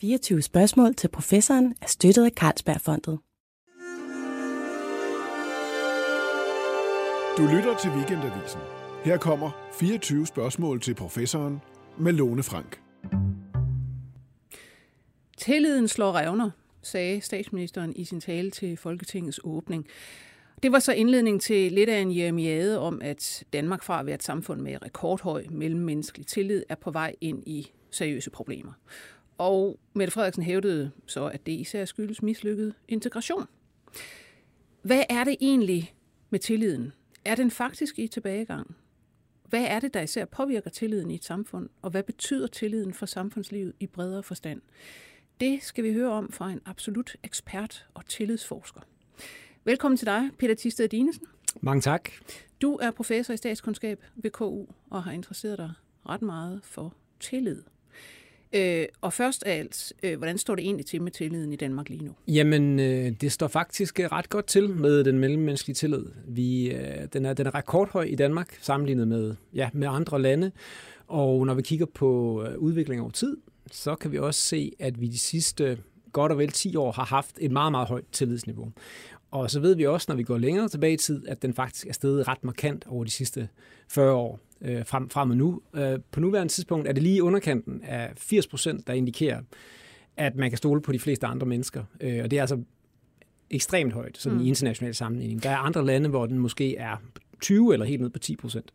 24 0.00 0.42
spørgsmål 0.42 0.94
til 0.94 1.08
professoren 1.08 1.74
er 1.82 1.86
støttet 1.86 2.24
af 2.24 2.30
Carlsbergfondet. 2.30 3.18
Du 7.36 7.42
lytter 7.56 7.76
til 7.82 7.90
Weekendavisen. 7.90 8.60
Her 9.04 9.16
kommer 9.16 9.50
24 9.72 10.26
spørgsmål 10.26 10.80
til 10.80 10.94
professoren 10.94 11.60
med 11.98 12.12
Lone 12.12 12.42
Frank. 12.42 12.80
Tilliden 15.38 15.88
slår 15.88 16.12
revner, 16.12 16.50
sagde 16.82 17.20
statsministeren 17.20 17.92
i 17.96 18.04
sin 18.04 18.20
tale 18.20 18.50
til 18.50 18.76
Folketingets 18.76 19.40
åbning. 19.44 19.86
Det 20.62 20.72
var 20.72 20.78
så 20.78 20.92
indledning 20.92 21.40
til 21.40 21.72
lidt 21.72 21.88
af 21.88 21.98
en 21.98 22.16
jeremiade 22.16 22.78
om, 22.78 23.00
at 23.02 23.44
Danmark 23.52 23.82
fra 23.82 24.00
at 24.00 24.06
være 24.06 24.14
et 24.14 24.22
samfund 24.22 24.60
med 24.60 24.82
rekordhøj 24.82 25.44
mellemmenneskelig 25.50 26.26
tillid 26.26 26.62
er 26.68 26.74
på 26.74 26.90
vej 26.90 27.14
ind 27.20 27.42
i 27.46 27.72
seriøse 27.90 28.30
problemer. 28.30 28.72
Og 29.40 29.78
Mette 29.94 30.12
Frederiksen 30.12 30.42
hævdede 30.42 30.90
så, 31.06 31.26
at 31.26 31.46
det 31.46 31.52
især 31.52 31.84
skyldes 31.84 32.22
mislykket 32.22 32.74
integration. 32.88 33.46
Hvad 34.82 35.02
er 35.08 35.24
det 35.24 35.36
egentlig 35.40 35.94
med 36.30 36.38
tilliden? 36.38 36.92
Er 37.24 37.34
den 37.34 37.50
faktisk 37.50 37.98
i 37.98 38.08
tilbagegang? 38.08 38.76
Hvad 39.48 39.64
er 39.64 39.80
det, 39.80 39.94
der 39.94 40.00
især 40.00 40.24
påvirker 40.24 40.70
tilliden 40.70 41.10
i 41.10 41.14
et 41.14 41.24
samfund, 41.24 41.68
og 41.82 41.90
hvad 41.90 42.02
betyder 42.02 42.46
tilliden 42.46 42.94
for 42.94 43.06
samfundslivet 43.06 43.72
i 43.80 43.86
bredere 43.86 44.22
forstand? 44.22 44.60
Det 45.40 45.62
skal 45.62 45.84
vi 45.84 45.92
høre 45.92 46.12
om 46.12 46.32
fra 46.32 46.50
en 46.50 46.60
absolut 46.66 47.16
ekspert 47.22 47.86
og 47.94 48.06
tillidsforsker. 48.06 48.80
Velkommen 49.64 49.98
til 49.98 50.06
dig, 50.06 50.30
Peter 50.38 50.54
Tisted 50.54 50.88
Dinesen. 50.88 51.26
Mange 51.60 51.80
tak. 51.80 52.10
Du 52.62 52.76
er 52.76 52.90
professor 52.90 53.34
i 53.34 53.36
statskundskab 53.36 54.04
ved 54.14 54.30
KU 54.30 54.66
og 54.90 55.02
har 55.02 55.12
interesseret 55.12 55.58
dig 55.58 55.72
ret 56.08 56.22
meget 56.22 56.60
for 56.64 56.94
tillid. 57.20 57.62
Øh, 58.52 58.84
og 59.00 59.12
først 59.12 59.42
af 59.42 59.58
alt, 59.58 59.92
øh, 60.02 60.18
hvordan 60.18 60.38
står 60.38 60.54
det 60.54 60.64
egentlig 60.64 60.86
til 60.86 61.02
med 61.02 61.12
tilliden 61.12 61.52
i 61.52 61.56
Danmark 61.56 61.88
lige 61.88 62.04
nu? 62.04 62.12
Jamen, 62.28 62.80
øh, 62.80 63.12
det 63.20 63.32
står 63.32 63.48
faktisk 63.48 64.00
øh, 64.00 64.06
ret 64.06 64.28
godt 64.28 64.46
til 64.46 64.70
med 64.70 65.04
den 65.04 65.18
mellemmenneskelige 65.18 65.74
tillid. 65.74 66.04
Vi, 66.28 66.70
øh, 66.70 67.06
den, 67.12 67.24
er, 67.24 67.32
den 67.32 67.46
er 67.46 67.54
rekordhøj 67.54 68.02
i 68.02 68.14
Danmark 68.14 68.58
sammenlignet 68.60 69.08
med, 69.08 69.34
ja, 69.54 69.68
med 69.72 69.88
andre 69.88 70.22
lande. 70.22 70.52
Og 71.06 71.46
når 71.46 71.54
vi 71.54 71.62
kigger 71.62 71.86
på 71.86 72.42
øh, 72.44 72.58
udviklingen 72.58 73.02
over 73.02 73.10
tid, 73.10 73.36
så 73.70 73.94
kan 73.94 74.12
vi 74.12 74.18
også 74.18 74.40
se, 74.40 74.72
at 74.78 75.00
vi 75.00 75.08
de 75.08 75.18
sidste 75.18 75.78
godt 76.12 76.32
og 76.32 76.38
vel 76.38 76.50
10 76.50 76.76
år 76.76 76.92
har 76.92 77.04
haft 77.04 77.36
et 77.40 77.50
meget, 77.50 77.72
meget 77.72 77.88
højt 77.88 78.04
tillidsniveau. 78.12 78.72
Og 79.30 79.50
så 79.50 79.60
ved 79.60 79.74
vi 79.74 79.86
også, 79.86 80.06
når 80.08 80.16
vi 80.16 80.22
går 80.22 80.38
længere 80.38 80.68
tilbage 80.68 80.92
i 80.92 80.96
tid, 80.96 81.28
at 81.28 81.42
den 81.42 81.54
faktisk 81.54 81.86
er 81.86 81.92
steget 81.92 82.28
ret 82.28 82.44
markant 82.44 82.86
over 82.88 83.04
de 83.04 83.10
sidste 83.10 83.48
40 83.88 84.12
år 84.12 84.40
øh, 84.62 84.86
frem, 84.86 85.10
frem 85.10 85.30
og 85.30 85.36
nu. 85.36 85.62
Øh, 85.74 85.98
på 86.12 86.20
nuværende 86.20 86.52
tidspunkt 86.52 86.88
er 86.88 86.92
det 86.92 87.02
lige 87.02 87.16
i 87.16 87.20
underkanten 87.20 87.82
af 87.82 88.12
80 88.16 88.46
procent, 88.46 88.86
der 88.86 88.92
indikerer, 88.92 89.40
at 90.16 90.36
man 90.36 90.50
kan 90.50 90.56
stole 90.56 90.82
på 90.82 90.92
de 90.92 90.98
fleste 90.98 91.26
andre 91.26 91.46
mennesker. 91.46 91.84
Øh, 92.00 92.20
og 92.24 92.30
det 92.30 92.36
er 92.36 92.40
altså 92.40 92.62
ekstremt 93.50 93.92
højt 93.92 94.18
sådan 94.18 94.38
mm. 94.38 94.44
i 94.44 94.48
international 94.48 94.94
sammenligning. 94.94 95.42
Der 95.42 95.50
er 95.50 95.56
andre 95.56 95.86
lande, 95.86 96.08
hvor 96.08 96.26
den 96.26 96.38
måske 96.38 96.76
er 96.76 96.96
20 97.40 97.72
eller 97.72 97.86
helt 97.86 98.00
ned 98.00 98.10
på 98.10 98.18
10 98.18 98.36
procent. 98.36 98.72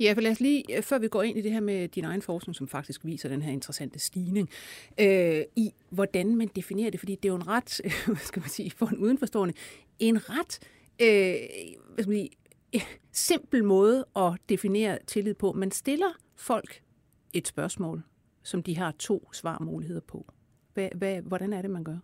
Ja, 0.00 0.12
for 0.12 0.20
lad 0.20 0.30
os 0.30 0.40
lige, 0.40 0.76
øh, 0.76 0.82
før 0.82 0.98
vi 0.98 1.08
går 1.08 1.22
ind 1.22 1.38
i 1.38 1.42
det 1.42 1.52
her 1.52 1.60
med 1.60 1.88
din 1.88 2.04
egen 2.04 2.22
forskning, 2.22 2.56
som 2.56 2.68
faktisk 2.68 3.04
viser 3.04 3.28
den 3.28 3.42
her 3.42 3.52
interessante 3.52 3.98
stigning, 3.98 4.48
øh, 5.00 5.42
i 5.56 5.72
hvordan 5.90 6.36
man 6.36 6.50
definerer 6.56 6.90
det, 6.90 7.00
fordi 7.00 7.14
det 7.14 7.24
er 7.24 7.32
jo 7.32 7.36
en 7.36 7.48
ret, 7.48 7.80
hvad 8.06 8.16
skal 8.16 8.40
man 8.40 8.48
sige, 8.48 8.70
for 8.70 8.86
en 8.86 8.98
udenforstående, 8.98 9.54
en 9.98 10.30
ret, 10.30 10.58
øh, 11.02 11.34
hvad 11.94 12.04
skal 12.04 12.08
man 12.08 12.18
sige, 12.18 12.30
simpel 13.12 13.64
måde 13.64 14.04
at 14.16 14.32
definere 14.48 14.98
tillid 15.06 15.34
på. 15.34 15.52
Man 15.52 15.70
stiller 15.70 16.18
folk 16.36 16.82
et 17.32 17.48
spørgsmål, 17.48 18.02
som 18.42 18.62
de 18.62 18.76
har 18.76 18.94
to 18.98 19.28
svarmuligheder 19.32 20.00
på. 20.00 20.32
Hvad, 20.74 20.88
hvad, 20.94 21.22
hvordan 21.22 21.52
er 21.52 21.62
det, 21.62 21.70
man 21.70 21.84
gør? 21.84 21.96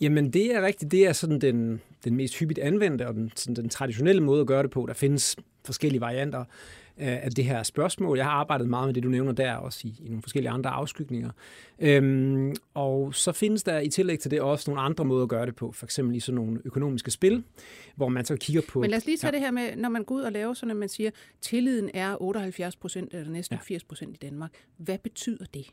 Jamen, 0.00 0.32
det 0.32 0.54
er 0.54 0.62
rigtigt. 0.62 0.90
Det 0.90 1.06
er 1.06 1.12
sådan 1.12 1.40
den, 1.40 1.80
den 2.04 2.16
mest 2.16 2.38
hyppigt 2.38 2.58
anvendte 2.58 3.08
og 3.08 3.14
den, 3.14 3.32
sådan 3.36 3.56
den 3.56 3.68
traditionelle 3.68 4.22
måde 4.22 4.40
at 4.40 4.46
gøre 4.46 4.62
det 4.62 4.70
på. 4.70 4.86
Der 4.86 4.94
findes 4.94 5.36
forskellige 5.64 6.00
varianter 6.00 6.44
af 6.98 7.30
det 7.30 7.44
her 7.44 7.62
spørgsmål. 7.62 8.16
Jeg 8.16 8.26
har 8.26 8.32
arbejdet 8.32 8.68
meget 8.68 8.88
med 8.88 8.94
det, 8.94 9.02
du 9.02 9.08
nævner 9.08 9.32
der, 9.32 9.54
også 9.54 9.80
i, 9.84 9.94
i 10.04 10.08
nogle 10.08 10.22
forskellige 10.22 10.50
andre 10.50 10.70
afskygninger. 10.70 11.30
Øhm, 11.78 12.54
og 12.74 13.14
så 13.14 13.32
findes 13.32 13.62
der 13.62 13.78
i 13.78 13.88
tillæg 13.88 14.18
til 14.18 14.30
det 14.30 14.40
også 14.40 14.70
nogle 14.70 14.82
andre 14.82 15.04
måder 15.04 15.22
at 15.22 15.28
gøre 15.28 15.46
det 15.46 15.56
på, 15.56 15.72
for 15.72 15.86
eksempel 15.86 16.16
i 16.16 16.20
sådan 16.20 16.34
nogle 16.34 16.60
økonomiske 16.64 17.10
spil, 17.10 17.44
hvor 17.96 18.08
man 18.08 18.24
så 18.24 18.36
kigger 18.36 18.62
på... 18.68 18.80
Men 18.80 18.90
lad 18.90 18.98
os 18.98 19.06
lige 19.06 19.16
tage 19.16 19.30
ja. 19.30 19.32
det 19.32 19.40
her 19.40 19.50
med, 19.50 19.76
når 19.76 19.88
man 19.88 20.04
går 20.04 20.14
ud 20.14 20.22
og 20.22 20.32
laver 20.32 20.54
sådan, 20.54 20.70
at 20.70 20.76
man 20.76 20.88
siger, 20.88 21.10
tilliden 21.40 21.90
er 21.94 22.22
78 22.22 22.76
procent 22.76 23.14
eller 23.14 23.30
næsten 23.30 23.54
ja. 23.56 23.60
80 23.62 23.84
procent 23.84 24.14
i 24.14 24.18
Danmark. 24.26 24.50
Hvad 24.76 24.98
betyder 24.98 25.44
det? 25.54 25.66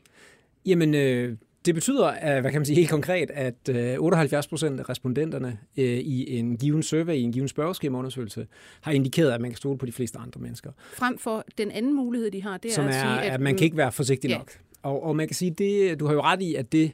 Jamen, 0.66 0.94
øh, 0.94 1.36
det 1.66 1.74
betyder, 1.74 2.40
hvad 2.40 2.50
kan 2.50 2.60
man 2.60 2.66
sige 2.66 2.76
helt 2.76 2.90
konkret, 2.90 3.30
at 3.30 3.98
78 3.98 4.46
øh, 4.46 4.50
procent 4.50 4.80
af 4.80 4.88
respondenterne 4.88 5.58
øh, 5.76 5.84
i 5.84 6.38
en 6.38 6.56
given 6.56 6.82
survey, 6.82 7.14
i 7.14 7.22
en 7.22 7.32
given 7.32 7.48
spørgeskemaundersøgelse, 7.48 8.46
har 8.80 8.92
indikeret, 8.92 9.32
at 9.32 9.40
man 9.40 9.50
kan 9.50 9.56
stole 9.56 9.78
på 9.78 9.86
de 9.86 9.92
fleste 9.92 10.18
andre 10.18 10.40
mennesker. 10.40 10.70
Frem 10.94 11.18
for 11.18 11.44
den 11.58 11.70
anden 11.70 11.96
mulighed, 11.96 12.30
de 12.30 12.42
har, 12.42 12.56
det 12.56 12.70
er 12.70 12.74
Som 12.74 12.84
at 12.84 12.94
er, 12.94 13.00
sige, 13.00 13.22
at, 13.22 13.32
at 13.32 13.40
man 13.40 13.56
kan 13.56 13.64
ikke 13.64 13.76
være 13.76 13.92
forsigtig 13.92 14.28
ja. 14.28 14.38
nok. 14.38 14.52
Og, 14.82 15.02
og 15.02 15.16
man 15.16 15.28
kan 15.28 15.34
sige, 15.34 15.50
det, 15.50 16.00
du 16.00 16.06
har 16.06 16.12
jo 16.12 16.20
ret 16.20 16.42
i, 16.42 16.54
at 16.54 16.72
det, 16.72 16.92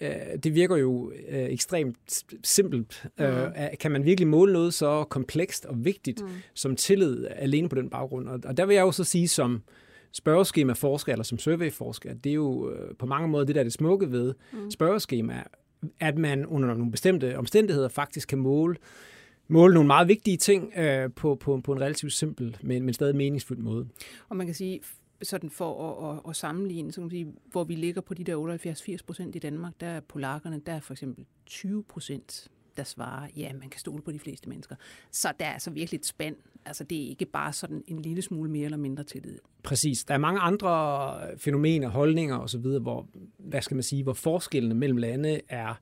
øh, 0.00 0.08
det 0.42 0.54
virker 0.54 0.76
jo 0.76 1.12
ekstremt 1.28 2.24
simpelt. 2.44 3.04
Mm. 3.18 3.24
kan 3.80 3.90
man 3.90 4.04
virkelig 4.04 4.28
måle 4.28 4.52
noget 4.52 4.74
så 4.74 5.04
komplekst 5.04 5.64
og 5.64 5.84
vigtigt 5.84 6.20
mm. 6.20 6.28
som 6.54 6.76
tillid 6.76 7.26
alene 7.36 7.68
på 7.68 7.74
den 7.74 7.90
baggrund? 7.90 8.28
Og, 8.28 8.56
der 8.56 8.66
vil 8.66 8.74
jeg 8.74 8.82
jo 8.82 8.92
så 8.92 9.04
sige 9.04 9.28
som 9.28 9.62
spørgeskema-forsker, 10.12 11.12
eller 11.12 11.24
som 11.24 11.38
survey-forsker, 11.38 12.14
det 12.14 12.30
er 12.30 12.34
jo 12.34 12.70
øh, 12.70 12.94
på 12.96 13.06
mange 13.06 13.28
måder 13.28 13.44
det, 13.44 13.54
der 13.54 13.60
er 13.60 13.64
det 13.64 13.72
smukke 13.72 14.12
ved 14.12 14.34
mm. 14.52 14.70
spørgeskema, 14.70 15.42
at 16.00 16.18
man 16.18 16.46
under 16.46 16.74
nogle 16.74 16.90
bestemte 16.90 17.38
omstændigheder 17.38 17.88
faktisk 17.88 18.28
kan 18.28 18.38
måle 18.38 18.76
måle 19.48 19.74
nogle 19.74 19.86
meget 19.86 20.08
vigtige 20.08 20.36
ting 20.36 20.72
øh, 20.76 21.10
på, 21.16 21.34
på, 21.34 21.60
på 21.64 21.72
en 21.72 21.80
relativt 21.80 22.12
simpel, 22.12 22.56
men, 22.62 22.82
men 22.82 22.94
stadig 22.94 23.16
meningsfuld 23.16 23.58
måde. 23.58 23.88
Og 24.28 24.36
man 24.36 24.46
kan 24.46 24.54
sige, 24.54 24.80
sådan 25.22 25.50
for 25.50 26.02
at, 26.10 26.16
at, 26.16 26.30
at 26.30 26.36
sammenligne, 26.36 26.92
så 26.92 26.96
kan 26.96 27.02
man 27.02 27.10
sige, 27.10 27.32
hvor 27.50 27.64
vi 27.64 27.74
ligger 27.74 28.00
på 28.00 28.14
de 28.14 28.24
der 28.24 28.96
78-80 28.96 28.96
procent 29.06 29.36
i 29.36 29.38
Danmark, 29.38 29.72
der 29.80 29.86
er 29.86 30.00
polakkerne, 30.00 30.60
der 30.66 30.72
er 30.72 30.80
for 30.80 30.94
eksempel 30.94 31.24
20 31.46 31.84
procent 31.84 32.48
der 32.76 32.84
svarer, 32.84 33.28
ja, 33.36 33.52
man 33.60 33.68
kan 33.68 33.80
stole 33.80 34.02
på 34.02 34.12
de 34.12 34.18
fleste 34.18 34.48
mennesker. 34.48 34.76
Så 35.10 35.32
der 35.40 35.46
er 35.46 35.52
altså 35.52 35.70
virkelig 35.70 35.98
et 35.98 36.06
spænd. 36.06 36.36
Altså, 36.66 36.84
det 36.84 37.04
er 37.04 37.08
ikke 37.08 37.24
bare 37.24 37.52
sådan 37.52 37.84
en 37.88 38.02
lille 38.02 38.22
smule 38.22 38.50
mere 38.50 38.64
eller 38.64 38.78
mindre 38.78 39.04
tillid. 39.04 39.38
Præcis. 39.62 40.04
Der 40.04 40.14
er 40.14 40.18
mange 40.18 40.40
andre 40.40 41.14
fænomener, 41.36 41.88
holdninger 41.88 42.38
osv., 42.38 42.60
hvor, 42.60 43.06
hvad 43.38 43.62
skal 43.62 43.74
man 43.74 43.82
sige, 43.82 44.02
hvor 44.02 44.12
forskellene 44.12 44.74
mellem 44.74 44.96
lande 44.96 45.40
er 45.48 45.74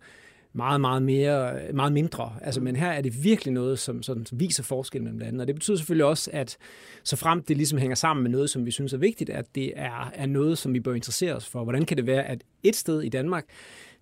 meget, 0.52 0.80
meget, 0.80 1.02
mere, 1.02 1.72
meget 1.74 1.92
mindre. 1.92 2.34
Altså, 2.42 2.60
men 2.60 2.76
her 2.76 2.88
er 2.88 3.00
det 3.00 3.24
virkelig 3.24 3.54
noget, 3.54 3.78
som, 3.78 4.02
som 4.02 4.26
viser 4.32 4.62
forskel 4.62 5.02
mellem 5.02 5.18
landene. 5.18 5.42
Og 5.42 5.46
det 5.46 5.54
betyder 5.54 5.76
selvfølgelig 5.76 6.04
også, 6.04 6.30
at 6.32 6.56
så 7.04 7.16
frem 7.16 7.42
det 7.42 7.56
ligesom 7.56 7.78
hænger 7.78 7.94
sammen 7.94 8.22
med 8.22 8.30
noget, 8.30 8.50
som 8.50 8.66
vi 8.66 8.70
synes 8.70 8.92
er 8.92 8.98
vigtigt, 8.98 9.30
at 9.30 9.54
det 9.54 9.72
er, 9.76 10.10
er 10.14 10.26
noget, 10.26 10.58
som 10.58 10.74
vi 10.74 10.80
bør 10.80 10.94
interessere 10.94 11.34
os 11.34 11.48
for. 11.48 11.62
Hvordan 11.62 11.84
kan 11.84 11.96
det 11.96 12.06
være, 12.06 12.24
at 12.24 12.44
et 12.62 12.76
sted 12.76 13.02
i 13.02 13.08
Danmark, 13.08 13.44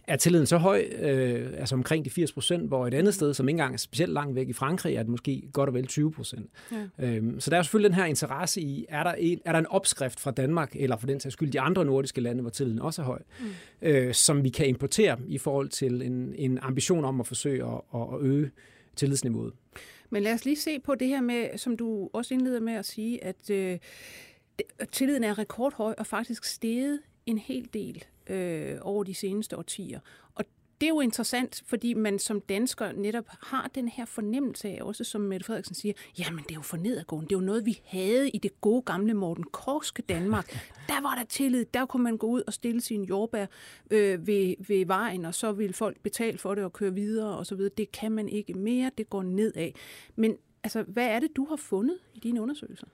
er 0.09 0.17
tilliden 0.17 0.47
så 0.47 0.57
høj, 0.57 0.85
øh, 0.99 1.53
altså 1.59 1.75
omkring 1.75 2.05
de 2.05 2.11
80 2.11 2.33
procent, 2.33 2.69
hvor 2.69 2.87
et 2.87 2.95
andet 2.95 3.15
sted, 3.15 3.35
som 3.35 3.49
ikke 3.49 3.55
engang 3.55 3.75
er 3.75 3.79
specielt 3.79 4.13
langt 4.13 4.35
væk 4.35 4.49
i 4.49 4.53
Frankrig, 4.53 4.95
er 4.95 5.03
det 5.03 5.11
måske 5.11 5.43
godt 5.53 5.69
og 5.69 5.75
vel 5.75 5.87
20 5.87 6.13
procent. 6.13 6.51
Ja. 6.73 7.07
Øhm, 7.07 7.41
så 7.41 7.51
der 7.51 7.57
er 7.57 7.63
selvfølgelig 7.63 7.91
den 7.91 8.01
her 8.01 8.05
interesse 8.05 8.61
i, 8.61 8.87
er 8.89 9.03
der, 9.03 9.13
en, 9.13 9.41
er 9.45 9.53
der 9.53 9.59
en 9.59 9.67
opskrift 9.67 10.21
fra 10.21 10.31
Danmark, 10.31 10.77
eller 10.77 10.97
for 10.97 11.07
den 11.07 11.21
sags 11.21 11.33
skyld 11.33 11.51
de 11.51 11.61
andre 11.61 11.85
nordiske 11.85 12.21
lande, 12.21 12.41
hvor 12.41 12.51
tilliden 12.51 12.79
også 12.79 13.03
er 13.03 13.07
høj, 13.07 13.23
mm. 13.41 13.47
øh, 13.83 14.15
som 14.15 14.45
vi 14.45 14.49
kan 14.49 14.67
importere 14.67 15.19
i 15.27 15.39
forhold 15.39 15.69
til 15.69 16.03
en, 16.03 16.35
en 16.39 16.59
ambition 16.63 17.05
om 17.05 17.21
at 17.21 17.27
forsøge 17.27 17.65
at, 17.65 17.81
at 17.95 18.21
øge 18.21 18.51
tillidsniveauet. 18.97 19.53
Men 20.11 20.23
lad 20.23 20.35
os 20.35 20.45
lige 20.45 20.57
se 20.57 20.79
på 20.79 20.95
det 20.95 21.09
her 21.09 21.21
med, 21.21 21.59
som 21.59 21.77
du 21.77 22.11
også 22.13 22.35
indleder 22.35 22.61
med 22.61 22.73
at 22.73 22.85
sige, 22.85 23.25
at 23.25 23.51
øh, 23.51 23.79
tilliden 24.93 25.25
er 25.25 25.39
rekordhøj 25.39 25.95
og 25.99 26.07
faktisk 26.07 26.45
steget 26.45 27.01
en 27.31 27.39
hel 27.39 27.69
del 27.73 28.05
øh, 28.27 28.77
over 28.81 29.05
de 29.05 29.15
seneste 29.15 29.59
årtier. 29.59 30.01
Og 30.35 30.45
det 30.81 30.87
er 30.87 30.91
jo 30.91 31.01
interessant, 31.01 31.63
fordi 31.67 31.95
man 31.95 32.19
som 32.19 32.41
dansker 32.41 32.93
netop 32.93 33.25
har 33.29 33.71
den 33.75 33.89
her 33.89 34.05
fornemmelse 34.05 34.69
af, 34.69 34.79
også 34.83 35.05
som 35.05 35.21
Mette 35.21 35.47
Frederiksen 35.47 35.75
siger, 35.75 35.93
jamen 36.19 36.45
det 36.45 36.51
er 36.51 36.55
jo 36.55 36.61
for 36.61 36.77
nedadgående. 36.77 37.29
Det 37.29 37.35
er 37.35 37.41
jo 37.41 37.47
noget, 37.47 37.67
vi 37.67 37.81
havde 37.85 38.31
i 38.31 38.39
det 38.39 38.61
gode 38.61 38.83
gamle 38.83 39.15
Morten 39.15 39.45
Korske 39.45 40.03
Danmark. 40.03 40.53
Der 40.89 41.01
var 41.03 41.15
der 41.15 41.25
tillid, 41.25 41.65
der 41.75 41.87
kunne 41.87 42.03
man 42.03 42.17
gå 42.17 42.27
ud 42.27 42.43
og 42.47 42.53
stille 42.53 42.81
sin 42.81 43.05
jordbær 43.05 43.47
øh, 43.91 44.27
ved, 44.27 44.55
ved 44.69 44.87
vejen, 44.87 45.25
og 45.25 45.35
så 45.35 45.53
ville 45.53 45.75
folk 45.75 46.01
betale 46.01 46.39
for 46.39 46.55
det 46.55 46.65
og 46.65 46.73
køre 46.73 46.95
videre 46.95 47.39
og 47.39 47.47
så 47.47 47.55
videre. 47.55 47.73
Det 47.77 47.93
kan 47.93 48.13
man 48.13 48.29
ikke 48.29 48.55
mere, 48.55 48.91
det 48.99 49.11
går 49.11 49.23
nedad. 49.23 49.71
Men 50.17 50.37
altså, 50.63 50.83
hvad 50.83 51.07
er 51.07 51.21
det, 51.21 51.37
du 51.37 51.45
har 51.45 51.57
fundet 51.57 51.99
i 52.15 52.19
dine 52.19 52.43
undersøgelser? 52.43 52.87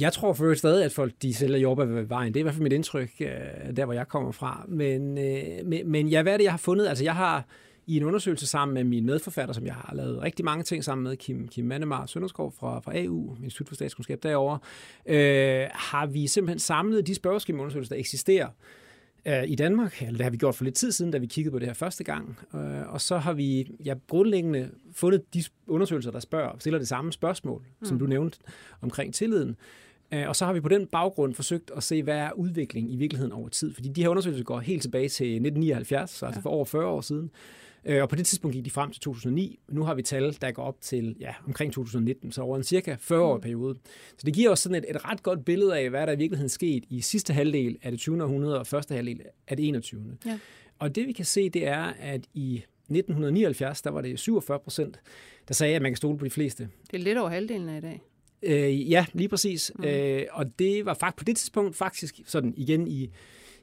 Jeg 0.00 0.12
tror 0.12 0.32
for 0.32 0.54
stadig, 0.54 0.84
at 0.84 0.92
folk 0.92 1.12
de 1.22 1.34
sælger 1.34 1.58
jordbær 1.58 1.84
ved 1.84 2.02
vejen. 2.02 2.34
Det 2.34 2.40
er 2.40 2.42
i 2.42 2.42
hvert 2.42 2.54
fald 2.54 2.62
mit 2.62 2.72
indtryk, 2.72 3.10
øh, 3.20 3.76
der 3.76 3.84
hvor 3.84 3.94
jeg 3.94 4.08
kommer 4.08 4.32
fra. 4.32 4.64
Men, 4.68 5.18
øh, 5.18 5.66
men, 5.66 5.90
men 5.90 6.08
ja, 6.08 6.22
hvad 6.22 6.32
er 6.32 6.36
det, 6.36 6.44
jeg 6.44 6.52
har 6.52 6.58
fundet? 6.58 6.86
Altså, 6.86 7.04
jeg 7.04 7.14
har 7.14 7.44
i 7.86 7.96
en 7.96 8.02
undersøgelse 8.02 8.46
sammen 8.46 8.74
med 8.74 8.84
min 8.84 9.06
medforfatter, 9.06 9.54
som 9.54 9.66
jeg 9.66 9.74
har 9.74 9.94
lavet 9.94 10.22
rigtig 10.22 10.44
mange 10.44 10.64
ting 10.64 10.84
sammen 10.84 11.04
med, 11.04 11.16
Kim, 11.16 11.48
Kim 11.48 11.64
Mannemar 11.64 12.06
Sønderskov 12.06 12.52
fra, 12.58 12.80
fra 12.80 12.92
AU, 12.98 13.36
Institut 13.42 13.68
for 13.68 13.74
Statskundskab 13.74 14.22
derovre, 14.22 14.58
øh, 15.06 15.66
har 15.72 16.06
vi 16.06 16.26
simpelthen 16.26 16.58
samlet 16.58 17.06
de 17.06 17.14
spørgeskemaundersøgelser, 17.14 17.94
der 17.94 18.00
eksisterer 18.00 18.48
øh, 19.26 19.44
i 19.46 19.54
Danmark. 19.54 20.02
Eller 20.02 20.16
det 20.16 20.24
har 20.24 20.30
vi 20.30 20.36
gjort 20.36 20.54
for 20.54 20.64
lidt 20.64 20.74
tid 20.74 20.92
siden, 20.92 21.10
da 21.10 21.18
vi 21.18 21.26
kiggede 21.26 21.52
på 21.52 21.58
det 21.58 21.66
her 21.66 21.74
første 21.74 22.04
gang. 22.04 22.38
Øh, 22.54 22.92
og 22.92 23.00
så 23.00 23.18
har 23.18 23.32
vi 23.32 23.76
ja, 23.84 23.94
grundlæggende 24.08 24.70
fundet 24.92 25.34
de 25.34 25.44
undersøgelser, 25.66 26.10
der 26.10 26.20
spørger, 26.20 26.52
stiller 26.58 26.78
det 26.78 26.88
samme 26.88 27.12
spørgsmål, 27.12 27.62
mm. 27.80 27.86
som 27.86 27.98
du 27.98 28.06
nævnte 28.06 28.38
omkring 28.80 29.14
tilliden. 29.14 29.50
Øh, 29.50 29.87
og 30.12 30.36
så 30.36 30.46
har 30.46 30.52
vi 30.52 30.60
på 30.60 30.68
den 30.68 30.86
baggrund 30.86 31.34
forsøgt 31.34 31.70
at 31.76 31.82
se, 31.82 32.02
hvad 32.02 32.16
er 32.16 32.32
udviklingen 32.32 32.92
i 32.92 32.96
virkeligheden 32.96 33.32
over 33.32 33.48
tid. 33.48 33.74
Fordi 33.74 33.88
de 33.88 34.02
her 34.02 34.08
undersøgelser 34.08 34.44
går 34.44 34.60
helt 34.60 34.82
tilbage 34.82 35.08
til 35.08 35.26
1979, 35.26 36.22
altså 36.22 36.40
for 36.40 36.50
over 36.50 36.64
40 36.64 36.86
år 36.86 37.00
siden. 37.00 37.30
Øh, 37.84 38.02
og 38.02 38.08
på 38.08 38.16
det 38.16 38.26
tidspunkt 38.26 38.54
gik 38.54 38.64
de 38.64 38.70
frem 38.70 38.90
til 38.90 39.00
2009. 39.00 39.58
Nu 39.68 39.84
har 39.84 39.94
vi 39.94 40.02
tal, 40.02 40.36
der 40.40 40.50
går 40.50 40.62
op 40.62 40.80
til 40.80 41.16
ja, 41.20 41.34
omkring 41.46 41.72
2019, 41.72 42.32
så 42.32 42.42
over 42.42 42.56
en 42.56 42.62
cirka 42.62 42.96
40 43.00 43.20
år 43.20 43.34
mm. 43.34 43.40
periode. 43.40 43.78
Så 44.08 44.22
det 44.24 44.34
giver 44.34 44.50
os 44.50 44.58
sådan 44.60 44.76
et, 44.76 44.84
et 44.90 45.04
ret 45.04 45.22
godt 45.22 45.44
billede 45.44 45.78
af, 45.78 45.90
hvad 45.90 46.06
der 46.06 46.12
i 46.12 46.16
virkeligheden 46.16 46.48
skete 46.48 46.86
i 46.90 47.00
sidste 47.00 47.32
halvdel 47.32 47.78
af 47.82 47.90
det 47.90 48.00
20. 48.00 48.22
århundrede 48.22 48.58
og 48.58 48.66
første 48.66 48.94
halvdel 48.94 49.20
af 49.48 49.56
det 49.56 49.68
21. 49.68 50.16
Ja. 50.26 50.38
Og 50.78 50.94
det 50.94 51.06
vi 51.06 51.12
kan 51.12 51.24
se, 51.24 51.50
det 51.50 51.66
er, 51.66 51.92
at 52.00 52.20
i 52.34 52.54
1979, 52.54 53.82
der 53.82 53.90
var 53.90 54.00
det 54.00 54.18
47 54.18 54.58
procent, 54.58 55.00
der 55.48 55.54
sagde, 55.54 55.76
at 55.76 55.82
man 55.82 55.90
kan 55.90 55.96
stole 55.96 56.18
på 56.18 56.24
de 56.24 56.30
fleste. 56.30 56.68
Det 56.90 56.98
er 57.00 57.04
lidt 57.04 57.18
over 57.18 57.28
halvdelen 57.28 57.68
af 57.68 57.78
i 57.78 57.80
dag. 57.80 58.02
Øh, 58.42 58.90
ja, 58.90 59.06
lige 59.12 59.28
præcis. 59.28 59.72
Mm. 59.78 59.84
Øh, 59.84 60.22
og 60.30 60.58
det 60.58 60.84
var 60.84 60.94
faktisk 60.94 61.18
på 61.18 61.24
det 61.24 61.36
tidspunkt 61.36 61.76
faktisk 61.76 62.20
sådan 62.24 62.54
igen 62.56 62.88
i 62.88 63.10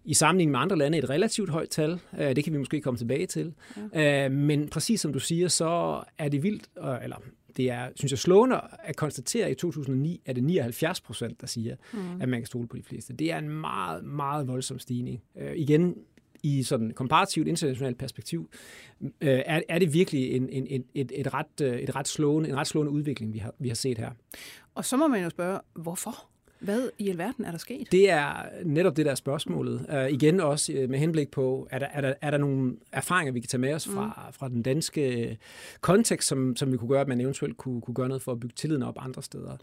i 0.06 0.14
sammenligning 0.14 0.52
med 0.52 0.60
andre 0.60 0.78
lande 0.78 0.98
et 0.98 1.10
relativt 1.10 1.50
højt 1.50 1.70
tal. 1.70 2.00
Øh, 2.20 2.36
det 2.36 2.44
kan 2.44 2.54
vi 2.54 2.58
måske 2.58 2.82
komme 2.82 2.98
tilbage 2.98 3.26
til. 3.26 3.54
Ja. 3.94 4.26
Øh, 4.26 4.32
men 4.32 4.68
præcis 4.70 5.02
som 5.02 5.14
du 5.14 5.20
siger, 5.20 5.48
så 5.48 6.04
er 6.18 6.30
det 6.30 6.44
vildt, 6.44 6.70
eller 7.04 7.22
det 7.58 7.70
er, 7.70 7.90
synes 7.96 8.12
jeg, 8.12 8.20
slående 8.20 8.62
at 8.84 8.96
konstatere, 8.96 9.46
at 9.46 9.52
i 9.52 9.56
2009 9.56 10.22
er 10.26 10.34
det 10.34 10.44
79 10.44 11.02
procent, 11.02 11.42
der 11.42 11.48
siger, 11.48 11.76
mm. 11.94 12.22
at 12.22 12.30
man 12.30 12.40
kan 12.40 12.46
stole 12.46 12.68
på 12.68 12.78
de 12.78 12.84
fleste. 12.84 13.14
Det 13.14 13.32
er 13.32 13.38
en 13.38 13.50
meget, 13.50 14.04
meget 14.04 14.48
voldsom 14.48 14.80
stigning. 14.80 15.22
Øh, 15.38 15.56
igen, 15.56 15.96
i 16.44 16.64
sådan 16.64 16.92
komparativt 16.92 17.48
internationalt 17.48 17.98
perspektiv, 17.98 18.50
er, 19.22 19.62
er 19.70 19.80
det 19.80 19.94
virkelig 19.94 20.32
en, 20.32 20.50
en, 20.50 20.68
en, 20.68 20.84
et, 20.94 21.12
et, 21.16 21.34
ret, 21.34 21.62
et 21.82 21.96
ret 21.96 22.08
slående, 22.08 22.50
en 22.50 22.56
ret 22.56 22.68
slående 22.68 22.92
udvikling, 22.92 23.34
vi 23.34 23.38
har, 23.38 23.54
vi 23.60 23.68
har 23.68 23.76
set 23.76 23.98
her. 23.98 24.12
Og 24.76 24.86
så 24.86 24.98
må 24.98 25.08
man 25.08 25.24
jo 25.24 25.30
spørge, 25.30 25.60
hvorfor? 25.74 26.26
Hvad 26.60 26.90
i 26.98 27.10
alverden 27.10 27.46
er 27.46 27.52
der 27.52 27.58
sket? 27.58 27.92
Det 27.92 28.10
er 28.10 28.34
netop 28.66 28.98
det 28.98 29.06
der 29.06 29.16
spørgsmålet. 29.16 29.86
Uh, 29.94 30.14
igen 30.14 30.40
også 30.40 30.74
uh, 30.74 30.90
med 30.90 31.00
henblik 31.00 31.32
på, 31.32 31.68
er 31.72 31.80
der, 31.80 31.86
er, 31.86 32.02
der, 32.02 32.14
er 32.22 32.32
der 32.32 32.38
nogle 32.38 32.76
erfaringer, 32.92 33.34
vi 33.34 33.40
kan 33.40 33.48
tage 33.48 33.62
med 33.62 33.74
os 33.74 33.88
fra, 33.88 34.06
mm. 34.06 34.34
fra 34.34 34.50
den 34.50 34.62
danske 34.62 35.38
kontekst, 35.82 36.28
som, 36.28 36.56
som 36.56 36.72
vi 36.72 36.78
kunne 36.78 36.90
gøre, 36.90 37.02
at 37.02 37.08
man 37.08 37.22
eventuelt 37.22 37.58
kunne, 37.58 37.82
kunne 37.82 37.94
gøre 37.94 38.08
noget 38.08 38.22
for 38.22 38.32
at 38.32 38.40
bygge 38.40 38.54
tilliden 38.56 38.84
op 38.84 38.96
andre 39.00 39.24
steder. 39.24 39.58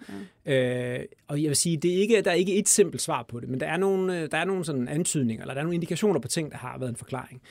Ja. 0.46 0.98
Uh, 0.98 1.04
og 1.28 1.42
jeg 1.42 1.48
vil 1.48 1.56
sige, 1.56 1.76
det 1.76 1.94
er 1.96 2.00
ikke, 2.00 2.22
der 2.22 2.30
er 2.30 2.34
ikke 2.34 2.56
et 2.56 2.68
simpelt 2.68 3.02
svar 3.02 3.22
på 3.22 3.40
det, 3.40 3.48
men 3.48 3.60
der 3.60 3.66
er 3.66 3.76
nogle, 3.76 4.26
der 4.26 4.38
er 4.38 4.44
nogle 4.44 4.64
sådan 4.64 4.88
antydninger, 4.88 5.42
eller 5.42 5.54
der 5.54 5.60
er 5.60 5.64
nogle 5.64 5.74
indikationer 5.74 6.20
på 6.20 6.28
ting, 6.28 6.50
der 6.50 6.56
har 6.56 6.78
været 6.78 6.90
en 6.90 6.96
forklaring. 6.96 7.42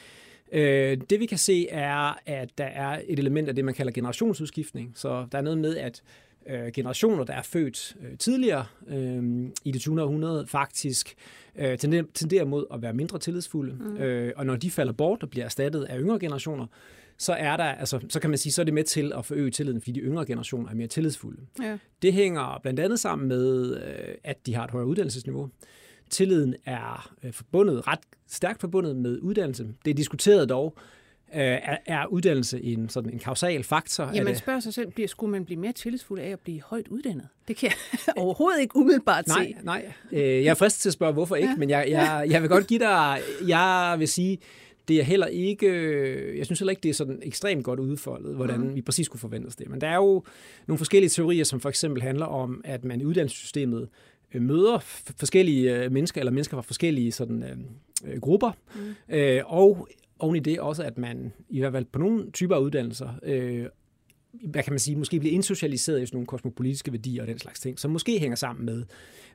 det 1.09 1.19
vi 1.19 1.25
kan 1.25 1.37
se 1.37 1.69
er, 1.69 2.19
at 2.25 2.57
der 2.57 2.65
er 2.65 3.01
et 3.07 3.19
element 3.19 3.49
af 3.49 3.55
det, 3.55 3.65
man 3.65 3.73
kalder 3.73 3.91
generationsudskiftning. 3.91 4.91
Så 4.95 5.27
der 5.31 5.37
er 5.37 5.41
noget 5.41 5.57
med, 5.57 5.77
at 5.77 6.01
øh, 6.49 6.71
generationer, 6.73 7.23
der 7.23 7.33
er 7.33 7.41
født 7.41 7.95
øh, 8.01 8.17
tidligere 8.17 8.65
øh, 8.87 9.49
i 9.65 9.71
det 9.71 9.81
20. 9.81 10.01
århundrede, 10.03 10.47
faktisk 10.47 11.15
øh, 11.55 11.77
tenderer, 11.77 12.45
mod 12.45 12.65
at 12.73 12.81
være 12.81 12.93
mindre 12.93 13.19
tillidsfulde. 13.19 13.75
Mm. 13.79 13.97
Øh, 13.97 14.33
og 14.35 14.45
når 14.45 14.55
de 14.55 14.71
falder 14.71 14.93
bort 14.93 15.23
og 15.23 15.29
bliver 15.29 15.45
erstattet 15.45 15.83
af 15.83 15.99
yngre 15.99 16.19
generationer, 16.19 16.67
så 17.17 17.33
er 17.33 17.57
der, 17.57 17.63
altså, 17.63 17.99
så 18.09 18.19
kan 18.19 18.29
man 18.29 18.39
sige, 18.39 18.53
så 18.53 18.61
er 18.61 18.63
det 18.63 18.73
med 18.73 18.83
til 18.83 19.13
at 19.17 19.25
forøge 19.25 19.51
tilliden, 19.51 19.81
fordi 19.81 19.91
de 19.91 19.99
yngre 19.99 20.25
generationer 20.25 20.69
er 20.69 20.75
mere 20.75 20.87
tillidsfulde. 20.87 21.41
Ja. 21.61 21.77
Det 22.01 22.13
hænger 22.13 22.59
blandt 22.61 22.79
andet 22.79 22.99
sammen 22.99 23.27
med, 23.27 23.75
øh, 23.77 24.15
at 24.23 24.45
de 24.45 24.55
har 24.55 24.63
et 24.63 24.71
højere 24.71 24.87
uddannelsesniveau. 24.87 25.49
Tilliden 26.09 26.55
er 26.65 27.13
øh, 27.23 27.33
forbundet, 27.33 27.87
ret 27.87 27.99
stærkt 28.27 28.61
forbundet 28.61 28.95
med 28.95 29.19
uddannelse. 29.19 29.67
Det 29.85 29.91
er 29.91 29.95
diskuteret 29.95 30.49
dog, 30.49 30.77
er, 31.39 31.77
er 31.85 32.05
uddannelse 32.05 32.63
en, 32.63 32.89
sådan 32.89 33.13
en 33.13 33.19
kausal 33.19 33.63
faktor? 33.63 34.11
Ja, 34.13 34.23
man 34.23 34.35
spørger 34.35 34.59
sig 34.59 34.73
selv, 34.73 34.91
bliver, 34.91 35.07
skulle 35.07 35.31
man 35.31 35.45
blive 35.45 35.59
mere 35.59 35.71
tillidsfuld 35.71 36.19
af 36.19 36.29
at 36.29 36.39
blive 36.39 36.61
højt 36.61 36.87
uddannet? 36.87 37.27
Det 37.47 37.55
kan 37.55 37.69
jeg 37.69 38.13
overhovedet 38.23 38.61
ikke 38.61 38.75
umiddelbart 38.75 39.27
nej, 39.27 39.45
se. 39.45 39.55
Nej, 39.63 39.93
øh, 40.11 40.21
jeg 40.21 40.45
er 40.45 40.53
fristet 40.53 40.81
til 40.81 40.89
at 40.89 40.93
spørge, 40.93 41.13
hvorfor 41.13 41.35
ikke, 41.35 41.49
ja. 41.49 41.55
men 41.55 41.69
jeg, 41.69 41.85
jeg, 41.89 42.25
jeg 42.31 42.41
vil 42.41 42.49
godt 42.49 42.67
give 42.67 42.79
dig, 42.79 43.19
jeg 43.47 43.95
vil 43.99 44.07
sige, 44.07 44.37
det 44.87 44.99
er 44.99 45.03
heller 45.03 45.27
ikke, 45.27 45.67
jeg 46.37 46.45
synes 46.45 46.59
heller 46.59 46.69
ikke, 46.69 46.81
det 46.83 46.89
er 46.89 46.93
sådan 46.93 47.19
ekstremt 47.23 47.63
godt 47.63 47.79
udfoldet, 47.79 48.35
hvordan 48.35 48.59
mm. 48.59 48.75
vi 48.75 48.81
præcis 48.81 49.05
skulle 49.05 49.19
forvente 49.19 49.47
os 49.47 49.55
det. 49.55 49.69
Men 49.69 49.81
der 49.81 49.87
er 49.87 49.95
jo 49.95 50.23
nogle 50.67 50.77
forskellige 50.77 51.09
teorier, 51.09 51.43
som 51.43 51.59
for 51.59 51.69
eksempel 51.69 52.01
handler 52.01 52.25
om, 52.25 52.61
at 52.63 52.83
man 52.83 53.01
i 53.01 53.05
uddannelsessystemet 53.05 53.89
øh, 54.33 54.41
møder 54.41 54.79
forskellige 55.19 55.89
mennesker, 55.89 56.21
eller 56.21 56.31
mennesker 56.31 56.57
fra 56.57 56.61
forskellige 56.61 57.11
sådan, 57.11 57.43
øh, 57.43 58.21
grupper, 58.21 58.51
mm. 58.75 59.15
øh, 59.15 59.41
og 59.45 59.87
oven 60.21 60.35
i 60.35 60.39
det 60.39 60.59
også, 60.59 60.83
at 60.83 60.97
man 60.97 61.33
i 61.49 61.59
hvert 61.59 61.73
fald 61.73 61.85
på 61.85 61.99
nogle 61.99 62.31
typer 62.31 62.55
af 62.55 62.59
uddannelser, 62.59 63.09
øh, 63.23 63.65
hvad 64.43 64.63
kan 64.63 64.73
man 64.73 64.79
sige, 64.79 64.95
måske 64.95 65.19
bliver 65.19 65.33
indsocialiseret 65.33 66.01
i 66.01 66.05
sådan 66.05 66.15
nogle 66.15 66.27
kosmopolitiske 66.27 66.91
værdier 66.91 67.21
og 67.21 67.27
den 67.27 67.39
slags 67.39 67.59
ting, 67.59 67.79
som 67.79 67.91
måske 67.91 68.19
hænger 68.19 68.35
sammen 68.35 68.65
med, 68.65 68.83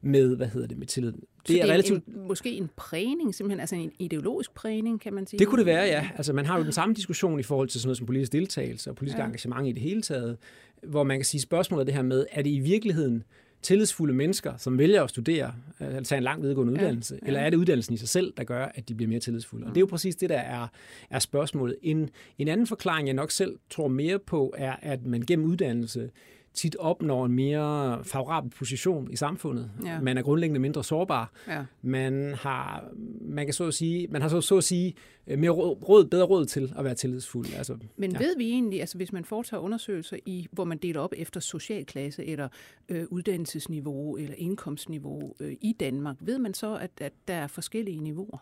med 0.02 0.36
hvad 0.36 0.46
hedder 0.46 0.68
det, 0.68 0.78
med 0.78 0.86
tillid. 0.86 1.12
Det, 1.48 1.62
er, 1.62 1.66
relativt... 1.66 2.06
En, 2.06 2.26
måske 2.28 2.52
en 2.52 2.70
prægning, 2.76 3.34
simpelthen, 3.34 3.60
altså 3.60 3.76
en 3.76 3.92
ideologisk 3.98 4.54
prægning, 4.54 5.00
kan 5.00 5.14
man 5.14 5.26
sige? 5.26 5.38
Det 5.38 5.48
kunne 5.48 5.58
det 5.58 5.66
være, 5.66 5.84
ja. 5.84 6.08
Altså 6.16 6.32
man 6.32 6.46
har 6.46 6.58
jo 6.58 6.64
den 6.64 6.72
samme 6.72 6.94
diskussion 6.94 7.40
i 7.40 7.42
forhold 7.42 7.68
til 7.68 7.80
sådan 7.80 7.88
noget 7.88 7.98
som 7.98 8.06
politisk 8.06 8.32
deltagelse 8.32 8.90
og 8.90 8.96
politisk 8.96 9.18
ja. 9.18 9.24
engagement 9.24 9.68
i 9.68 9.72
det 9.72 9.82
hele 9.82 10.02
taget, 10.02 10.36
hvor 10.82 11.02
man 11.02 11.18
kan 11.18 11.24
sige 11.24 11.40
spørgsmålet 11.40 11.86
det 11.86 11.94
her 11.94 12.02
med, 12.02 12.26
er 12.32 12.42
det 12.42 12.50
i 12.50 12.58
virkeligheden 12.58 13.22
tillidsfulde 13.62 14.14
mennesker, 14.14 14.56
som 14.56 14.78
vælger 14.78 15.02
at 15.02 15.10
studere, 15.10 15.54
øh, 15.80 15.86
eller 15.86 16.02
tage 16.02 16.16
en 16.16 16.22
lang 16.22 16.42
videregående 16.42 16.72
uddannelse, 16.72 17.18
ja, 17.22 17.26
eller 17.26 17.40
er 17.40 17.50
det 17.50 17.56
uddannelsen 17.56 17.94
i 17.94 17.96
sig 17.96 18.08
selv, 18.08 18.32
der 18.36 18.44
gør, 18.44 18.64
at 18.74 18.88
de 18.88 18.94
bliver 18.94 19.08
mere 19.08 19.20
tillidsfulde? 19.20 19.66
Og 19.66 19.70
det 19.70 19.76
er 19.76 19.80
jo 19.80 19.86
præcis 19.86 20.16
det, 20.16 20.30
der 20.30 20.38
er, 20.38 20.68
er 21.10 21.18
spørgsmålet. 21.18 21.76
En, 21.82 22.10
en 22.38 22.48
anden 22.48 22.66
forklaring, 22.66 23.08
jeg 23.08 23.14
nok 23.14 23.30
selv 23.30 23.58
tror 23.70 23.88
mere 23.88 24.18
på, 24.18 24.54
er, 24.58 24.76
at 24.82 25.06
man 25.06 25.22
gennem 25.22 25.46
uddannelse 25.46 26.10
tit 26.56 26.76
opnår 26.76 27.26
en 27.26 27.32
mere 27.32 28.04
favorabel 28.04 28.50
position 28.50 29.12
i 29.12 29.16
samfundet. 29.16 29.70
Ja. 29.84 30.00
Man 30.00 30.18
er 30.18 30.22
grundlæggende 30.22 30.60
mindre 30.60 30.84
sårbar. 30.84 31.32
Ja. 31.48 31.64
Man 31.82 32.34
har, 32.34 32.84
man 33.20 33.46
kan 33.46 33.54
så 33.54 33.64
at 33.64 33.74
sige, 33.74 34.08
man 34.10 34.22
har 34.22 34.28
så, 34.28 34.40
så 34.40 34.56
at 34.56 34.64
sige 34.64 34.94
øh, 35.26 35.38
mere 35.38 35.50
råd, 35.50 36.04
bedre 36.04 36.24
råd 36.24 36.46
til 36.46 36.72
at 36.78 36.84
være 36.84 36.94
tillidsfuld. 36.94 37.46
Altså, 37.56 37.76
Men 37.96 38.12
ja. 38.12 38.18
ved 38.18 38.36
vi 38.36 38.50
egentlig, 38.50 38.80
altså 38.80 38.96
hvis 38.96 39.12
man 39.12 39.24
foretager 39.24 39.60
undersøgelser 39.60 40.16
i, 40.26 40.46
hvor 40.52 40.64
man 40.64 40.78
deler 40.78 41.00
op 41.00 41.12
efter 41.16 41.40
socialklasse 41.40 42.24
eller 42.24 42.48
øh, 42.88 43.04
uddannelsesniveau 43.10 44.16
eller 44.16 44.34
indkomstniveau 44.38 45.34
øh, 45.40 45.56
i 45.60 45.76
Danmark, 45.80 46.16
ved 46.20 46.38
man 46.38 46.54
så, 46.54 46.76
at, 46.76 46.90
at 47.00 47.12
der 47.28 47.34
er 47.34 47.46
forskellige 47.46 48.00
niveauer? 48.00 48.38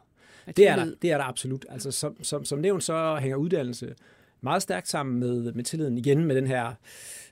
Det 0.56 0.69
er, 0.69 0.76
der, 0.76 0.94
det 1.02 1.12
er 1.12 1.19
der 1.19 1.25
absolut. 1.25 1.66
Altså, 1.69 1.90
som, 1.90 2.25
som, 2.25 2.44
som 2.44 2.58
nævnt, 2.58 2.84
så 2.84 3.16
hænger 3.20 3.37
uddannelse 3.37 3.94
meget 4.44 4.62
stærkt 4.62 4.88
sammen 4.88 5.21
med, 5.21 5.52
med 5.52 5.64
tilliden 5.64 5.99
igen 5.99 6.25
med 6.25 6.37
den 6.37 6.47
her 6.47 6.73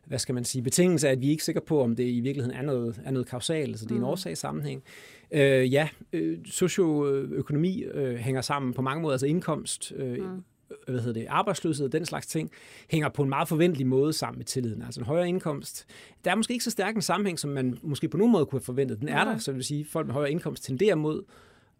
hvad 0.06 0.18
skal 0.18 0.34
man 0.34 0.44
sige, 0.44 0.62
betingelse 0.62 1.08
af, 1.08 1.12
at 1.12 1.20
vi 1.20 1.26
er 1.26 1.30
ikke 1.30 1.44
sikre 1.44 1.60
på, 1.60 1.82
om 1.82 1.96
det 1.96 2.04
i 2.04 2.20
virkeligheden 2.20 2.58
er 2.58 2.62
noget, 2.62 3.00
er 3.04 3.10
noget 3.10 3.28
kausalt, 3.28 3.78
så 3.78 3.84
det 3.84 3.90
er 3.90 3.94
en 3.94 4.00
mm. 4.00 4.06
årsagssammenhæng. 4.06 4.82
Øh, 5.30 5.72
ja, 5.72 5.88
øh, 6.12 6.38
socioøkonomi 6.44 7.82
øh, 7.82 8.16
hænger 8.16 8.40
sammen 8.40 8.74
på 8.74 8.82
mange 8.82 9.02
måder, 9.02 9.12
altså 9.12 9.26
indkomst, 9.26 9.92
øh, 9.96 10.18
mm 10.18 10.42
hvad 10.88 11.00
hedder 11.00 11.20
det, 11.20 11.26
arbejdsløshed, 11.28 11.88
den 11.88 12.06
slags 12.06 12.26
ting, 12.26 12.50
hænger 12.90 13.08
på 13.08 13.22
en 13.22 13.28
meget 13.28 13.48
forventelig 13.48 13.86
måde 13.86 14.12
sammen 14.12 14.38
med 14.38 14.44
tilliden. 14.44 14.82
Altså 14.82 15.00
en 15.00 15.06
højere 15.06 15.28
indkomst. 15.28 15.86
Der 16.24 16.30
er 16.30 16.34
måske 16.34 16.52
ikke 16.52 16.64
så 16.64 16.70
stærk 16.70 16.94
en 16.94 17.02
sammenhæng, 17.02 17.38
som 17.38 17.50
man 17.50 17.78
måske 17.82 18.08
på 18.08 18.16
nogen 18.16 18.32
måde 18.32 18.46
kunne 18.46 18.58
have 18.58 18.64
forventet. 18.64 19.00
Den 19.00 19.08
er 19.08 19.24
der, 19.24 19.38
så 19.38 19.50
det 19.50 19.56
vil 19.56 19.64
sige, 19.64 19.80
at 19.80 19.86
folk 19.86 20.06
med 20.06 20.14
højere 20.14 20.30
indkomst 20.30 20.64
tenderer 20.64 20.94
mod 20.94 21.22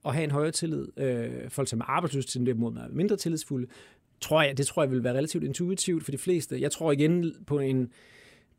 at 0.04 0.14
have 0.14 0.24
en 0.24 0.30
højere 0.30 0.50
tillid. 0.50 0.88
Øh, 0.96 1.50
folk, 1.50 1.68
som 1.68 1.80
er 1.80 1.84
arbejdsløse, 1.84 2.28
tenderer 2.28 2.56
mod 2.56 2.72
at 2.72 2.76
være 2.76 2.88
mindre 2.88 3.16
tillidsfulde 3.16 3.66
tror 4.22 4.42
jeg, 4.42 4.58
det 4.58 4.66
tror 4.66 4.82
jeg 4.82 4.90
vil 4.90 5.04
være 5.04 5.14
relativt 5.14 5.44
intuitivt 5.44 6.04
for 6.04 6.10
de 6.10 6.18
fleste. 6.18 6.60
Jeg 6.60 6.72
tror 6.72 6.92
igen 6.92 7.34
på 7.46 7.58
en, 7.58 7.92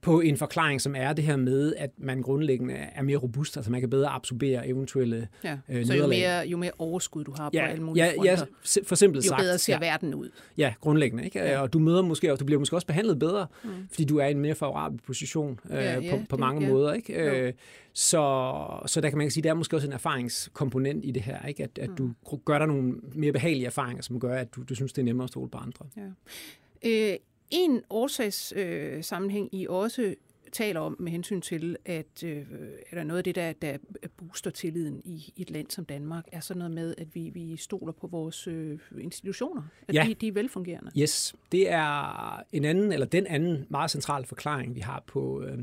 på 0.03 0.21
en 0.21 0.37
forklaring, 0.37 0.81
som 0.81 0.95
er 0.97 1.13
det 1.13 1.25
her 1.25 1.35
med, 1.35 1.73
at 1.77 1.89
man 1.97 2.21
grundlæggende 2.21 2.73
er 2.73 3.01
mere 3.01 3.17
robust, 3.17 3.57
altså 3.57 3.71
man 3.71 3.79
kan 3.79 3.89
bedre 3.89 4.09
absorbere 4.09 4.67
eventuelle 4.67 5.27
ja. 5.43 5.57
øh, 5.69 5.85
Så 5.85 5.93
jo 5.93 6.07
mere, 6.07 6.47
jo 6.47 6.57
mere 6.57 6.71
overskud 6.77 7.23
du 7.23 7.33
har 7.37 7.49
ja, 7.53 7.61
på 7.61 7.71
alle 7.71 7.83
mulige 7.83 8.05
ja, 8.05 8.13
fronter, 8.15 8.31
ja, 8.31 8.81
for 8.83 8.95
simpelt 8.95 9.25
jo 9.25 9.29
sagt, 9.29 9.41
bedre 9.41 9.57
ser 9.57 9.73
ja, 9.73 9.79
verden 9.79 10.13
ud. 10.13 10.29
Ja, 10.57 10.73
grundlæggende. 10.81 11.25
Ikke? 11.25 11.39
Ja. 11.39 11.61
Og 11.61 11.73
du 11.73 11.79
møder 11.79 12.01
måske, 12.01 12.31
og 12.33 12.39
du 12.39 12.45
bliver 12.45 12.59
måske 12.59 12.75
også 12.75 12.87
behandlet 12.87 13.19
bedre, 13.19 13.47
mm. 13.63 13.69
fordi 13.89 14.05
du 14.05 14.17
er 14.17 14.25
i 14.25 14.31
en 14.31 14.39
mere 14.39 14.55
favorabel 14.55 14.99
position 15.07 15.59
øh, 15.69 15.75
ja, 15.75 15.99
ja, 15.99 16.15
på, 16.15 16.23
på 16.29 16.37
mange 16.37 16.61
ja. 16.61 16.69
måder. 16.69 16.93
Ikke? 16.93 17.13
Øh, 17.13 17.53
så, 17.93 18.83
så 18.85 19.01
der 19.01 19.09
kan 19.09 19.17
man 19.17 19.31
sige, 19.31 19.43
der 19.43 19.49
er 19.49 19.53
måske 19.53 19.75
også 19.75 19.87
en 19.87 19.93
erfaringskomponent 19.93 21.05
i 21.05 21.11
det 21.11 21.21
her, 21.21 21.45
ikke? 21.45 21.63
At, 21.63 21.79
at 21.81 21.89
mm. 21.89 21.95
du 21.95 22.37
gør 22.45 22.57
dig 22.57 22.67
nogle 22.67 22.93
mere 23.15 23.31
behagelige 23.31 23.65
erfaringer, 23.65 24.03
som 24.03 24.19
gør, 24.19 24.35
at 24.35 24.55
du, 24.55 24.63
du 24.69 24.75
synes, 24.75 24.93
det 24.93 25.01
er 25.01 25.05
nemmere 25.05 25.23
at 25.23 25.29
stole 25.29 25.49
på 25.49 25.57
andre. 25.57 25.85
Ja. 25.97 27.11
Øh, 27.11 27.17
en 27.51 27.81
årsagssammenhæng, 27.89 29.49
øh, 29.53 29.59
I 29.59 29.67
også 29.69 30.15
taler 30.53 30.79
om 30.79 30.95
med 30.99 31.11
hensyn 31.11 31.41
til, 31.41 31.75
at 31.85 32.23
øh, 32.23 32.45
er 32.91 32.95
der 32.95 33.03
noget 33.03 33.17
af 33.17 33.23
det, 33.23 33.35
der, 33.35 33.53
der 33.53 33.77
booster 34.17 34.51
tilliden 34.51 35.01
i, 35.05 35.33
et 35.37 35.51
land 35.51 35.69
som 35.69 35.85
Danmark, 35.85 36.25
er 36.31 36.39
så 36.39 36.53
noget 36.53 36.71
med, 36.71 36.95
at 36.97 37.07
vi, 37.15 37.29
vi 37.29 37.57
stoler 37.57 37.93
på 37.93 38.07
vores 38.07 38.47
øh, 38.47 38.79
institutioner, 38.99 39.61
at 39.87 39.95
ja. 39.95 40.05
de, 40.07 40.13
de 40.13 40.27
er 40.27 40.31
velfungerende. 40.31 40.91
Yes, 40.97 41.35
det 41.51 41.71
er 41.71 42.43
en 42.51 42.65
anden, 42.65 42.91
eller 42.91 43.05
den 43.05 43.27
anden 43.27 43.65
meget 43.69 43.91
centrale 43.91 44.25
forklaring, 44.25 44.75
vi 44.75 44.79
har 44.79 45.03
på, 45.07 45.43
øh, 45.43 45.57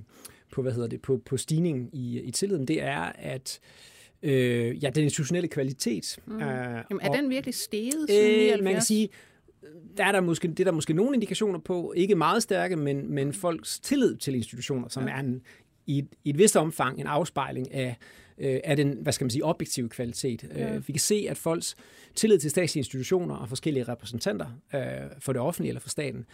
på 0.52 0.62
hvad 0.62 0.72
hedder 0.72 0.88
det, 0.88 1.02
på, 1.02 1.22
på 1.26 1.36
stigningen 1.36 1.90
i, 1.92 2.20
i 2.20 2.30
tilliden, 2.30 2.68
det 2.68 2.82
er, 2.82 3.12
at 3.14 3.60
øh, 4.22 4.84
ja, 4.84 4.90
den 4.90 5.04
institutionelle 5.04 5.48
kvalitet. 5.48 6.18
Mm. 6.26 6.34
Øh, 6.34 6.40
Jamen, 6.40 7.00
er 7.02 7.08
og, 7.08 7.16
den 7.16 7.30
virkelig 7.30 7.54
steget 7.54 8.06
siden 8.08 8.58
øh, 8.58 8.64
Man 8.64 8.72
kan 8.72 8.82
sige, 8.82 9.08
der 9.96 10.04
er 10.04 10.12
der 10.12 10.20
måske, 10.20 10.48
det 10.48 10.60
er 10.60 10.64
der 10.64 10.72
måske 10.72 10.92
nogle 10.92 11.14
indikationer 11.14 11.58
på, 11.58 11.92
ikke 11.96 12.14
meget 12.14 12.42
stærke, 12.42 12.76
men, 12.76 13.14
men 13.14 13.32
folks 13.32 13.80
tillid 13.80 14.16
til 14.16 14.34
institutioner, 14.34 14.88
som 14.88 15.08
ja. 15.08 15.14
er 15.14 15.20
en, 15.20 15.42
i, 15.86 15.98
et, 15.98 16.08
i 16.24 16.30
et 16.30 16.38
vist 16.38 16.56
omfang 16.56 17.00
en 17.00 17.06
afspejling 17.06 17.74
af, 17.74 17.96
øh, 18.38 18.60
af 18.64 18.76
den, 18.76 18.98
hvad 19.02 19.12
skal 19.12 19.24
man 19.24 19.30
sige, 19.30 19.44
objektive 19.44 19.88
kvalitet. 19.88 20.44
Ja. 20.54 20.74
Øh, 20.74 20.88
vi 20.88 20.92
kan 20.92 21.00
se, 21.00 21.26
at 21.30 21.36
folks 21.36 21.76
tillid 22.14 22.38
til 22.38 22.50
statslige 22.50 22.80
institutioner 22.80 23.34
og 23.34 23.48
forskellige 23.48 23.84
repræsentanter 23.84 24.46
øh, 24.74 24.80
for 25.18 25.32
det 25.32 25.42
offentlige 25.42 25.70
eller 25.70 25.80
for 25.80 25.88
staten 25.88 26.26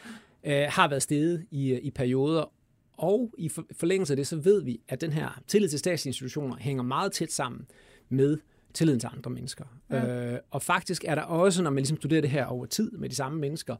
øh, 0.44 0.66
har 0.68 0.88
været 0.88 1.02
steget 1.02 1.46
i, 1.50 1.74
i 1.74 1.90
perioder, 1.90 2.52
og 2.96 3.34
i 3.38 3.50
forlængelse 3.72 4.12
af 4.12 4.16
det, 4.16 4.26
så 4.26 4.36
ved 4.36 4.62
vi, 4.62 4.80
at 4.88 5.00
den 5.00 5.12
her 5.12 5.42
tillid 5.46 5.68
til 5.68 5.78
statslige 5.78 6.10
institutioner 6.10 6.56
hænger 6.56 6.82
meget 6.82 7.12
tæt 7.12 7.32
sammen 7.32 7.66
med 8.08 8.38
tilliden 8.76 9.00
til 9.00 9.08
andre 9.16 9.30
mennesker. 9.30 9.64
Ja. 9.90 10.32
Øh, 10.32 10.38
og 10.50 10.62
faktisk 10.62 11.04
er 11.08 11.14
der 11.14 11.22
også, 11.22 11.62
når 11.62 11.70
man 11.70 11.80
ligesom 11.80 11.96
studerer 11.96 12.20
det 12.20 12.30
her 12.30 12.44
over 12.44 12.66
tid 12.66 12.90
med 12.90 13.08
de 13.08 13.14
samme 13.14 13.38
mennesker, 13.38 13.76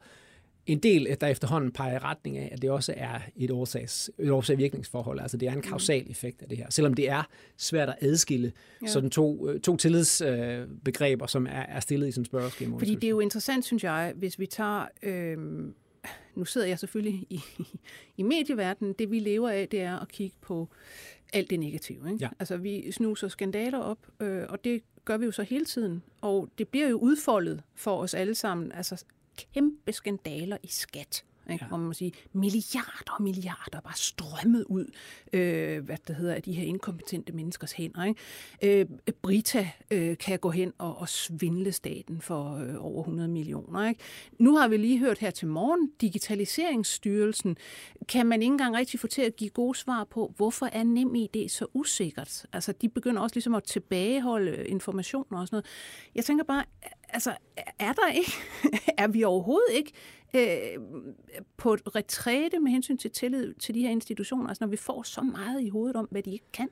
en 0.66 0.78
del, 0.78 1.16
der 1.20 1.26
efterhånden 1.26 1.72
peger 1.72 1.94
i 1.94 1.98
retning 1.98 2.38
af, 2.38 2.48
at 2.52 2.62
det 2.62 2.70
også 2.70 2.94
er 2.96 3.20
et, 3.36 3.50
årsags, 3.50 4.10
et 4.18 4.30
årsag-virkningsforhold. 4.30 5.20
Altså 5.20 5.36
det 5.36 5.48
er 5.48 5.52
en 5.52 5.62
kausal 5.62 6.10
effekt 6.10 6.42
af 6.42 6.48
det 6.48 6.58
her. 6.58 6.66
Selvom 6.70 6.94
det 6.94 7.10
er 7.10 7.22
svært 7.56 7.88
at 7.88 7.96
adskille 8.00 8.52
ja. 8.82 8.86
sådan 8.86 9.10
to, 9.10 9.48
øh, 9.48 9.60
to 9.60 9.76
tillidsbegreber, 9.76 11.26
som 11.26 11.46
er, 11.46 11.50
er 11.50 11.80
stillet 11.80 12.08
i 12.08 12.12
sådan 12.12 12.24
spørgeskema. 12.24 12.76
Fordi 12.76 12.94
det 12.94 13.04
er 13.04 13.10
jo 13.10 13.20
interessant, 13.20 13.64
synes 13.64 13.84
jeg, 13.84 14.12
hvis 14.16 14.38
vi 14.38 14.46
tager... 14.46 14.86
Øh, 15.02 15.38
nu 16.34 16.44
sidder 16.44 16.66
jeg 16.66 16.78
selvfølgelig 16.78 17.26
i, 17.30 17.40
i 18.18 18.22
medieverdenen. 18.22 18.94
Det 18.98 19.10
vi 19.10 19.18
lever 19.18 19.50
af, 19.50 19.68
det 19.68 19.80
er 19.80 19.98
at 19.98 20.08
kigge 20.08 20.36
på 20.40 20.68
alt 21.33 21.50
det 21.50 21.61
negative. 21.61 22.12
Ikke? 22.12 22.25
Ja. 22.25 22.28
Altså 22.38 22.56
vi 22.56 22.92
snuser 22.92 23.28
skandaler 23.28 23.78
op, 23.78 23.99
øh, 24.21 24.45
og 24.49 24.64
det 24.64 24.83
gør 25.04 25.16
vi 25.16 25.25
jo 25.25 25.33
så 25.33 25.42
hele 25.42 25.64
tiden. 25.64 26.02
Og 26.21 26.49
det 26.59 26.68
bliver 26.68 26.88
jo 26.88 26.97
udfoldet 26.97 27.62
for 27.75 27.97
os 27.97 28.14
alle 28.14 28.35
sammen. 28.35 28.73
Altså 28.73 29.04
kæmpe 29.54 29.92
skandaler 29.92 30.56
i 30.62 30.68
skat. 30.68 31.25
Ikke? 31.50 31.64
Ja. 31.64 31.68
Hvor 31.68 31.76
man 31.76 31.86
må 31.86 31.92
sige, 31.92 32.12
milliarder 32.32 33.12
og 33.12 33.22
milliarder 33.22 33.80
bare 33.80 33.96
strømmet 33.96 34.64
ud, 34.64 34.86
øh, 35.32 35.84
hvad 35.84 35.96
det 36.06 36.16
hedder, 36.16 36.34
af 36.34 36.42
de 36.42 36.52
her 36.52 36.64
inkompetente 36.64 37.32
menneskers 37.32 37.72
hænder. 37.72 38.04
Ikke? 38.04 38.80
Øh, 38.80 38.86
Brita 39.22 39.70
øh, 39.90 40.18
kan 40.18 40.38
gå 40.38 40.50
hen 40.50 40.72
og, 40.78 40.98
og 40.98 41.08
svindle 41.08 41.72
staten 41.72 42.20
for 42.20 42.56
øh, 42.56 42.84
over 42.84 43.00
100 43.00 43.28
millioner. 43.28 43.88
Ikke? 43.88 44.00
Nu 44.38 44.56
har 44.56 44.68
vi 44.68 44.76
lige 44.76 44.98
hørt 44.98 45.18
her 45.18 45.30
til 45.30 45.48
morgen, 45.48 45.90
Digitaliseringsstyrelsen, 46.00 47.56
kan 48.08 48.26
man 48.26 48.42
ikke 48.42 48.52
engang 48.52 48.76
rigtig 48.76 49.00
få 49.00 49.06
til 49.06 49.22
at 49.22 49.36
give 49.36 49.50
gode 49.50 49.78
svar 49.78 50.04
på, 50.04 50.32
hvorfor 50.36 50.66
er 50.66 50.82
NemID 50.82 51.48
så 51.48 51.66
usikkert? 51.74 52.46
Altså, 52.52 52.72
de 52.72 52.88
begynder 52.88 53.22
også 53.22 53.36
ligesom 53.36 53.54
at 53.54 53.64
tilbageholde 53.64 54.66
informationer 54.66 55.40
og 55.40 55.46
sådan 55.46 55.54
noget. 55.54 55.66
Jeg 56.14 56.24
tænker 56.24 56.44
bare, 56.44 56.64
altså, 57.08 57.32
er 57.78 57.92
der 57.92 58.12
ikke, 58.14 58.32
er 59.02 59.08
vi 59.08 59.25
overhovedet 59.25 59.75
ikke 59.75 59.92
øh, 60.34 60.82
på 61.56 61.75
et 61.75 61.96
retræte 61.96 62.58
med 62.58 62.70
hensyn 62.70 62.96
til 62.96 63.10
tillid 63.10 63.54
til 63.54 63.75
de 63.75 63.80
her 63.80 63.90
institutioner, 63.90 64.48
altså 64.48 64.64
når 64.64 64.68
vi 64.68 64.76
får 64.76 65.02
så 65.02 65.20
meget 65.20 65.62
i 65.62 65.68
hovedet 65.68 65.96
om, 65.96 66.08
hvad 66.10 66.22
de 66.22 66.32
ikke 66.32 66.52
kan? 66.52 66.68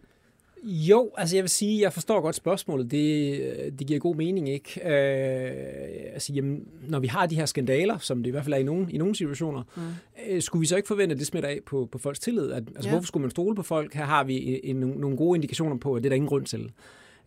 Jo, 0.67 1.11
altså 1.17 1.37
jeg 1.37 1.43
vil 1.43 1.51
sige, 1.51 1.81
jeg 1.81 1.93
forstår 1.93 2.21
godt 2.21 2.35
spørgsmålet. 2.35 2.91
Det, 2.91 3.79
det 3.79 3.87
giver 3.87 4.01
god 4.01 4.17
mening, 4.17 4.49
ikke? 4.49 4.81
Øh, 4.85 6.13
altså, 6.13 6.33
jamen, 6.33 6.69
når 6.89 6.99
vi 6.99 7.07
har 7.07 7.27
de 7.27 7.35
her 7.35 7.47
skandaler, 7.47 7.99
som 7.99 8.23
det 8.23 8.27
i 8.27 8.31
hvert 8.31 8.45
fald 8.45 8.55
er 8.55 8.59
i 8.59 8.63
nogle, 8.63 8.87
i 8.91 8.99
nogle 8.99 9.15
situationer, 9.15 9.63
mm. 9.77 9.83
øh, 10.29 10.43
skulle 10.43 10.61
vi 10.61 10.67
så 10.67 10.77
ikke 10.77 10.87
forvente, 10.87 11.13
at 11.13 11.19
det 11.19 11.27
smitter 11.27 11.49
af 11.49 11.59
på, 11.67 11.89
på 11.93 11.99
folks 11.99 12.19
tillid? 12.19 12.51
At, 12.51 12.63
altså, 12.69 12.89
ja. 12.89 12.91
hvorfor 12.91 13.07
skulle 13.07 13.23
man 13.23 13.31
stole 13.31 13.57
på 13.57 13.63
folk? 13.63 13.95
Her 13.95 14.05
har 14.05 14.25
vi 14.25 14.61
en, 14.65 14.77
en, 14.77 14.91
nogle 14.91 15.17
gode 15.17 15.37
indikationer 15.37 15.77
på, 15.77 15.95
at 15.95 16.03
det 16.03 16.09
er 16.09 16.11
der 16.11 16.17
ingen 16.17 16.29
grund 16.29 16.47
til. 16.47 16.73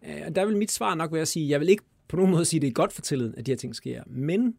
Øh, 0.05 0.35
der 0.35 0.45
vil 0.45 0.57
mit 0.57 0.71
svar 0.71 0.95
nok 0.95 1.13
være 1.13 1.21
at 1.21 1.27
sige, 1.27 1.49
jeg 1.49 1.59
vil 1.59 1.69
ikke 1.69 1.83
på 2.07 2.15
nogen 2.15 2.31
måde 2.31 2.45
sige, 2.45 2.57
at 2.57 2.61
det 2.61 2.67
er 2.67 2.71
godt 2.71 2.93
for 2.93 3.01
tilliden, 3.01 3.35
at 3.37 3.45
de 3.45 3.51
her 3.51 3.57
ting 3.57 3.75
sker. 3.75 4.03
Men, 4.05 4.55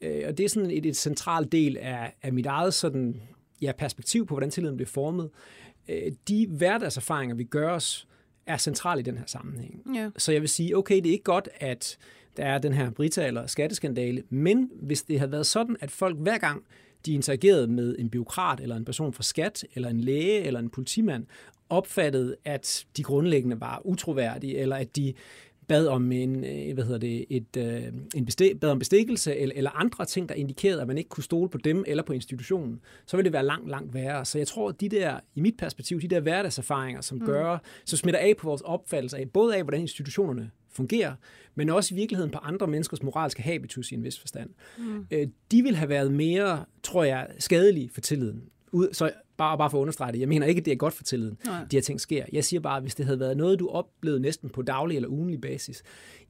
øh, 0.00 0.22
og 0.26 0.38
det 0.38 0.44
er 0.44 0.48
sådan 0.48 0.70
et, 0.70 0.86
et 0.86 0.96
centralt 0.96 1.52
del 1.52 1.76
af, 1.76 2.14
af 2.22 2.32
mit 2.32 2.46
eget 2.46 2.74
sådan, 2.74 3.22
ja, 3.62 3.72
perspektiv 3.78 4.26
på, 4.26 4.34
hvordan 4.34 4.50
tilliden 4.50 4.76
bliver 4.76 4.88
formet, 4.88 5.30
øh, 5.88 6.12
de 6.28 6.46
hverdagserfaringer, 6.46 7.36
vi 7.36 7.44
gør 7.44 7.72
os, 7.72 8.08
er 8.46 8.56
centrale 8.56 9.00
i 9.00 9.02
den 9.02 9.18
her 9.18 9.26
sammenhæng. 9.26 9.82
Ja. 9.94 10.10
Så 10.16 10.32
jeg 10.32 10.40
vil 10.40 10.48
sige, 10.48 10.76
okay, 10.76 10.96
det 10.96 11.06
er 11.06 11.12
ikke 11.12 11.24
godt, 11.24 11.48
at 11.54 11.98
der 12.36 12.44
er 12.44 12.58
den 12.58 12.72
her 12.72 12.90
Brita- 12.90 13.26
eller 13.26 13.46
skatteskandale, 13.46 14.22
men 14.30 14.70
hvis 14.82 15.02
det 15.02 15.18
havde 15.18 15.32
været 15.32 15.46
sådan, 15.46 15.76
at 15.80 15.90
folk 15.90 16.18
hver 16.18 16.38
gang 16.38 16.64
de 17.06 17.12
interagerede 17.12 17.66
med 17.66 17.96
en 17.98 18.10
byråkrat, 18.10 18.60
eller 18.60 18.76
en 18.76 18.84
person 18.84 19.12
fra 19.12 19.22
skat, 19.22 19.64
eller 19.74 19.88
en 19.88 20.00
læge, 20.00 20.40
eller 20.42 20.60
en 20.60 20.70
politimand, 20.70 21.26
opfattede, 21.68 22.36
at 22.44 22.86
de 22.96 23.02
grundlæggende 23.02 23.60
var 23.60 23.82
utroværdige, 23.84 24.58
eller 24.58 24.76
at 24.76 24.96
de 24.96 25.14
bad 25.68 25.86
om 25.86 26.12
en, 26.12 26.44
øh, 26.44 26.74
hvad 26.74 26.84
hedder 26.84 26.98
det, 26.98 27.24
et, 27.30 27.56
øh, 27.58 27.82
en 28.14 28.24
bestik, 28.24 28.60
bad 28.60 28.70
om 28.70 28.78
bestikkelse 28.78 29.36
eller, 29.36 29.54
eller 29.56 29.70
andre 29.70 30.04
ting, 30.04 30.28
der 30.28 30.34
indikerede, 30.34 30.80
at 30.80 30.86
man 30.86 30.98
ikke 30.98 31.08
kunne 31.08 31.24
stole 31.24 31.48
på 31.48 31.58
dem 31.58 31.84
eller 31.86 32.02
på 32.02 32.12
institutionen, 32.12 32.80
så 33.06 33.16
ville 33.16 33.24
det 33.24 33.32
være 33.32 33.44
langt, 33.44 33.68
langt 33.68 33.94
værre. 33.94 34.24
Så 34.24 34.38
jeg 34.38 34.46
tror, 34.46 34.68
at 34.68 34.80
de 34.80 34.88
der, 34.88 35.20
i 35.34 35.40
mit 35.40 35.56
perspektiv, 35.58 36.00
de 36.00 36.08
der 36.08 36.20
hverdagserfaringer, 36.20 37.00
som 37.00 37.18
mm. 37.18 37.26
gør, 37.26 37.58
som 37.84 37.96
smitter 37.96 38.20
af 38.20 38.36
på 38.36 38.48
vores 38.48 38.62
opfattelse 38.62 39.16
af, 39.16 39.30
både 39.30 39.56
af, 39.56 39.62
hvordan 39.62 39.80
institutionerne 39.80 40.50
fungerer, 40.70 41.14
men 41.54 41.70
også 41.70 41.94
i 41.94 41.96
virkeligheden 41.96 42.32
på 42.32 42.38
andre 42.38 42.66
menneskers 42.66 43.02
moralske 43.02 43.42
habitus 43.42 43.92
i 43.92 43.94
en 43.94 44.04
vis 44.04 44.20
forstand. 44.20 44.50
Mm. 44.78 45.06
De 45.50 45.62
vil 45.62 45.76
have 45.76 45.88
været 45.88 46.12
mere, 46.12 46.64
tror 46.82 47.04
jeg, 47.04 47.26
skadelige 47.38 47.90
for 47.94 48.00
tilliden. 48.00 48.42
Så 48.92 49.10
bare, 49.36 49.58
bare 49.58 49.70
for 49.70 49.78
at 49.78 49.80
understrege 49.80 50.12
det, 50.12 50.20
jeg 50.20 50.28
mener 50.28 50.46
ikke, 50.46 50.58
at 50.58 50.64
det 50.64 50.72
er 50.72 50.76
godt 50.76 50.94
for 50.94 51.02
tilliden, 51.04 51.38
Nej. 51.46 51.64
de 51.70 51.76
her 51.76 51.82
ting 51.82 52.00
sker. 52.00 52.24
Jeg 52.32 52.44
siger 52.44 52.60
bare, 52.60 52.76
at 52.76 52.82
hvis 52.82 52.94
det 52.94 53.06
havde 53.06 53.20
været 53.20 53.36
noget, 53.36 53.58
du 53.58 53.68
oplevede 53.68 54.20
næsten 54.20 54.50
på 54.50 54.62
daglig 54.62 54.96
eller 54.96 55.08
ugenlig 55.08 55.40
basis, 55.40 55.82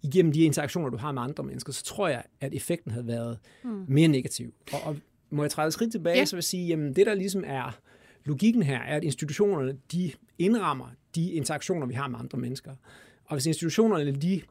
igennem 0.03 0.33
de 0.33 0.41
interaktioner, 0.41 0.91
du 0.91 0.97
har 0.97 1.13
med 1.13 1.23
andre 1.23 1.45
mennesker, 1.45 1.73
så 1.73 1.85
tror 1.85 2.09
jeg, 2.09 2.23
at 2.41 2.55
effekten 2.55 2.91
havde 2.91 3.07
været 3.07 3.39
mm. 3.65 3.85
mere 3.89 4.09
negativ. 4.09 4.55
Og, 4.73 4.81
og 4.85 4.97
må 5.31 5.43
jeg 5.43 5.51
træde 5.51 5.67
et 5.67 5.73
skridt 5.73 5.93
tilbage, 5.93 6.19
ja. 6.19 6.25
så 6.25 6.37
vil 6.37 6.39
jeg 6.39 6.45
sige, 6.45 6.67
jamen 6.67 6.97
det 6.97 7.07
der 7.07 7.15
ligesom 7.15 7.45
er 7.47 7.79
logikken 8.25 8.63
her, 8.63 8.79
er, 8.79 8.97
at 8.97 9.05
institutionerne, 9.05 9.77
de 9.93 10.13
indrammer 10.39 10.87
de 11.15 11.33
interaktioner, 11.33 11.87
vi 11.87 11.95
har 11.95 12.09
med 12.09 12.19
andre 12.19 12.39
mennesker. 12.39 12.71
Og 13.25 13.35
hvis 13.35 13.47
institutionerne, 13.47 14.13
de 14.13 14.43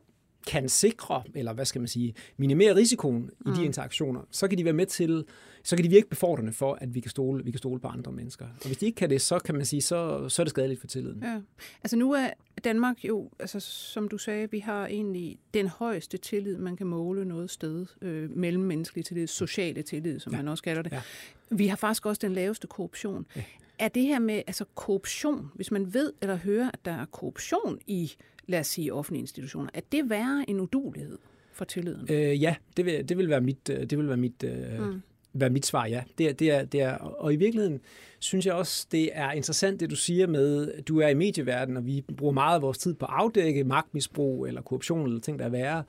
kan 0.47 0.69
sikre, 0.69 1.23
eller 1.35 1.53
hvad 1.53 1.65
skal 1.65 1.81
man 1.81 1.87
sige, 1.87 2.13
minimere 2.37 2.75
risikoen 2.75 3.21
mm. 3.21 3.51
i 3.51 3.55
de 3.55 3.59
mm. 3.59 3.65
interaktioner, 3.65 4.21
så 4.31 4.47
kan 4.47 4.57
de 4.57 4.65
være 4.65 4.73
med 4.73 4.85
til, 4.85 5.25
så 5.63 5.75
kan 5.75 5.85
de 5.85 5.89
virke 5.89 6.09
befordrende 6.09 6.53
for, 6.53 6.77
at 6.81 6.95
vi 6.95 6.99
kan 6.99 7.11
stole, 7.11 7.43
vi 7.43 7.51
kan 7.51 7.57
stole 7.57 7.79
på 7.79 7.87
andre 7.87 8.11
mennesker. 8.11 8.45
Og 8.45 8.65
hvis 8.65 8.77
de 8.77 8.85
ikke 8.85 8.95
kan 8.95 9.09
det, 9.09 9.21
så 9.21 9.39
kan 9.39 9.55
man 9.55 9.65
sige, 9.65 9.81
så, 9.81 10.29
så 10.29 10.41
er 10.41 10.43
det 10.43 10.49
skadeligt 10.49 10.79
for 10.79 10.87
tilliden. 10.87 11.23
Ja. 11.23 11.41
Altså 11.83 11.97
nu 11.97 12.13
er 12.13 12.29
Danmark 12.63 13.05
jo, 13.05 13.29
altså 13.39 13.59
som 13.59 14.07
du 14.07 14.17
sagde, 14.17 14.51
vi 14.51 14.59
har 14.59 14.87
egentlig 14.87 15.37
den 15.53 15.67
højeste 15.67 16.17
tillid, 16.17 16.57
man 16.57 16.75
kan 16.75 16.87
måle 16.87 17.25
noget 17.25 17.51
sted, 17.51 17.85
øh, 18.01 18.37
mellemmenneskelig 18.37 19.05
tillid, 19.05 19.27
sociale 19.27 19.81
tillid, 19.81 20.19
som 20.19 20.31
ja. 20.31 20.37
man 20.37 20.47
også 20.47 20.63
kalder 20.63 20.81
det. 20.81 20.91
Ja. 20.91 21.01
Vi 21.49 21.67
har 21.67 21.75
faktisk 21.75 22.05
også 22.05 22.19
den 22.19 22.33
laveste 22.33 22.67
korruption. 22.67 23.25
Ja. 23.35 23.43
Er 23.79 23.87
det 23.87 24.03
her 24.03 24.19
med 24.19 24.41
altså 24.47 24.65
korruption, 24.75 25.51
hvis 25.55 25.71
man 25.71 25.93
ved 25.93 26.13
eller 26.21 26.35
hører, 26.35 26.71
at 26.73 26.85
der 26.85 26.91
er 26.91 27.05
korruption 27.05 27.79
i 27.87 28.11
lad 28.47 28.59
os 28.59 28.67
sige, 28.67 28.93
offentlige 28.93 29.21
institutioner. 29.21 29.69
Er 29.73 29.81
det 29.91 30.09
værre 30.09 30.45
en 30.47 30.59
udulighed 30.59 31.17
for 31.51 31.65
tilliden? 31.65 32.07
Øh, 32.09 32.41
ja, 32.41 32.55
det 32.77 32.85
vil, 32.85 33.09
det 33.09 33.17
vil 33.17 33.29
være 33.29 33.41
mit, 33.41 33.69
øh, 33.69 33.79
det 33.79 33.97
vil 33.97 34.07
være 34.07 34.17
mit, 34.17 34.43
øh, 34.43 34.79
mm. 34.79 35.01
være 35.33 35.49
mit 35.49 35.65
svar, 35.65 35.85
ja. 35.85 36.03
Det 36.17 36.29
er, 36.29 36.33
det 36.33 36.51
er, 36.51 36.65
det 36.65 36.81
er, 36.81 36.93
og 36.95 37.33
i 37.33 37.35
virkeligheden 37.35 37.81
synes 38.19 38.45
jeg 38.45 38.53
også, 38.53 38.87
det 38.91 39.09
er 39.13 39.31
interessant, 39.31 39.79
det 39.79 39.89
du 39.89 39.95
siger 39.95 40.27
med, 40.27 40.81
du 40.81 40.99
er 40.99 41.07
i 41.07 41.13
medieverdenen, 41.13 41.77
og 41.77 41.85
vi 41.85 42.03
bruger 42.17 42.33
meget 42.33 42.55
af 42.55 42.61
vores 42.61 42.77
tid 42.77 42.93
på 42.93 43.05
at 43.05 43.11
afdække 43.13 43.63
magtmisbrug 43.63 44.47
eller 44.47 44.61
korruption 44.61 45.05
eller 45.05 45.19
ting, 45.19 45.39
der 45.39 45.45
er 45.45 45.49
værre. 45.49 45.83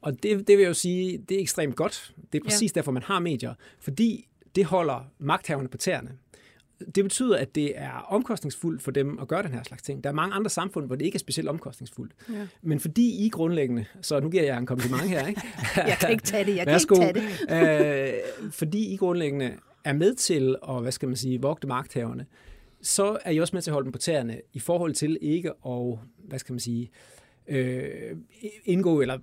Og 0.00 0.22
det, 0.22 0.48
det 0.48 0.48
vil 0.48 0.58
jeg 0.58 0.68
jo 0.68 0.74
sige, 0.74 1.18
det 1.18 1.36
er 1.36 1.40
ekstremt 1.40 1.76
godt. 1.76 2.14
Det 2.32 2.40
er 2.40 2.44
præcis 2.44 2.72
ja. 2.74 2.78
derfor, 2.78 2.92
man 2.92 3.02
har 3.02 3.18
medier. 3.18 3.54
Fordi 3.78 4.28
det 4.54 4.64
holder 4.64 5.10
magthaverne 5.18 5.68
på 5.68 5.76
tæerne 5.76 6.10
det 6.94 7.04
betyder, 7.04 7.36
at 7.36 7.54
det 7.54 7.78
er 7.78 7.90
omkostningsfuldt 7.90 8.82
for 8.82 8.90
dem 8.90 9.18
at 9.18 9.28
gøre 9.28 9.42
den 9.42 9.52
her 9.52 9.62
slags 9.62 9.82
ting. 9.82 10.04
Der 10.04 10.10
er 10.10 10.14
mange 10.14 10.34
andre 10.34 10.50
samfund, 10.50 10.86
hvor 10.86 10.96
det 10.96 11.04
ikke 11.04 11.16
er 11.16 11.20
specielt 11.20 11.48
omkostningsfuldt. 11.48 12.12
Ja. 12.32 12.46
Men 12.62 12.80
fordi 12.80 13.26
I 13.26 13.28
grundlæggende, 13.28 13.84
så 14.02 14.20
nu 14.20 14.30
giver 14.30 14.42
jeg 14.42 14.58
en 14.58 14.66
kompliment 14.66 15.02
her, 15.02 15.26
ikke? 15.26 15.42
jeg 15.76 15.96
kan 16.00 16.10
ikke 16.10 16.22
tage 16.22 16.44
det, 16.44 16.56
jeg 16.56 16.66
Værsgo. 16.66 16.94
kan 16.94 17.08
ikke 17.08 17.20
tage 17.48 18.08
det. 18.08 18.14
øh, 18.44 18.50
fordi 18.50 18.92
I 18.92 18.96
grundlæggende 18.96 19.54
er 19.84 19.92
med 19.92 20.14
til 20.14 20.56
at, 20.68 20.82
hvad 20.82 20.92
skal 20.92 21.08
man 21.08 21.16
sige, 21.16 21.40
vogte 21.40 21.66
magthaverne, 21.66 22.26
så 22.82 23.18
er 23.24 23.30
I 23.30 23.38
også 23.38 23.56
med 23.56 23.62
til 23.62 23.70
at 23.70 23.72
holde 23.72 23.84
dem 23.84 23.92
på 23.92 23.98
tæerne 23.98 24.40
i 24.52 24.58
forhold 24.58 24.94
til 24.94 25.18
ikke 25.20 25.50
at, 25.66 25.98
hvad 26.28 26.38
skal 26.38 26.52
man 26.52 26.60
sige, 26.60 26.90
øh, 27.48 28.16
indgå 28.64 29.00
eller 29.00 29.18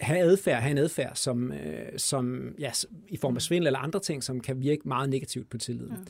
have 0.00 0.20
adfærd, 0.20 0.62
have 0.62 0.70
en 0.70 0.78
adfærd, 0.78 1.12
som, 1.14 1.52
øh, 1.52 1.86
som 1.96 2.54
ja, 2.58 2.70
i 3.08 3.16
form 3.16 3.36
af 3.36 3.42
svindel 3.42 3.66
eller 3.66 3.78
andre 3.78 4.00
ting, 4.00 4.24
som 4.24 4.40
kan 4.40 4.60
virke 4.60 4.88
meget 4.88 5.10
negativt 5.10 5.50
på 5.50 5.58
tilliden. 5.58 5.92
Ja. 5.92 6.02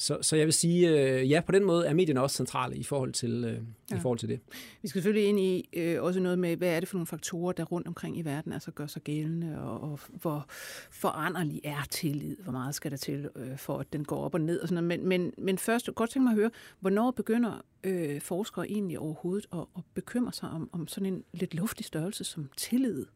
Så, 0.00 0.18
så 0.22 0.36
jeg 0.36 0.46
vil 0.46 0.52
sige, 0.52 0.88
øh, 0.88 1.30
ja, 1.30 1.40
på 1.40 1.52
den 1.52 1.64
måde 1.64 1.86
er 1.86 1.94
medierne 1.94 2.22
også 2.22 2.36
centrale 2.36 2.76
i 2.76 2.82
forhold 2.82 3.12
til, 3.12 3.44
øh, 3.44 3.58
ja. 3.90 3.96
i 3.96 4.00
forhold 4.00 4.18
til 4.18 4.28
det. 4.28 4.40
Vi 4.82 4.88
skal 4.88 5.02
selvfølgelig 5.02 5.28
ind 5.28 5.40
i 5.40 5.68
øh, 5.72 6.02
også 6.02 6.20
noget 6.20 6.38
med, 6.38 6.56
hvad 6.56 6.68
er 6.68 6.80
det 6.80 6.88
for 6.88 6.96
nogle 6.96 7.06
faktorer, 7.06 7.52
der 7.52 7.64
rundt 7.64 7.86
omkring 7.86 8.18
i 8.18 8.22
verden 8.22 8.52
altså 8.52 8.70
gør 8.70 8.86
sig 8.86 9.02
gældende, 9.02 9.60
og, 9.60 9.80
og 9.90 10.00
hvor 10.08 10.46
foranderlig 10.90 11.60
er 11.64 11.86
tillid, 11.90 12.36
hvor 12.42 12.52
meget 12.52 12.74
skal 12.74 12.90
der 12.90 12.96
til, 12.96 13.28
øh, 13.36 13.58
for 13.58 13.78
at 13.78 13.92
den 13.92 14.04
går 14.04 14.24
op 14.24 14.34
og 14.34 14.40
ned 14.40 14.60
og 14.60 14.68
sådan 14.68 14.84
noget. 14.84 15.00
Men, 15.00 15.08
men, 15.08 15.32
men 15.38 15.58
først, 15.58 15.90
godt 15.94 16.10
tænke 16.10 16.24
mig 16.24 16.32
at 16.32 16.36
høre, 16.36 16.50
hvornår 16.80 17.10
begynder 17.10 17.64
øh, 17.84 18.20
forskere 18.20 18.70
egentlig 18.70 18.98
overhovedet 18.98 19.46
at, 19.52 19.64
at 19.76 19.82
bekymre 19.94 20.32
sig 20.32 20.50
om, 20.50 20.70
om 20.72 20.88
sådan 20.88 21.12
en 21.12 21.24
lidt 21.32 21.54
luftig 21.54 21.86
størrelse 21.86 22.24
som 22.24 22.50
tillid? 22.56 23.06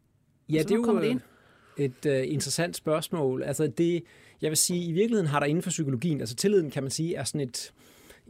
Ja, 0.48 0.58
altså, 0.58 0.68
det 0.68 0.88
er 0.88 0.92
jo 0.92 1.00
det 1.00 1.06
ind? 1.08 1.20
Et 1.78 2.06
uh, 2.06 2.32
interessant 2.32 2.76
spørgsmål. 2.76 3.42
Altså 3.42 3.66
det, 3.66 4.02
jeg 4.42 4.50
vil 4.50 4.56
sige, 4.56 4.84
i 4.84 4.92
virkeligheden 4.92 5.26
har 5.26 5.40
der 5.40 5.46
inden 5.46 5.62
for 5.62 5.70
psykologien, 5.70 6.20
altså 6.20 6.34
tilliden 6.36 6.70
kan 6.70 6.82
man 6.82 6.90
sige, 6.90 7.14
er 7.14 7.24
sådan 7.24 7.40
et, 7.40 7.72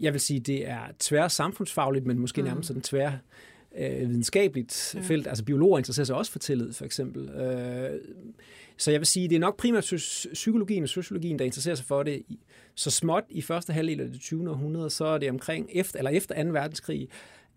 jeg 0.01 0.13
vil 0.13 0.21
sige, 0.21 0.41
det 0.41 0.69
er 0.69 0.81
tvær 0.99 1.29
samfundsfagligt, 1.29 2.07
men 2.07 2.19
måske 2.19 2.41
mm. 2.41 2.49
nærmest 2.49 2.67
sådan 2.67 2.83
tvær 2.83 3.13
øh, 3.79 4.09
videnskabeligt 4.09 4.95
ja. 4.95 5.01
felt. 5.01 5.27
Altså 5.27 5.45
biologer 5.45 5.79
interesserer 5.79 6.05
sig 6.05 6.17
også 6.17 6.33
for 6.33 6.39
tillid, 6.39 6.73
for 6.73 6.85
eksempel. 6.85 7.29
Øh, 7.29 8.01
så 8.77 8.91
jeg 8.91 9.01
vil 9.01 9.07
sige, 9.07 9.29
det 9.29 9.37
er 9.37 9.41
nok 9.41 9.57
primært 9.57 9.93
psykologien 10.33 10.83
og 10.83 10.89
sociologien, 10.89 11.39
der 11.39 11.45
interesserer 11.45 11.75
sig 11.75 11.87
for 11.87 12.03
det. 12.03 12.23
Så 12.75 12.91
småt 12.91 13.25
i 13.31 13.43
første 13.43 13.73
halvdel 13.73 14.01
af 14.01 14.11
det 14.11 14.21
20. 14.21 14.51
århundrede, 14.51 14.91
så 14.91 15.05
er 15.05 15.19
det 15.19 15.31
omkring 15.31 15.69
efter, 15.73 15.99
eller 15.99 16.11
efter 16.11 16.45
2. 16.45 16.51
verdenskrig, 16.51 17.09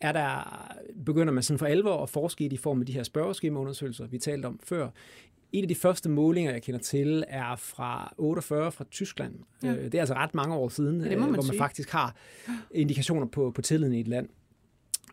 er 0.01 0.11
der, 0.11 0.67
begynder 1.05 1.33
man 1.33 1.43
sådan 1.43 1.59
for 1.59 1.65
alvor 1.65 2.03
at 2.03 2.09
forske 2.09 2.45
i 2.45 2.47
det 2.47 2.53
i 2.53 2.57
form 2.57 2.79
af 2.79 2.85
de 2.85 2.93
her 2.93 3.03
spørgeskemaundersøgelser, 3.03 4.07
vi 4.07 4.17
talte 4.17 4.45
om 4.45 4.59
før. 4.63 4.89
En 5.51 5.63
af 5.63 5.67
de 5.67 5.75
første 5.75 6.09
målinger, 6.09 6.51
jeg 6.51 6.61
kender 6.61 6.79
til, 6.79 7.23
er 7.27 7.55
fra 7.55 8.13
48 8.17 8.71
fra 8.71 8.85
Tyskland. 8.91 9.33
Ja. 9.63 9.73
Øh, 9.73 9.83
det 9.83 9.95
er 9.95 9.99
altså 9.99 10.13
ret 10.13 10.33
mange 10.33 10.55
år 10.55 10.69
siden, 10.69 11.01
ja, 11.01 11.09
man 11.09 11.13
øh, 11.13 11.23
hvor 11.23 11.31
man 11.31 11.41
sige. 11.41 11.57
faktisk 11.57 11.89
har 11.89 12.15
indikationer 12.71 13.27
på, 13.27 13.51
på 13.51 13.61
tilliden 13.61 13.93
i 13.93 13.99
et 13.99 14.07
land. 14.07 14.29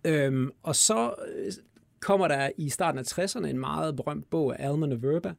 Øhm, 0.05 0.51
og 0.63 0.77
så 0.77 1.15
øh, 1.37 1.53
kommer 2.01 2.29
der 2.29 2.51
i 2.57 2.69
starten 2.69 2.99
af 2.99 3.19
60'erne 3.19 3.47
en 3.47 3.59
meget 3.59 3.97
berømt 3.97 4.31
bog 4.31 4.61
af 4.61 4.69
Alman 4.69 4.93
og 4.93 5.03
Verba, 5.03 5.33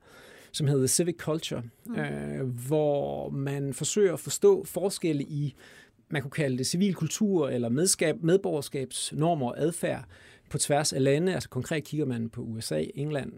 som 0.52 0.68
hedder 0.68 0.88
Civic 0.88 1.16
Culture, 1.18 1.62
mm. 1.86 1.96
øh, 1.96 2.48
hvor 2.68 3.30
man 3.30 3.74
forsøger 3.74 4.14
at 4.14 4.20
forstå 4.20 4.64
forskelle 4.64 5.24
i, 5.24 5.56
man 6.10 6.22
kunne 6.22 6.32
kalde 6.32 6.58
det 6.58 6.68
civil 6.68 6.94
kultur 6.94 7.50
eller 7.50 7.70
medskab, 7.70 8.24
medborgerskabsnormer 8.24 9.48
og 9.48 9.60
adfærd 9.60 10.06
på 10.50 10.58
tværs 10.58 10.94
af 10.94 11.04
lande. 11.04 11.34
Altså 11.34 11.50
konkret 11.50 11.84
kigger 11.84 12.06
man 12.06 12.30
på 12.30 12.42
USA, 12.42 12.84
England, 12.96 13.34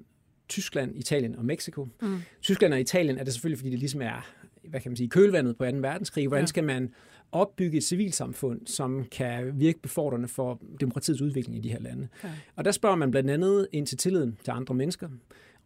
Tyskland, 0.50 0.96
Italien 0.96 1.36
og 1.36 1.46
Mexico. 1.46 1.88
Mm. 2.02 2.20
Tyskland 2.42 2.74
og 2.74 2.80
Italien 2.80 3.18
er 3.18 3.24
det 3.24 3.34
selvfølgelig, 3.34 3.58
fordi 3.58 3.70
det 3.70 3.80
ligesom 3.80 4.02
er 4.02 4.38
hvad 4.70 4.80
kan 4.80 4.92
man 4.92 4.98
sige, 4.98 5.10
kølvandet 5.10 5.58
på 5.58 5.66
2. 5.66 5.78
verdenskrig. 5.78 6.28
Hvordan 6.28 6.48
skal 6.48 6.64
man 6.64 6.94
opbygge 7.32 7.78
et 7.78 7.84
civilsamfund, 7.84 8.68
som 8.68 9.06
kan 9.12 9.60
virke 9.60 9.80
befordrende 9.80 10.28
for 10.28 10.62
demokratiets 10.80 11.22
udvikling 11.22 11.58
i 11.58 11.62
de 11.62 11.70
her 11.70 11.80
lande? 11.80 12.08
Ja. 12.24 12.30
Og 12.56 12.66
der 12.66 12.72
spørger 12.72 12.96
man 12.96 13.12
blandt 13.12 13.30
andet 13.30 13.68
ind 13.72 13.88
til 13.88 13.98
tilliden 13.98 14.38
til 14.44 14.52
andre 14.52 14.76
mennesker, 14.76 15.10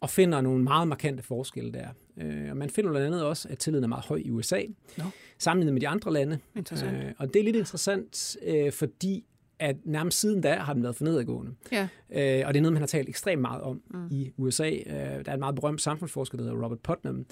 og 0.02 0.10
finder 0.10 0.40
nogle 0.40 0.62
meget 0.62 0.88
markante 0.88 1.22
forskelle 1.22 1.72
der. 1.72 1.88
Øh, 2.16 2.50
og 2.50 2.56
man 2.56 2.70
finder 2.70 2.90
blandt 2.90 3.06
andet 3.06 3.24
også, 3.24 3.48
at 3.50 3.58
tilliden 3.58 3.84
er 3.84 3.88
meget 3.88 4.04
høj 4.04 4.22
i 4.24 4.30
USA, 4.30 4.60
no. 4.98 5.04
sammenlignet 5.38 5.72
med 5.72 5.80
de 5.80 5.88
andre 5.88 6.12
lande. 6.12 6.38
Øh, 6.56 7.12
og 7.18 7.34
det 7.34 7.40
er 7.40 7.44
lidt 7.44 7.56
interessant, 7.56 8.36
øh, 8.42 8.72
fordi 8.72 9.24
at 9.58 9.76
nærmest 9.84 10.20
siden 10.20 10.40
da 10.40 10.54
har 10.54 10.72
den 10.72 10.82
været 10.82 10.96
for 10.96 11.04
nedadgående. 11.04 11.52
Ja. 11.72 11.88
Øh, 12.10 12.46
og 12.46 12.54
det 12.54 12.58
er 12.58 12.62
noget, 12.62 12.72
man 12.72 12.82
har 12.82 12.86
talt 12.86 13.08
ekstremt 13.08 13.40
meget 13.40 13.62
om 13.62 13.82
mm. 13.90 14.08
i 14.10 14.32
USA. 14.36 14.70
Øh, 14.70 14.94
der 14.94 15.22
er 15.26 15.34
en 15.34 15.40
meget 15.40 15.54
berømt 15.54 15.82
samfundsforsker, 15.82 16.38
der 16.38 16.44
hedder 16.44 16.64
Robert 16.64 16.80
Putnam, 16.80 17.26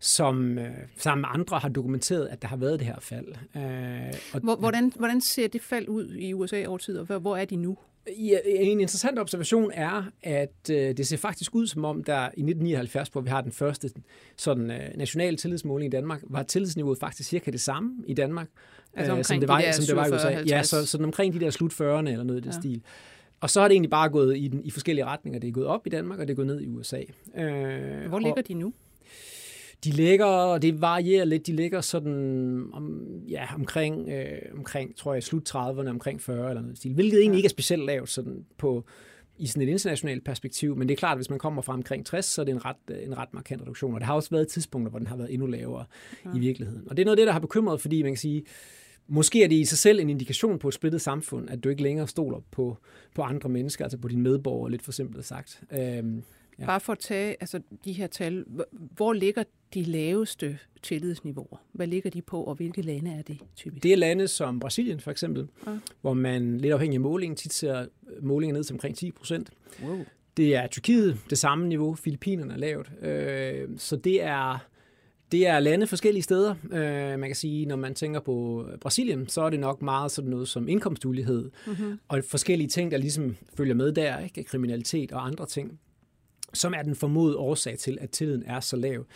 som 0.00 0.58
øh, 0.58 0.70
sammen 0.96 1.20
med 1.20 1.28
andre 1.32 1.58
har 1.58 1.68
dokumenteret, 1.68 2.26
at 2.26 2.42
der 2.42 2.48
har 2.48 2.56
været 2.56 2.78
det 2.78 2.86
her 2.86 3.00
fald. 3.00 3.28
Øh, 3.56 4.14
og, 4.32 4.56
hvordan, 4.58 4.92
hvordan 4.96 5.20
ser 5.20 5.48
det 5.48 5.62
fald 5.62 5.88
ud 5.88 6.14
i 6.14 6.34
USA 6.34 6.66
over 6.66 6.78
tid, 6.78 6.98
og 6.98 7.18
hvor 7.18 7.36
er 7.36 7.44
de 7.44 7.56
nu? 7.56 7.76
Ja, 8.06 8.38
en 8.44 8.80
interessant 8.80 9.18
observation 9.18 9.70
er, 9.74 10.02
at 10.22 10.70
øh, 10.70 10.96
det 10.96 11.06
ser 11.06 11.16
faktisk 11.16 11.54
ud 11.54 11.66
som 11.66 11.84
om, 11.84 12.04
der 12.04 12.22
i 12.22 12.24
1979, 12.24 13.08
hvor 13.08 13.20
vi 13.20 13.28
har 13.28 13.40
den 13.40 13.52
første 13.52 13.90
sådan, 14.36 14.70
øh, 14.70 14.96
nationale 14.96 15.36
tillidsmåling 15.36 15.92
i 15.92 15.96
Danmark, 15.96 16.20
var 16.28 16.42
tillidsniveauet 16.42 16.98
faktisk 16.98 17.28
cirka 17.28 17.50
det 17.50 17.60
samme 17.60 18.04
i 18.06 18.14
Danmark, 18.14 18.48
altså 18.94 19.16
øh, 19.16 19.24
som, 19.24 19.40
det 19.40 19.48
var, 19.48 19.72
som 19.72 19.84
det 19.84 19.96
var 19.96 20.06
i 20.06 20.10
USA. 20.10 20.28
50. 20.28 20.50
Ja, 20.50 20.62
så, 20.62 20.86
så 20.86 20.98
omkring 20.98 21.34
de 21.34 21.40
der 21.40 21.50
slut 21.50 21.72
40'erne 21.72 21.84
eller 21.84 22.22
noget 22.22 22.40
i 22.40 22.42
den 22.42 22.52
ja. 22.52 22.60
stil. 22.60 22.82
Og 23.40 23.50
så 23.50 23.60
har 23.60 23.68
det 23.68 23.74
egentlig 23.74 23.90
bare 23.90 24.08
gået 24.08 24.38
i, 24.38 24.48
den, 24.48 24.64
i 24.64 24.70
forskellige 24.70 25.04
retninger. 25.04 25.40
Det 25.40 25.48
er 25.48 25.52
gået 25.52 25.66
op 25.66 25.86
i 25.86 25.90
Danmark, 25.90 26.18
og 26.18 26.28
det 26.28 26.32
er 26.32 26.36
gået 26.36 26.46
ned 26.46 26.60
i 26.60 26.68
USA. 26.68 27.00
Øh, 27.36 28.08
hvor 28.08 28.18
ligger 28.18 28.34
og, 28.36 28.48
de 28.48 28.54
nu? 28.54 28.72
De 29.84 29.90
ligger, 29.90 30.26
og 30.26 30.62
det 30.62 30.80
varierer 30.80 31.24
lidt, 31.24 31.46
de 31.46 31.52
ligger 31.52 31.80
sådan 31.80 32.64
om, 32.72 33.06
ja, 33.28 33.54
omkring, 33.54 34.08
øh, 34.08 34.38
omkring, 34.56 34.96
tror 34.96 35.14
jeg, 35.14 35.22
slut 35.22 35.54
30'erne, 35.54 35.88
omkring 35.88 36.20
40 36.20 36.48
eller 36.48 36.62
noget 36.62 36.78
stil, 36.78 36.94
hvilket 36.94 37.20
egentlig 37.20 37.38
ikke 37.38 37.46
er 37.46 37.50
specielt 37.50 37.84
lavt 37.84 38.08
sådan 38.08 38.44
på, 38.58 38.84
i 39.38 39.46
sådan 39.46 39.68
et 39.68 39.72
internationalt 39.72 40.24
perspektiv, 40.24 40.76
men 40.76 40.88
det 40.88 40.94
er 40.94 40.98
klart, 40.98 41.12
at 41.12 41.18
hvis 41.18 41.30
man 41.30 41.38
kommer 41.38 41.62
fra 41.62 41.72
omkring 41.72 42.06
60, 42.06 42.24
så 42.24 42.40
er 42.40 42.44
det 42.44 42.52
en 42.52 42.64
ret, 42.64 43.04
en 43.04 43.18
ret 43.18 43.34
markant 43.34 43.62
reduktion, 43.62 43.94
og 43.94 44.00
det 44.00 44.06
har 44.06 44.14
også 44.14 44.30
været 44.30 44.48
tidspunkter, 44.48 44.90
hvor 44.90 44.98
den 44.98 45.08
har 45.08 45.16
været 45.16 45.32
endnu 45.32 45.46
lavere 45.46 45.84
ja. 46.24 46.30
i 46.36 46.38
virkeligheden. 46.38 46.88
Og 46.90 46.96
det 46.96 47.02
er 47.02 47.04
noget 47.04 47.16
af 47.16 47.20
det, 47.20 47.26
der 47.26 47.32
har 47.32 47.40
bekymret, 47.40 47.80
fordi 47.80 48.02
man 48.02 48.12
kan 48.12 48.18
sige, 48.18 48.42
måske 49.08 49.44
er 49.44 49.48
det 49.48 49.56
i 49.56 49.64
sig 49.64 49.78
selv 49.78 50.00
en 50.00 50.10
indikation 50.10 50.58
på 50.58 50.68
et 50.68 50.74
splittet 50.74 51.00
samfund, 51.00 51.50
at 51.50 51.64
du 51.64 51.68
ikke 51.68 51.82
længere 51.82 52.08
stoler 52.08 52.38
på, 52.50 52.76
på 53.14 53.22
andre 53.22 53.48
mennesker, 53.48 53.84
altså 53.84 53.98
på 53.98 54.08
dine 54.08 54.22
medborgere, 54.22 54.70
lidt 54.70 54.82
for 54.82 54.92
simpelt 54.92 55.24
sagt. 55.24 55.62
Øhm, 55.72 56.22
Ja. 56.60 56.66
Bare 56.66 56.80
for 56.80 56.92
at 56.92 56.98
tage 56.98 57.36
altså, 57.40 57.60
de 57.84 57.92
her 57.92 58.06
tal, 58.06 58.44
hvor 58.70 59.12
ligger 59.12 59.42
de 59.74 59.82
laveste 59.82 60.58
tillidsniveauer? 60.82 61.56
Hvad 61.72 61.86
ligger 61.86 62.10
de 62.10 62.22
på, 62.22 62.42
og 62.44 62.54
hvilke 62.54 62.82
lande 62.82 63.10
er 63.10 63.22
det 63.22 63.38
typisk? 63.56 63.82
Det 63.82 63.92
er 63.92 63.96
lande 63.96 64.28
som 64.28 64.60
Brasilien 64.60 65.00
for 65.00 65.10
eksempel, 65.10 65.48
ja. 65.66 65.78
hvor 66.00 66.14
man 66.14 66.58
lidt 66.58 66.72
afhængig 66.72 66.96
af 66.96 67.00
målingen 67.00 67.36
tit 67.36 67.52
ser 67.52 67.86
målinger 68.22 68.54
ned 68.54 68.64
til 68.64 68.74
omkring 68.74 68.96
10 68.96 69.10
procent. 69.10 69.50
Wow. 69.84 69.98
Det 70.36 70.56
er 70.56 70.66
Tyrkiet, 70.66 71.18
det 71.30 71.38
samme 71.38 71.68
niveau. 71.68 71.94
Filippinerne 71.94 72.54
er 72.54 72.58
lavt. 72.58 72.90
Øh, 73.02 73.68
så 73.76 73.96
det 73.96 74.22
er, 74.22 74.58
det 75.32 75.46
er 75.46 75.60
lande 75.60 75.86
forskellige 75.86 76.22
steder. 76.22 76.54
Øh, 76.72 77.18
man 77.18 77.28
kan 77.28 77.36
sige, 77.36 77.66
når 77.66 77.76
man 77.76 77.94
tænker 77.94 78.20
på 78.20 78.66
Brasilien, 78.80 79.28
så 79.28 79.42
er 79.42 79.50
det 79.50 79.60
nok 79.60 79.82
meget 79.82 80.10
sådan 80.10 80.30
noget 80.30 80.48
som 80.48 80.68
indkomstulighed 80.68 81.50
mm-hmm. 81.66 81.98
og 82.08 82.24
forskellige 82.28 82.68
ting, 82.68 82.90
der 82.90 82.96
ligesom 82.96 83.36
følger 83.56 83.74
med 83.74 83.92
der, 83.92 84.18
ikke? 84.18 84.44
kriminalitet 84.44 85.12
og 85.12 85.26
andre 85.26 85.46
ting 85.46 85.80
som 86.54 86.74
er 86.74 86.82
den 86.82 86.94
formodede 86.94 87.36
årsag 87.36 87.78
til, 87.78 87.98
at 88.00 88.10
tilliden 88.10 88.42
er 88.46 88.60
så 88.60 88.76
lav. 88.76 89.06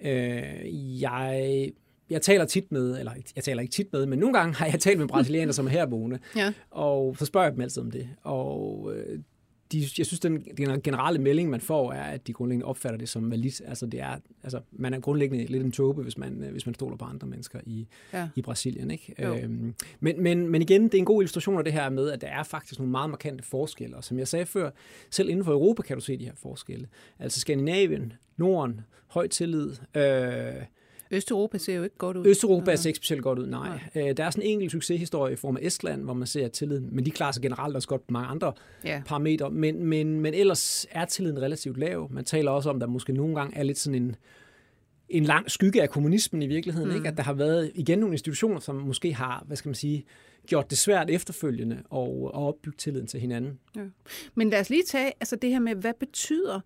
Øh, 0.00 1.00
jeg 1.02 1.72
jeg 2.10 2.22
taler 2.22 2.44
tit 2.44 2.72
med, 2.72 2.98
eller 2.98 3.12
jeg 3.36 3.44
taler 3.44 3.62
ikke 3.62 3.72
tit 3.72 3.92
med, 3.92 4.06
men 4.06 4.18
nogle 4.18 4.38
gange 4.38 4.54
har 4.54 4.66
jeg 4.66 4.80
talt 4.80 4.98
med 4.98 5.08
brasilianere, 5.08 5.52
som 5.52 5.66
er 5.66 5.70
herboende, 5.70 6.18
ja. 6.36 6.52
og 6.70 7.16
så 7.18 7.26
spørger 7.26 7.46
jeg 7.46 7.52
dem 7.52 7.60
altid 7.60 7.82
om 7.82 7.90
det. 7.90 8.08
Og 8.22 8.92
øh, 8.94 9.18
de, 9.72 9.78
jeg 9.98 10.06
synes, 10.06 10.20
den, 10.20 10.44
den 10.56 10.82
generelle 10.82 11.18
melding, 11.18 11.50
man 11.50 11.60
får, 11.60 11.92
er, 11.92 12.02
at 12.02 12.26
de 12.26 12.32
grundlæggende 12.32 12.66
opfatter 12.66 12.98
det 12.98 13.08
som 13.08 13.30
validt. 13.30 13.62
Altså, 13.66 13.86
det 13.86 14.00
er, 14.00 14.16
altså, 14.42 14.60
man 14.72 14.94
er 14.94 15.00
grundlæggende 15.00 15.46
lidt 15.46 15.62
en 15.62 15.72
tåbe, 15.72 16.02
hvis 16.02 16.18
man, 16.18 16.32
hvis 16.52 16.66
man 16.66 16.74
stoler 16.74 16.96
på 16.96 17.04
andre 17.04 17.26
mennesker 17.26 17.60
i, 17.66 17.86
ja. 18.12 18.28
i 18.36 18.42
Brasilien. 18.42 18.90
Ikke? 18.90 19.14
Øhm, 19.18 19.74
men, 20.00 20.22
men, 20.22 20.48
men 20.48 20.62
igen, 20.62 20.82
det 20.84 20.94
er 20.94 20.98
en 20.98 21.04
god 21.04 21.22
illustration 21.22 21.58
af 21.58 21.64
det 21.64 21.72
her 21.72 21.90
med, 21.90 22.10
at 22.10 22.20
der 22.20 22.28
er 22.28 22.42
faktisk 22.42 22.78
nogle 22.78 22.90
meget 22.90 23.10
markante 23.10 23.44
forskelle. 23.44 23.96
Og 23.96 24.04
som 24.04 24.18
jeg 24.18 24.28
sagde 24.28 24.46
før, 24.46 24.70
selv 25.10 25.28
inden 25.28 25.44
for 25.44 25.52
Europa 25.52 25.82
kan 25.82 25.96
du 25.96 26.02
se 26.02 26.16
de 26.16 26.24
her 26.24 26.34
forskelle. 26.36 26.88
Altså 27.18 27.40
Skandinavien, 27.40 28.12
Norden, 28.36 28.80
høj 29.06 29.26
tillid, 29.26 29.70
øh, 29.94 30.64
Østeuropa 31.10 31.58
ser 31.58 31.74
jo 31.74 31.82
ikke 31.82 31.96
godt 31.98 32.16
ud. 32.16 32.26
Østeuropa 32.26 32.76
ser 32.76 32.90
ikke 32.90 32.96
specielt 32.96 33.22
godt 33.22 33.38
ud, 33.38 33.46
nej. 33.46 33.80
nej. 33.94 34.08
Øh, 34.08 34.16
der 34.16 34.24
er 34.24 34.30
sådan 34.30 34.46
en 34.46 34.52
enkelt 34.52 34.72
succeshistorie 34.72 35.32
i 35.32 35.36
form 35.36 35.56
af 35.56 35.60
Estland, 35.62 36.02
hvor 36.02 36.14
man 36.14 36.26
ser 36.26 36.48
tilliden, 36.48 36.88
men 36.92 37.06
de 37.06 37.10
klarer 37.10 37.32
sig 37.32 37.42
generelt 37.42 37.76
også 37.76 37.88
godt 37.88 38.06
på 38.06 38.12
mange 38.12 38.28
andre 38.28 38.52
ja. 38.84 39.02
parametre. 39.06 39.50
Men, 39.50 39.84
men, 39.84 40.20
men 40.20 40.34
ellers 40.34 40.86
er 40.90 41.04
tilliden 41.04 41.42
relativt 41.42 41.78
lav. 41.78 42.08
Man 42.12 42.24
taler 42.24 42.50
også 42.50 42.70
om, 42.70 42.76
at 42.76 42.80
der 42.80 42.86
måske 42.86 43.12
nogle 43.12 43.34
gange 43.34 43.56
er 43.56 43.62
lidt 43.62 43.78
sådan 43.78 44.02
en, 44.02 44.16
en 45.08 45.24
lang 45.24 45.50
skygge 45.50 45.82
af 45.82 45.90
kommunismen 45.90 46.42
i 46.42 46.46
virkeligheden. 46.46 46.88
Mm. 46.88 46.96
Ikke? 46.96 47.08
At 47.08 47.16
der 47.16 47.22
har 47.22 47.32
været 47.32 47.70
igen 47.74 47.98
nogle 47.98 48.14
institutioner, 48.14 48.60
som 48.60 48.76
måske 48.76 49.14
har, 49.14 49.44
hvad 49.46 49.56
skal 49.56 49.68
man 49.68 49.74
sige, 49.74 50.04
gjort 50.46 50.70
det 50.70 50.78
svært 50.78 51.10
efterfølgende 51.10 51.76
at, 51.76 51.98
at 51.98 52.34
opbygge 52.34 52.76
tilliden 52.76 53.06
til 53.06 53.20
hinanden. 53.20 53.58
Ja. 53.76 53.80
Men 54.34 54.50
lad 54.50 54.60
os 54.60 54.70
lige 54.70 54.82
tage 54.88 55.12
altså 55.20 55.36
det 55.36 55.50
her 55.50 55.58
med, 55.58 55.74
hvad 55.74 55.94
betyder 56.00 56.60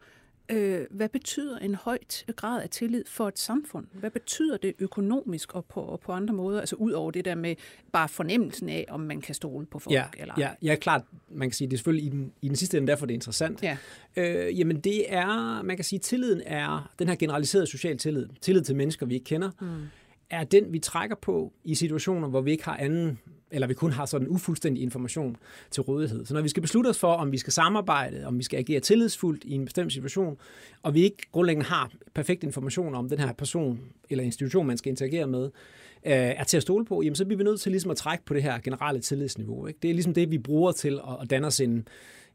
Øh, 0.48 0.80
hvad 0.90 1.08
betyder 1.08 1.58
en 1.58 1.74
højt 1.74 2.24
grad 2.36 2.62
af 2.62 2.70
tillid 2.70 3.04
for 3.06 3.28
et 3.28 3.38
samfund? 3.38 3.86
Hvad 3.92 4.10
betyder 4.10 4.56
det 4.56 4.74
økonomisk 4.78 5.54
og 5.54 5.64
på, 5.64 5.80
og 5.80 6.00
på 6.00 6.12
andre 6.12 6.34
måder? 6.34 6.60
Altså 6.60 6.76
ud 6.76 6.92
over 6.92 7.10
det 7.10 7.24
der 7.24 7.34
med 7.34 7.56
bare 7.92 8.08
fornemmelsen 8.08 8.68
af, 8.68 8.86
om 8.88 9.00
man 9.00 9.20
kan 9.20 9.34
stole 9.34 9.66
på 9.66 9.78
folk? 9.78 9.94
Ja, 9.94 10.04
eller? 10.18 10.34
ja, 10.38 10.50
ja 10.62 10.74
klart. 10.74 11.02
Man 11.30 11.48
kan 11.48 11.54
sige, 11.54 11.68
det 11.68 11.72
er 11.72 11.78
selvfølgelig 11.78 12.06
i 12.06 12.10
den, 12.10 12.32
i 12.42 12.48
den 12.48 12.56
sidste 12.56 12.76
ende, 12.76 12.88
derfor 12.88 13.06
det 13.06 13.12
er 13.12 13.16
interessant. 13.16 13.62
Ja. 13.62 13.76
Øh, 14.16 14.58
jamen 14.58 14.80
det 14.80 15.12
er, 15.12 15.62
man 15.62 15.76
kan 15.76 15.84
sige, 15.84 15.98
tilliden 15.98 16.42
er 16.46 16.92
den 16.98 17.08
her 17.08 17.14
generaliserede 17.14 17.66
social 17.66 17.98
tillid. 17.98 18.28
Tillid 18.40 18.62
til 18.62 18.76
mennesker, 18.76 19.06
vi 19.06 19.14
ikke 19.14 19.24
kender. 19.24 19.50
Mm. 19.60 19.82
Er 20.30 20.44
den, 20.44 20.72
vi 20.72 20.78
trækker 20.78 21.16
på 21.16 21.52
i 21.64 21.74
situationer, 21.74 22.28
hvor 22.28 22.40
vi 22.40 22.50
ikke 22.50 22.64
har 22.64 22.76
anden 22.76 23.18
eller 23.54 23.66
vi 23.66 23.74
kun 23.74 23.92
har 23.92 24.06
sådan 24.06 24.28
ufuldstændig 24.28 24.82
information 24.82 25.36
til 25.70 25.82
rådighed. 25.82 26.26
Så 26.26 26.34
når 26.34 26.40
vi 26.42 26.48
skal 26.48 26.62
beslutte 26.62 26.88
os 26.88 26.98
for, 26.98 27.12
om 27.12 27.32
vi 27.32 27.38
skal 27.38 27.52
samarbejde, 27.52 28.26
om 28.26 28.38
vi 28.38 28.42
skal 28.42 28.58
agere 28.58 28.80
tillidsfuldt 28.80 29.44
i 29.44 29.52
en 29.52 29.64
bestemt 29.64 29.92
situation, 29.92 30.36
og 30.82 30.94
vi 30.94 31.02
ikke 31.02 31.16
grundlæggende 31.32 31.68
har 31.68 31.92
perfekt 32.14 32.44
information 32.44 32.94
om 32.94 33.08
den 33.08 33.18
her 33.18 33.32
person 33.32 33.80
eller 34.10 34.24
institution, 34.24 34.66
man 34.66 34.78
skal 34.78 34.90
interagere 34.90 35.26
med, 35.26 35.44
øh, 35.44 36.12
er 36.12 36.44
til 36.44 36.56
at 36.56 36.62
stole 36.62 36.84
på, 36.84 37.02
jamen 37.02 37.16
så 37.16 37.24
bliver 37.24 37.38
vi 37.38 37.44
nødt 37.44 37.60
til 37.60 37.72
ligesom 37.72 37.90
at 37.90 37.96
trække 37.96 38.24
på 38.24 38.34
det 38.34 38.42
her 38.42 38.58
generelle 38.58 39.00
tillidsniveau. 39.00 39.66
Ikke? 39.66 39.78
Det 39.82 39.90
er 39.90 39.94
ligesom 39.94 40.14
det, 40.14 40.30
vi 40.30 40.38
bruger 40.38 40.72
til 40.72 41.00
at, 41.08 41.16
at 41.22 41.30
danne 41.30 41.46
os 41.46 41.60
en, 41.60 41.88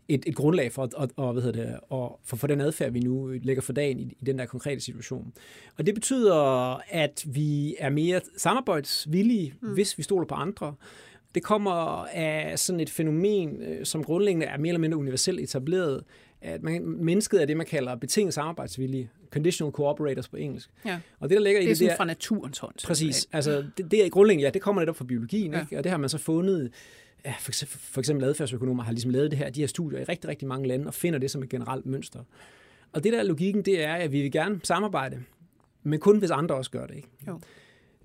et, 0.10 0.24
et 0.28 0.36
grundlag 0.36 0.72
for, 0.72 0.84
at, 0.84 1.12
og, 1.16 1.34
hvad 1.34 1.44
hedder 1.44 1.66
det, 1.66 1.80
og 1.90 2.20
for, 2.24 2.36
for 2.36 2.48
den 2.48 2.62
adfærd, 2.62 2.92
vi 2.92 3.00
nu 3.00 3.28
lægger 3.44 3.62
for 3.62 3.74
dagen 3.74 4.00
i, 4.00 4.04
i 4.04 4.26
den 4.26 4.40
der 4.40 4.46
konkrete 4.46 4.82
situation. 4.82 5.34
Og 5.78 5.86
det 5.86 5.96
betyder, 5.96 6.36
at 6.90 7.26
vi 7.28 7.76
er 7.80 7.90
mere 7.90 8.22
samarbejdsvillige, 8.38 9.54
mm. 9.62 9.74
hvis 9.74 9.98
vi 9.98 10.04
stoler 10.04 10.26
på 10.26 10.36
andre. 10.36 10.76
Det 11.36 11.44
kommer 11.44 11.72
af 12.14 12.60
sådan 12.60 12.80
et 12.80 12.90
fænomen, 12.90 13.62
øh, 13.62 13.86
som 13.86 14.04
grundlæggende 14.04 14.46
er 14.46 14.58
mere 14.58 14.70
eller 14.70 14.80
mindre 14.80 14.98
universelt 14.98 15.40
etableret, 15.40 16.04
at 16.42 16.64
man, 16.64 16.82
mennesket 16.86 17.42
er 17.42 17.46
det, 17.46 17.58
man 17.58 17.66
kalder 17.66 17.96
betinget 17.96 18.34
samarbejdsvillige, 18.34 19.10
conditional 19.32 19.72
cooperators 19.72 20.28
på 20.28 20.38
engelsk. 20.38 20.70
Ja. 20.86 21.00
Og 21.20 21.30
det, 21.30 21.36
der 21.38 21.44
ligger 21.44 21.60
det 21.62 21.66
i 21.66 21.70
er 21.70 21.72
det, 21.72 21.78
sådan 21.78 21.90
der, 21.92 21.98
fra 21.98 22.06
naturens 22.06 22.58
hånd. 22.60 22.76
Præcis. 22.86 23.28
Altså, 23.32 23.66
det, 23.78 23.92
det 23.92 24.06
er 24.06 24.10
grundlæggende, 24.10 24.44
ja, 24.46 24.50
det 24.50 24.62
kommer 24.62 24.82
netop 24.82 24.96
fra 24.96 25.06
biologien, 25.06 25.54
Ja. 25.54 25.62
ikke? 25.62 25.78
og 25.78 25.84
det 25.84 25.90
har 25.90 25.98
man 25.98 26.10
så 26.10 26.18
fundet 26.18 26.72
ja, 27.26 27.34
for, 27.40 27.52
eksempel, 27.52 27.78
for 27.80 28.02
eksempel 28.02 28.26
adfærdsøkonomer 28.26 28.84
har 28.84 28.92
ligesom 28.92 29.12
lavet 29.12 29.32
det 29.32 29.40
her, 29.40 29.50
de 29.50 29.60
her 29.60 29.68
studier 29.68 30.00
i 30.00 30.04
rigtig, 30.04 30.30
rigtig 30.30 30.48
mange 30.48 30.68
lande, 30.68 30.88
og 30.88 30.94
finder 30.94 31.20
det 31.20 31.32
som 31.32 31.44
et 31.44 31.50
generelt 31.50 31.86
mønster. 31.86 32.20
Og 32.94 33.04
det 33.04 33.14
der 33.14 33.20
er 33.20 33.24
logikken, 33.24 33.62
det 33.66 33.84
er, 33.84 33.94
at 33.94 34.12
vi 34.12 34.22
vil 34.22 34.32
gerne 34.32 34.60
samarbejde, 34.64 35.24
men 35.84 36.00
kun 36.00 36.18
hvis 36.20 36.32
andre 36.32 36.56
også 36.56 36.72
gør 36.72 36.86
det. 36.86 36.96
Ikke? 36.96 37.10
Jo. 37.28 37.40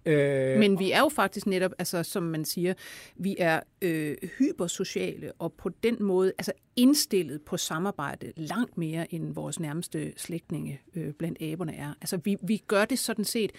Øh, 0.07 0.59
Men 0.59 0.79
vi 0.79 0.91
er 0.91 0.99
jo 0.99 1.09
faktisk 1.09 1.47
netop, 1.47 1.73
altså, 1.79 2.03
som 2.03 2.23
man 2.23 2.45
siger, 2.45 2.75
vi 3.17 3.37
er 3.39 3.61
øh, 3.83 4.17
hypersociale 4.39 5.33
og 5.33 5.53
på 5.53 5.69
den 5.69 5.97
måde 6.01 6.33
altså 6.39 6.53
indstillet 6.77 7.43
på 7.43 7.57
samarbejde 7.57 8.33
langt 8.37 8.79
mere 8.79 9.15
end 9.15 9.35
vores 9.35 9.61
nærmeste 9.61 10.13
slægtninge 10.17 10.81
øh, 10.95 11.13
blandt 11.13 11.43
aberne 11.43 11.77
er. 11.77 11.95
Altså 12.01 12.17
vi, 12.25 12.37
vi 12.43 12.57
gør 12.57 12.85
det 12.85 12.99
sådan 12.99 13.25
set, 13.25 13.53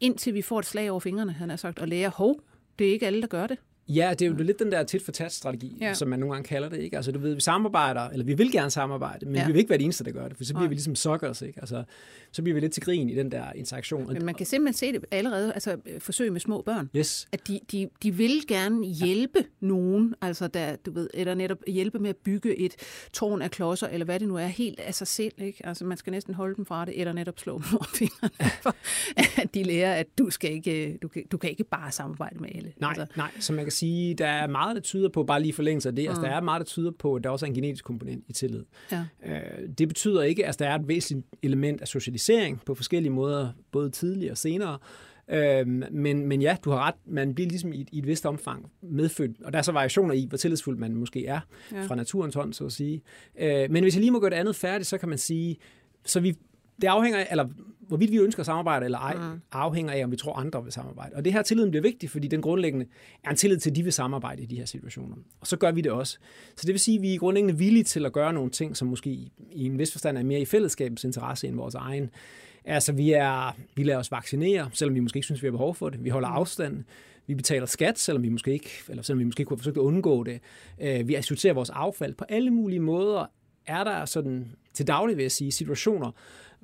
indtil 0.00 0.34
vi 0.34 0.42
får 0.42 0.58
et 0.58 0.66
slag 0.66 0.90
over 0.90 1.00
fingrene, 1.00 1.32
han 1.32 1.50
har 1.50 1.56
sagt, 1.56 1.78
og 1.78 1.88
lærer, 1.88 2.10
hov, 2.10 2.40
det 2.78 2.86
er 2.86 2.92
ikke 2.92 3.06
alle, 3.06 3.20
der 3.20 3.28
gør 3.28 3.46
det. 3.46 3.58
Ja, 3.88 4.10
det 4.18 4.22
er 4.22 4.30
jo 4.30 4.34
lidt 4.36 4.58
den 4.58 4.72
der 4.72 4.82
tit 4.84 5.02
for 5.02 5.12
tat 5.12 5.32
strategi, 5.32 5.76
Ja. 5.80 5.86
ja. 5.86 5.94
som 5.94 6.08
man 6.08 6.18
nogle 6.18 6.34
gange 6.34 6.48
kalder 6.48 6.68
det. 6.68 6.78
Ikke? 6.78 6.96
Altså, 6.96 7.12
du 7.12 7.18
ved, 7.18 7.34
vi 7.34 7.40
samarbejder, 7.40 8.00
eller 8.08 8.24
vi 8.24 8.34
vil 8.34 8.52
gerne 8.52 8.70
samarbejde, 8.70 9.26
men 9.26 9.34
Ja. 9.34 9.40
ja. 9.40 9.46
vi 9.46 9.52
vil 9.52 9.58
ikke 9.58 9.70
være 9.70 9.78
de 9.78 9.84
eneste, 9.84 10.04
der 10.04 10.10
gør 10.10 10.28
det, 10.28 10.36
for 10.36 10.44
så 10.44 10.52
bliver 10.52 10.60
Nej. 10.62 10.68
vi 10.68 10.74
ligesom 10.74 10.94
suckers, 10.96 11.42
ikke? 11.42 11.60
Altså, 11.60 11.84
så 12.32 12.42
bliver 12.42 12.54
vi 12.54 12.60
lidt 12.60 12.72
til 12.72 12.82
grin 12.82 13.10
i 13.10 13.14
den 13.14 13.30
der 13.32 13.52
interaktion. 13.52 14.12
Men 14.12 14.24
man 14.24 14.34
kan 14.34 14.46
simpelthen 14.46 14.78
se 14.78 14.92
det 14.92 15.04
allerede, 15.10 15.52
altså 15.52 15.76
øh, 15.86 16.00
forsøg 16.00 16.32
med 16.32 16.40
små 16.40 16.62
børn. 16.62 16.90
Yes. 16.96 17.28
at 17.32 17.48
de, 17.48 17.60
de, 17.72 17.88
de 18.02 18.10
vil 18.14 18.46
gerne 18.48 18.86
hjælpe 18.86 19.44
nogen, 19.60 20.14
altså 20.22 20.46
der, 20.48 20.76
du 20.76 20.90
ved, 20.92 21.10
eller 21.14 21.34
netop 21.34 21.58
hjælpe 21.66 21.98
med 21.98 22.10
at 22.10 22.16
bygge 22.16 22.56
et 22.58 22.74
tårn 23.12 23.42
af 23.42 23.50
klodser, 23.50 23.86
eller 23.86 24.04
hvad 24.04 24.20
det 24.20 24.28
nu 24.28 24.36
er, 24.36 24.46
helt 24.46 24.80
af 24.80 24.94
sig 24.94 25.06
selv. 25.06 25.32
Ikke? 25.38 25.66
Altså 25.66 25.84
man 25.84 25.96
skal 25.96 26.10
næsten 26.10 26.34
holde 26.34 26.56
dem 26.56 26.66
fra 26.66 26.84
det, 26.84 27.00
eller 27.00 27.12
netop 27.12 27.38
slå 27.38 27.54
dem 27.58 27.64
over 27.74 27.84
fingrene, 27.94 28.50
for 28.62 28.74
at 29.42 29.54
de 29.54 29.62
lærer, 29.62 29.94
at 29.94 30.06
du, 30.18 30.30
skal 30.30 30.52
ikke, 30.52 30.98
du, 31.02 31.08
kan, 31.08 31.22
du 31.32 31.36
kan 31.38 31.50
ikke 31.50 31.64
bare 31.64 31.92
samarbejde 31.92 32.38
med 32.38 32.48
alle. 32.54 32.72
Nej, 32.80 32.94
altså. 32.98 33.06
nej, 33.16 33.30
så 33.40 33.52
man 33.52 33.64
kan 33.64 33.72
sige, 33.76 34.14
der 34.14 34.26
er 34.26 34.46
meget, 34.46 34.76
der 34.76 34.82
tyder 34.82 35.08
på, 35.08 35.24
bare 35.24 35.42
lige 35.42 35.52
forlængelse 35.52 35.88
af 35.88 35.96
det, 35.96 36.02
altså 36.08 36.20
Mm. 36.20 36.28
der 36.28 36.34
er 36.36 36.40
meget, 36.40 36.60
der 36.60 36.64
tyder 36.64 36.90
på, 36.98 37.14
at 37.14 37.24
der 37.24 37.30
også 37.30 37.46
er 37.46 37.48
en 37.48 37.54
genetisk 37.54 37.84
komponent 37.84 38.24
i 38.28 38.32
tillid. 38.32 38.64
ja. 38.92 39.04
Øh, 39.26 39.68
Det 39.78 39.88
betyder 39.88 40.22
ikke, 40.22 40.46
at 40.46 40.58
der 40.58 40.68
er 40.68 40.74
et 40.78 40.88
væsentligt 40.88 41.26
element 41.42 41.80
af 41.80 41.88
socialisering 41.88 42.60
på 42.66 42.74
forskellige 42.74 43.12
måder, 43.12 43.48
både 43.72 43.90
tidligere 43.90 44.32
og 44.32 44.38
senere. 44.38 44.78
Øhm, 45.30 45.82
men, 45.90 46.26
men 46.26 46.42
ja, 46.42 46.56
du 46.64 46.70
har 46.70 46.78
ret, 46.86 46.94
man 47.06 47.34
bliver 47.34 47.48
ligesom 47.50 47.72
i, 47.72 47.80
et- 47.80 47.88
i 47.92 47.98
et 47.98 48.06
vist 48.06 48.26
omfang 48.26 48.70
medfødt, 48.82 49.42
og 49.44 49.52
der 49.52 49.58
er 49.58 49.62
så 49.62 49.72
variationer 49.72 50.14
i, 50.14 50.26
hvor 50.28 50.38
tillidsfuld 50.38 50.78
man 50.78 50.94
måske 50.94 51.26
er 51.26 51.40
ja. 51.72 51.84
fra 51.86 51.94
naturens 51.94 52.34
hånd, 52.34 52.52
så 52.52 52.64
at 52.64 52.72
sige. 52.72 53.02
Øh, 53.40 53.70
men 53.70 53.82
hvis 53.82 53.94
jeg 53.94 54.00
lige 54.00 54.10
må 54.10 54.20
gøre 54.20 54.30
det 54.30 54.36
andet 54.36 54.56
færdigt, 54.56 54.86
så 54.88 54.98
kan 54.98 55.08
man 55.08 55.18
sige, 55.18 55.56
så 56.04 56.20
vi, 56.20 56.34
det 56.80 56.88
afhænger 56.88 57.18
af, 57.18 57.26
eller 57.30 57.48
hvorvidt 57.88 58.12
vi 58.12 58.18
ønsker 58.18 58.40
at 58.40 58.46
samarbejde 58.46 58.84
eller 58.84 58.98
ej, 58.98 59.14
mm. 59.14 59.40
afhænger 59.52 59.92
af, 59.92 60.04
om 60.04 60.10
vi 60.10 60.16
tror, 60.16 60.32
andre 60.32 60.62
vil 60.62 60.72
samarbejde. 60.72 61.16
Og 61.16 61.24
det 61.24 61.32
her 61.32 61.42
tilliden 61.42 61.70
bliver 61.70 61.82
vigtig, 61.82 62.10
fordi 62.10 62.28
den 62.28 62.42
grundlæggende 62.42 62.86
er 63.24 63.30
en 63.30 63.36
tillid 63.36 63.58
til, 63.58 63.70
at 63.70 63.76
de 63.76 63.82
vil 63.82 63.92
samarbejde 63.92 64.42
i 64.42 64.46
de 64.46 64.56
her 64.56 64.64
situationer. 64.64 65.16
Og 65.40 65.46
så 65.46 65.56
gør 65.56 65.72
vi 65.72 65.80
det 65.80 65.92
også. 65.92 66.18
Så 66.56 66.66
det 66.66 66.72
vil 66.72 66.80
sige, 66.80 66.96
at 66.96 67.02
vi 67.02 67.14
er 67.14 67.18
grundlæggende 67.18 67.58
villige 67.58 67.84
til 67.84 68.06
at 68.06 68.12
gøre 68.12 68.32
nogle 68.32 68.50
ting, 68.50 68.76
som 68.76 68.88
måske 68.88 69.10
i, 69.10 69.32
en 69.52 69.78
vis 69.78 69.92
forstand 69.92 70.18
er 70.18 70.22
mere 70.22 70.40
i 70.40 70.44
fællesskabets 70.44 71.04
interesse 71.04 71.48
end 71.48 71.56
vores 71.56 71.74
egen. 71.74 72.10
Altså, 72.64 72.92
vi, 72.92 73.12
er, 73.12 73.56
vi 73.74 73.82
lader 73.82 73.98
os 73.98 74.12
vaccinere, 74.12 74.70
selvom 74.72 74.94
vi 74.94 75.00
måske 75.00 75.16
ikke 75.16 75.24
synes, 75.24 75.42
vi 75.42 75.46
har 75.46 75.52
behov 75.52 75.74
for 75.74 75.88
det. 75.88 76.04
Vi 76.04 76.08
holder 76.08 76.28
afstand. 76.28 76.84
Vi 77.26 77.34
betaler 77.34 77.66
skat, 77.66 77.98
selvom 77.98 78.22
vi 78.22 78.28
måske 78.28 78.52
ikke, 78.52 78.70
eller 78.88 79.02
selvom 79.02 79.18
vi 79.18 79.24
måske 79.24 79.44
kunne 79.44 79.54
have 79.54 79.58
forsøgt 79.58 79.76
at 79.76 79.80
undgå 79.80 80.24
det. 80.24 80.40
Øh, 80.80 81.08
Vi 81.08 81.22
sorterer 81.22 81.54
vores 81.54 81.70
affald. 81.70 82.14
På 82.14 82.24
alle 82.28 82.50
mulige 82.50 82.80
måder 82.80 83.26
er 83.66 83.84
der 83.84 84.04
sådan, 84.04 84.46
til 84.74 84.86
daglig 84.86 85.16
vil 85.16 85.22
jeg 85.22 85.32
sige, 85.32 85.52
situationer, 85.52 86.10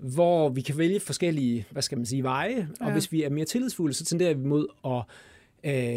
hvor 0.03 0.49
vi 0.49 0.61
kan 0.61 0.79
vælge 0.79 1.01
forskellige, 1.01 1.67
hvad 1.71 1.83
skal 1.83 1.99
man 1.99 2.07
sige, 2.07 2.23
veje, 2.23 2.69
og 2.81 2.87
Ja. 2.87 2.93
hvis 2.93 3.13
vi 3.13 3.23
er 3.23 3.31
mere 3.31 3.45
tillidsfulde, 3.45 3.95
så 3.95 4.05
tenderer 4.05 4.35
vi 4.35 4.45
mod 4.45 4.67
at, 4.85 5.03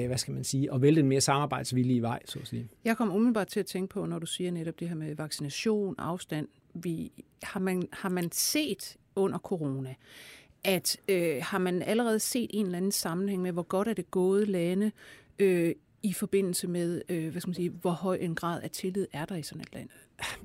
øh, 0.02 0.08
hvad 0.08 0.18
skal 0.18 0.34
man 0.34 0.44
sige, 0.44 0.74
at 0.74 0.82
vælge 0.82 1.00
en 1.00 1.08
mere 1.08 1.22
samarbejdsvillig 1.22 2.02
vej, 2.02 2.20
så 2.26 2.40
at 2.40 2.48
sige. 2.48 2.68
Jeg 2.86 2.98
kommer 2.98 3.16
umiddelbart 3.16 3.48
til 3.48 3.60
at 3.60 3.66
tænke 3.66 3.94
på, 3.94 4.06
når 4.06 4.20
du 4.20 4.26
siger 4.26 4.52
netop 4.52 4.80
det 4.80 4.88
her 4.90 4.96
med 4.96 5.16
vaccination, 5.16 5.96
afstand. 5.98 6.48
Vi, 6.74 7.12
har, 7.44 7.60
man, 7.60 7.88
har 7.92 8.10
man 8.10 8.32
set 8.32 8.98
under 9.16 9.38
corona, 9.38 9.96
at 10.64 10.98
øh, 11.10 11.38
har 11.42 11.58
man 11.58 11.82
allerede 11.82 12.20
set 12.20 12.50
en 12.54 12.66
eller 12.66 12.78
anden 12.78 12.92
sammenhæng 12.92 13.42
med, 13.42 13.52
hvor 13.52 13.64
godt 13.64 13.88
er 13.88 13.94
det 13.94 14.12
gået 14.12 14.48
lande 14.48 14.92
øh, 15.40 15.76
i 16.04 16.14
forbindelse 16.14 16.68
med, 16.68 17.02
øh, 17.10 17.32
hvad 17.32 17.42
skal 17.42 17.50
man 17.50 17.56
sige, 17.56 17.70
hvor 17.70 17.92
høj 17.92 18.16
en 18.22 18.36
grad 18.36 18.62
af 18.62 18.70
tillid 18.72 19.08
er 19.14 19.26
der 19.26 19.36
i 19.36 19.44
sådan 19.44 19.62
et 19.62 19.74
land? 19.74 19.90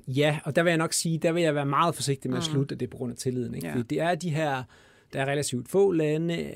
Ja, 0.07 0.39
og 0.43 0.55
der 0.55 0.63
vil 0.63 0.69
jeg 0.71 0.77
nok 0.77 0.93
sige, 0.93 1.17
der 1.17 1.31
vil 1.31 1.43
jeg 1.43 1.55
være 1.55 1.65
meget 1.65 1.95
forsigtig 1.95 2.31
med 2.31 2.37
at 2.37 2.43
slutte 2.43 2.75
det 2.75 2.89
på 2.89 2.97
grund 2.97 3.11
af 3.11 3.17
tilliden. 3.17 3.55
Ikke? 3.55 3.67
Ja. 3.67 3.77
Ja. 3.77 3.83
Det 3.89 3.99
er 4.01 4.15
de 4.15 4.29
her, 4.29 4.63
der 5.13 5.21
er 5.21 5.25
relativt 5.25 5.69
få 5.69 5.91
lande, 5.91 6.51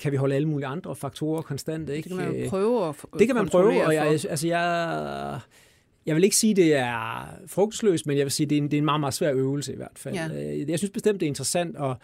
kan 0.00 0.12
vi 0.12 0.16
holde 0.16 0.34
alle 0.34 0.48
mulige 0.48 0.66
andre 0.66 0.96
faktorer 0.96 1.42
konstante. 1.42 1.96
Ikke? 1.96 2.08
Det 2.08 2.16
kan 2.18 2.26
man 2.26 2.36
jo 2.36 2.42
Øh, 2.42 2.48
prøve 2.48 2.88
at 2.88 2.94
Det 3.18 3.26
kan 3.26 3.36
man 3.36 3.48
prøve, 3.48 3.86
og 3.86 3.94
jeg, 3.94 4.06
altså 4.06 4.48
jeg, 4.48 5.40
jeg 6.06 6.14
vil 6.16 6.24
ikke 6.24 6.36
sige, 6.36 6.54
det 6.54 6.74
er 6.74 7.28
frugtesløst, 7.46 8.06
men 8.06 8.16
jeg 8.16 8.24
vil 8.24 8.32
sige, 8.32 8.46
det 8.46 8.58
er 8.58 8.62
en, 8.62 8.64
det 8.70 8.74
er 8.74 8.78
en 8.78 8.84
meget, 8.84 9.00
meget 9.00 9.14
svær 9.14 9.32
øvelse 9.34 9.72
i 9.72 9.76
hvert 9.76 9.96
fald. 9.96 10.14
Ja. 10.14 10.28
Øh, 10.52 10.70
Jeg 10.70 10.78
synes 10.78 10.90
bestemt, 10.90 11.20
det 11.20 11.26
er 11.26 11.30
interessant, 11.30 11.76
og 11.76 11.96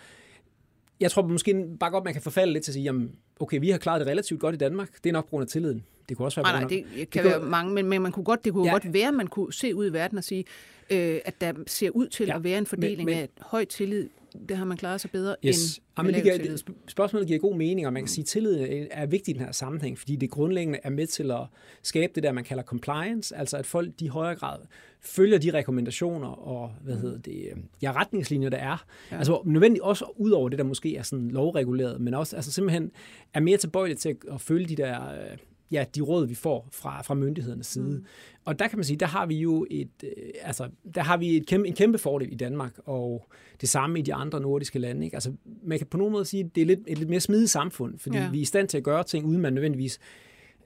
jeg 1.00 1.10
tror 1.10 1.26
måske 1.26 1.64
bare 1.80 1.90
godt, 1.90 2.04
man 2.04 2.12
kan 2.12 2.22
forfalde 2.22 2.52
lidt 2.52 2.64
til 2.64 2.70
at 2.70 2.74
sige, 2.74 2.82
jamen, 2.82 3.12
okay, 3.40 3.60
vi 3.60 3.70
har 3.70 3.78
klaret 3.78 4.00
det 4.00 4.08
relativt 4.08 4.40
godt 4.40 4.54
i 4.54 4.58
Danmark. 4.58 4.88
Det 5.04 5.08
er 5.10 5.12
nok 5.12 5.24
på 5.24 5.30
grund 5.30 5.42
af 5.42 5.48
tilliden. 5.48 5.84
Det 6.10 6.16
kunne 6.16 6.26
også 6.26 6.42
være 6.42 6.52
Nej, 6.52 6.60
nej, 6.60 6.68
det 6.96 7.10
kan 7.10 7.22
kunne- 7.22 7.30
være 7.32 7.40
mange, 7.42 7.74
men, 7.74 7.88
men 7.88 8.02
man 8.02 8.12
kunne 8.12 8.24
godt, 8.24 8.44
det 8.44 8.52
kunne 8.52 8.66
ja. 8.66 8.72
Godt 8.72 8.92
være, 8.92 9.08
at 9.08 9.14
man 9.14 9.26
kunne 9.26 9.52
se 9.52 9.74
ud 9.74 9.86
i 9.90 9.92
verden 9.92 10.18
og 10.18 10.24
sige, 10.24 10.44
øh, 10.90 11.20
at 11.24 11.40
der 11.40 11.52
ser 11.66 11.90
ud 11.90 12.06
til 12.08 12.26
ja. 12.26 12.36
At 12.36 12.44
være 12.44 12.58
en 12.58 12.66
fordeling 12.66 13.04
men- 13.04 13.18
af 13.18 13.28
høj 13.40 13.64
tillid. 13.64 14.08
Det 14.48 14.56
har 14.56 14.64
man 14.64 14.76
klaret 14.76 15.00
sig 15.00 15.10
bedre 15.10 15.36
Yes. 15.46 15.76
end 15.76 15.82
Jamen, 15.98 16.14
det 16.14 16.22
giver, 16.22 16.56
spørgsmålet 16.88 17.26
giver 17.28 17.38
god 17.40 17.56
mening, 17.56 17.86
og 17.86 17.92
man 17.92 18.02
kan 18.02 18.08
sige, 18.08 18.22
at 18.22 18.26
tillid 18.26 18.86
er 18.90 19.06
vigtig 19.06 19.32
i 19.34 19.38
den 19.38 19.44
her 19.44 19.52
sammenhæng, 19.52 19.98
fordi 19.98 20.16
det 20.16 20.30
grundlæggende 20.30 20.78
er 20.82 20.90
med 20.90 21.06
til 21.06 21.30
at 21.30 21.40
skabe 21.82 22.12
det 22.14 22.22
der, 22.22 22.32
man 22.32 22.44
kalder 22.44 22.62
compliance, 22.62 23.36
altså 23.36 23.56
at 23.56 23.66
folk 23.66 23.90
de 24.00 24.04
i 24.04 24.08
højere 24.08 24.34
grad 24.36 24.58
følger 25.00 25.38
de 25.38 25.50
rekommendationer 25.50 26.28
og 26.28 26.70
hvad 26.84 26.96
hedder 26.96 27.18
det, 27.18 27.48
øh, 27.50 27.56
ja, 27.82 27.92
retningslinjer, 27.92 28.48
der 28.50 28.56
er. 28.58 28.84
Ja. 29.12 29.16
Altså 29.18 29.42
nødvendigt 29.44 29.82
også 29.82 30.04
ud 30.16 30.30
over 30.30 30.48
det, 30.48 30.58
der 30.58 30.64
måske 30.64 30.96
er 30.96 31.02
sådan 31.02 31.28
lovreguleret, 31.30 32.00
men 32.00 32.14
også 32.14 32.36
altså 32.36 32.52
simpelthen 32.52 32.90
er 33.34 33.40
mere 33.40 33.56
tilbøjeligt 33.56 34.00
til 34.00 34.08
at, 34.08 34.16
at 34.34 34.40
følge 34.40 34.66
de 34.68 34.76
der 34.76 35.10
øh, 35.12 35.36
ja, 35.72 35.85
de 35.94 36.00
råd, 36.00 36.26
vi 36.26 36.35
får 36.35 36.68
fra, 36.72 37.02
fra 37.02 37.14
myndighedernes 37.14 37.66
side. 37.66 37.96
Mm. 37.98 38.04
Og 38.44 38.59
der 38.59 38.68
kan 38.68 38.78
man 38.78 38.85
sige, 38.85 38.96
der 38.96 39.06
har 39.06 39.26
vi 39.26 39.38
jo 39.38 39.66
et, 39.70 39.90
øh, 40.04 40.11
altså, 40.42 40.68
der 40.94 41.00
har 41.02 41.16
vi 41.16 41.37
et 41.37 41.46
kæmpe, 41.46 41.68
en 41.68 41.74
kæmpe 41.74 41.98
fordel 41.98 42.33
i 42.33 42.37
Danmark, 42.37 42.72
og 42.85 43.28
det 43.61 43.68
samme 43.68 43.98
i 43.98 44.02
de 44.02 44.14
andre 44.14 44.40
nordiske 44.40 44.78
lande. 44.78 45.04
Ikke? 45.04 45.16
Altså, 45.16 45.33
man 45.62 45.78
kan 45.78 45.87
på 45.87 45.96
nogen 45.96 46.12
måde 46.12 46.24
sige, 46.24 46.44
at 46.44 46.54
det 46.54 46.61
er 46.61 46.66
lidt, 46.66 46.80
et 46.87 46.98
lidt 46.98 47.11
mere 47.11 47.20
smidigt 47.20 47.50
samfund, 47.50 47.98
fordi 47.98 48.16
Ja. 48.16 48.30
vi 48.30 48.38
er 48.38 48.42
i 48.42 48.44
stand 48.44 48.68
til 48.68 48.76
at 48.78 48.85
gøre 48.85 49.04
ting, 49.04 49.26
uden 49.26 49.40
man 49.40 49.52
nødvendigvis 49.52 49.98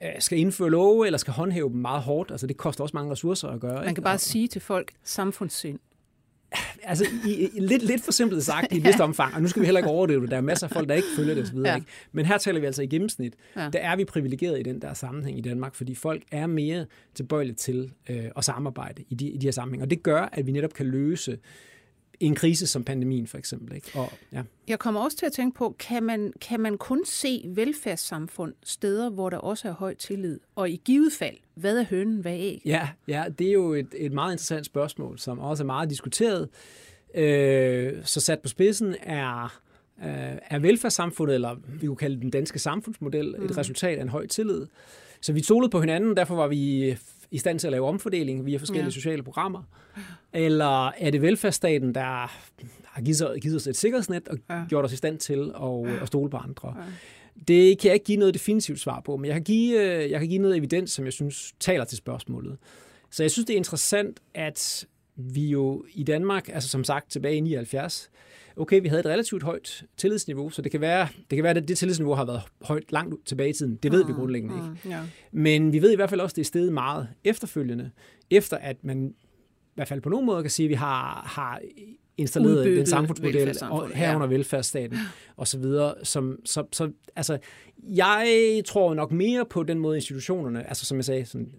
øh, 0.03 0.09
skal 0.19 0.37
indføre 0.39 0.69
love, 0.69 1.05
eller 1.05 1.17
skal 1.17 1.33
håndhæve 1.33 1.69
dem 1.69 1.77
meget 1.77 2.01
hårdt. 2.03 2.31
Altså, 2.31 2.47
det 2.47 2.57
koster 2.57 2.83
også 2.83 2.97
mange 2.97 3.11
ressourcer 3.11 3.47
at 3.47 3.59
gøre. 3.61 3.73
Man 3.73 3.83
ikke? 3.83 3.93
kan 3.95 4.03
bare 4.03 4.13
Og- 4.15 4.19
sige 4.19 4.47
til 4.47 4.61
folk, 4.61 4.91
samfundssind. 5.03 5.79
Altså, 6.83 7.05
i, 7.25 7.49
i, 7.53 7.59
lidt, 7.59 7.83
lidt 7.83 8.03
for 8.03 8.11
simpelt 8.11 8.43
sagt 8.43 8.73
i 8.73 8.77
et 8.77 8.85
vist 8.87 8.99
omfang, 8.99 9.35
og 9.35 9.41
nu 9.41 9.47
skal 9.47 9.59
vi 9.59 9.65
heller 9.65 9.79
ikke 9.79 9.89
overdrive 9.89 10.21
det. 10.21 10.31
Der 10.31 10.37
er 10.37 10.41
masser 10.41 10.67
af 10.67 10.71
folk, 10.71 10.89
der 10.89 10.95
ikke 10.95 11.07
følger 11.15 11.33
det 11.33 11.43
osv. 11.43 11.57
Ja. 11.57 11.75
Ikke? 11.75 11.87
Men 12.11 12.25
her 12.25 12.37
taler 12.37 12.59
vi 12.59 12.65
altså 12.65 12.81
i 12.81 12.87
gennemsnit. 12.87 13.33
Ja. 13.55 13.63
Ja. 13.63 13.69
Der 13.69 13.79
er 13.79 13.95
vi 13.95 14.05
privilegeret 14.05 14.59
i 14.59 14.63
den 14.63 14.81
der 14.81 14.93
sammenhæng 14.93 15.37
i 15.37 15.41
Danmark, 15.41 15.75
fordi 15.75 15.95
folk 15.95 16.23
er 16.31 16.47
mere 16.47 16.85
tilbøjelige 17.15 17.55
til 17.55 17.91
øh, 18.09 18.25
at 18.37 18.45
samarbejde 18.45 19.03
i 19.09 19.15
de, 19.15 19.29
i 19.29 19.37
de 19.37 19.47
her 19.47 19.51
sammenhæng. 19.51 19.83
Og 19.83 19.89
det 19.89 20.03
gør, 20.03 20.29
at 20.31 20.47
vi 20.47 20.51
netop 20.51 20.73
kan 20.73 20.85
løse 20.85 21.37
en 22.19 22.35
krise 22.35 22.67
som 22.67 22.83
pandemien 22.83 23.27
for 23.27 23.37
eksempel. 23.37 23.75
Ikke? 23.75 23.91
Og, 23.93 24.11
ja. 24.33 24.41
Jeg 24.67 24.79
kommer 24.79 25.01
også 25.01 25.17
til 25.17 25.25
at 25.25 25.31
tænke 25.31 25.57
på, 25.57 25.75
kan 25.79 26.03
man, 26.03 26.33
kan 26.41 26.59
man 26.59 26.77
kun 26.77 27.05
se 27.05 27.45
velfærdssamfund 27.47 28.53
steder, 28.63 29.09
hvor 29.09 29.29
der 29.29 29.37
også 29.37 29.67
er 29.67 29.73
høj 29.73 29.95
tillid? 29.95 30.39
Og 30.55 30.69
i 30.69 30.81
givet 30.85 31.13
fald, 31.13 31.35
hvad 31.55 31.77
er 31.77 31.83
hønen, 31.83 32.17
hvad 32.17 32.31
er 32.31 32.39
æg? 32.39 32.61
Ja, 32.65 32.89
ja, 33.07 33.25
det 33.39 33.47
er 33.47 33.53
jo 33.53 33.73
et, 33.73 33.93
et 33.97 34.11
meget 34.11 34.33
interessant 34.33 34.65
spørgsmål, 34.65 35.19
som 35.19 35.39
også 35.39 35.63
er 35.63 35.65
meget 35.65 35.89
diskuteret. 35.89 36.49
Øh, 37.15 37.93
så 38.03 38.21
sat 38.21 38.39
på 38.39 38.47
spidsen 38.47 38.95
er 39.03 39.59
er 39.97 40.59
velfærdssamfundet, 40.59 41.35
eller 41.35 41.55
vi 41.79 41.87
kunne 41.87 41.95
kalde 41.95 42.21
den 42.21 42.29
danske 42.29 42.59
samfundsmodel, 42.59 43.35
mm. 43.37 43.45
et 43.45 43.57
resultat 43.57 43.97
af 43.97 44.01
en 44.01 44.09
høj 44.09 44.27
tillid. 44.27 44.65
Så 45.21 45.33
vi 45.33 45.43
stolede 45.43 45.69
på 45.69 45.79
hinanden, 45.79 46.17
derfor 46.17 46.35
var 46.35 46.47
vi 46.47 46.97
i 47.31 47.37
stand 47.37 47.59
til 47.59 47.67
at 47.67 47.71
lave 47.71 47.87
omfordeling 47.87 48.45
via 48.45 48.57
forskellige 48.57 48.85
ja. 48.85 48.89
sociale 48.91 49.23
programmer. 49.23 49.63
Eller 50.33 50.87
er 50.87 51.11
det 51.11 51.21
velfærdsstaten, 51.21 51.95
der 51.95 52.01
har 52.85 53.01
givet, 53.05 53.41
givet 53.41 53.55
os 53.55 53.67
et 53.67 53.77
sikkerhedsnet 53.77 54.27
og 54.27 54.37
ja. 54.49 54.65
gjort 54.69 54.85
os 54.85 54.93
i 54.93 54.95
stand 54.95 55.17
til 55.19 55.51
at, 55.63 56.01
at 56.01 56.07
stole 56.07 56.29
på 56.29 56.37
andre? 56.37 56.75
Ja. 56.77 56.83
Det 57.47 57.79
kan 57.79 57.87
jeg 57.87 57.93
ikke 57.93 58.05
give 58.05 58.17
noget 58.17 58.33
definitivt 58.33 58.79
svar 58.79 58.99
på, 58.99 59.17
men 59.17 59.25
jeg 59.25 59.33
kan, 59.33 59.43
give, 59.43 59.81
øh, 59.81 60.11
jeg 60.11 60.19
kan 60.19 60.29
give 60.29 60.41
noget 60.41 60.57
evidens, 60.57 60.91
som 60.91 61.05
jeg 61.05 61.13
synes 61.13 61.53
taler 61.59 61.83
til 61.83 61.97
spørgsmålet. 61.97 62.57
Så 63.11 63.23
jeg 63.23 63.31
synes, 63.31 63.45
det 63.45 63.53
er 63.53 63.57
interessant, 63.57 64.19
at 64.33 64.85
vi 65.15 65.47
jo 65.47 65.85
i 65.93 66.03
Danmark, 66.03 66.49
altså 66.49 66.69
som 66.69 66.83
sagt 66.83 67.11
tilbage 67.11 67.35
i 67.35 67.39
79, 67.39 68.09
okay, 68.57 68.81
vi 68.81 68.87
havde 68.87 68.99
et 68.99 69.05
relativt 69.05 69.43
højt 69.43 69.83
tillidsniveau, 69.97 70.49
så 70.49 70.61
det 70.61 70.71
kan 70.71 70.81
være, 70.81 71.07
det 71.29 71.35
kan 71.35 71.43
være 71.43 71.57
at 71.57 71.67
det 71.67 71.77
tillidsniveau 71.77 72.13
har 72.13 72.25
været 72.25 72.41
højt 72.61 72.91
langt 72.91 73.27
tilbage 73.27 73.49
i 73.49 73.53
tiden. 73.53 73.75
Det 73.75 73.91
ved 73.91 74.03
mm, 74.03 74.07
vi 74.07 74.13
grundlæggende 74.13 74.55
ikke. 74.55 74.67
Mm, 74.67 74.89
ja. 74.89 74.99
Men 75.31 75.73
vi 75.73 75.81
ved 75.81 75.91
i 75.91 75.95
hvert 75.95 76.09
fald 76.09 76.21
også, 76.21 76.33
at 76.33 76.35
det 76.35 76.41
er 76.41 76.45
steget 76.45 76.73
meget 76.73 77.07
efterfølgende, 77.23 77.91
efter 78.29 78.57
at 78.57 78.83
man 78.83 79.07
i 79.07 79.75
hvert 79.75 79.87
fald 79.87 80.01
på 80.01 80.09
nogen 80.09 80.25
måde 80.25 80.43
kan 80.43 80.51
sige, 80.51 80.65
at 80.65 80.69
vi 80.69 80.75
har, 80.75 81.23
har 81.35 81.61
installeret 82.17 82.57
Udbygget 82.57 82.77
den 82.77 82.85
samfundsmodel 82.85 83.57
og 83.69 83.89
herunder 83.89 84.27
ja. 84.27 84.33
velfærdsstaten 84.33 84.97
og 85.37 85.47
så 85.47 85.57
videre. 85.57 85.93
Som, 86.03 86.39
så, 86.45 86.63
så, 86.71 86.91
altså, 87.15 87.37
jeg 87.83 88.61
tror 88.65 88.93
nok 88.93 89.11
mere 89.11 89.45
på 89.45 89.63
den 89.63 89.79
måde 89.79 89.97
institutionerne, 89.97 90.67
altså 90.67 90.85
som 90.85 90.97
jeg 90.97 91.05
sagde, 91.05 91.25
sådan 91.25 91.51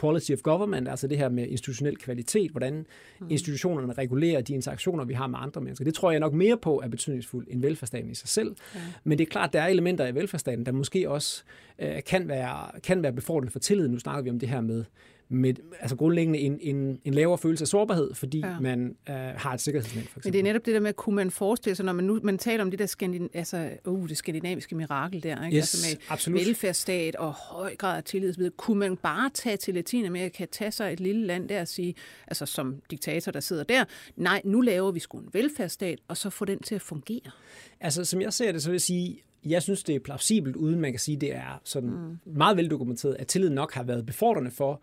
quality 0.00 0.32
of 0.32 0.38
government, 0.42 0.88
altså 0.88 1.06
det 1.06 1.18
her 1.18 1.28
med 1.28 1.46
institutionel 1.48 1.96
kvalitet, 1.96 2.50
hvordan 2.50 2.86
mm. 3.20 3.26
institutionerne 3.30 3.92
regulerer 3.92 4.40
de 4.40 4.54
interaktioner, 4.54 5.04
vi 5.04 5.14
har 5.14 5.26
med 5.26 5.38
andre 5.42 5.60
mennesker. 5.60 5.84
Det 5.84 5.94
tror 5.94 6.10
jeg 6.10 6.20
nok 6.20 6.32
mere 6.32 6.56
på 6.56 6.80
er 6.84 6.88
betydningsfuldt 6.88 7.48
end 7.52 7.60
velfærdsstaten 7.60 8.10
i 8.10 8.14
sig 8.14 8.28
selv. 8.28 8.56
Ja. 8.74 8.80
Men 9.04 9.18
det 9.18 9.26
er 9.26 9.30
klart, 9.30 9.52
der 9.52 9.62
er 9.62 9.68
elementer 9.68 10.06
i 10.06 10.14
velfærdsstaten, 10.14 10.66
der 10.66 10.72
måske 10.72 11.10
også 11.10 11.42
øh, 11.78 12.02
kan, 12.06 12.28
være, 12.28 12.80
kan 12.80 13.02
være 13.02 13.12
befordrende 13.12 13.52
for 13.52 13.58
tillid. 13.58 13.88
Nu 13.88 13.98
snakker 13.98 14.22
vi 14.22 14.30
om 14.30 14.38
det 14.38 14.48
her 14.48 14.60
med 14.60 14.84
med 15.32 15.54
altså 15.80 15.96
grundlæggende 15.96 16.38
en, 16.38 16.58
en, 16.60 17.00
en 17.04 17.14
lavere 17.14 17.38
følelse 17.38 17.62
af 17.62 17.68
sårbarhed, 17.68 18.14
fordi 18.14 18.38
ja. 18.38 18.60
man 18.60 18.96
øh, 19.08 19.14
har 19.14 19.54
et 19.54 19.60
sikkerhedsnet, 19.60 20.04
for 20.08 20.18
eksempel. 20.18 20.26
Men 20.26 20.32
det 20.32 20.38
er 20.38 20.42
netop 20.42 20.66
det 20.66 20.74
der 20.74 20.80
med, 20.80 20.92
kunne 20.92 21.16
man 21.16 21.30
forestille 21.30 21.76
sig, 21.76 21.84
når 21.84 21.92
man 21.92 22.04
nu 22.04 22.20
man 22.22 22.38
taler 22.38 22.64
om 22.64 22.70
det 22.70 22.78
der 22.78 22.86
skandin, 22.86 23.30
altså, 23.34 23.70
uh, 23.86 24.08
det 24.08 24.16
skandinaviske 24.16 24.74
mirakel 24.74 25.22
der, 25.22 25.44
ikke? 25.44 25.56
Yes, 25.56 25.74
altså 25.74 25.86
med 25.88 26.06
absolut. 26.08 26.40
velfærdsstat 26.40 27.16
og 27.16 27.32
høj 27.32 27.76
grad 27.76 27.96
af 27.96 28.04
tillid, 28.04 28.50
kunne 28.56 28.78
man 28.78 28.96
bare 28.96 29.30
tage 29.34 29.56
til 29.56 29.74
Latinamerika, 29.74 30.46
tage 30.52 30.70
sig 30.72 30.92
et 30.92 31.00
lille 31.00 31.26
land 31.26 31.48
der 31.48 31.60
og 31.60 31.68
sige, 31.68 31.94
altså 32.26 32.46
som 32.46 32.82
diktator, 32.90 33.32
der 33.32 33.40
sidder 33.40 33.64
der, 33.64 33.84
nej, 34.16 34.42
nu 34.44 34.60
laver 34.60 34.90
vi 34.90 35.00
sgu 35.00 35.18
en 35.18 35.28
velfærdsstat, 35.32 35.98
og 36.08 36.16
så 36.16 36.30
få 36.30 36.44
den 36.44 36.58
til 36.58 36.74
at 36.74 36.82
fungere? 36.82 37.30
Altså, 37.80 38.04
som 38.04 38.20
jeg 38.20 38.32
ser 38.32 38.52
det, 38.52 38.62
så 38.62 38.68
vil 38.70 38.74
jeg 38.74 38.80
sige, 38.80 39.22
jeg 39.46 39.62
synes, 39.62 39.82
det 39.82 39.94
er 39.94 40.00
plausibelt, 40.00 40.56
uden 40.56 40.80
man 40.80 40.92
kan 40.92 41.00
sige, 41.00 41.16
det 41.16 41.34
er 41.34 41.60
sådan 41.64 41.90
mm. 41.90 42.18
meget 42.36 42.56
veldokumenteret, 42.56 43.16
at 43.18 43.26
tillid 43.26 43.50
nok 43.50 43.74
har 43.74 43.82
været 43.82 44.06
befordrende 44.06 44.50
for, 44.50 44.82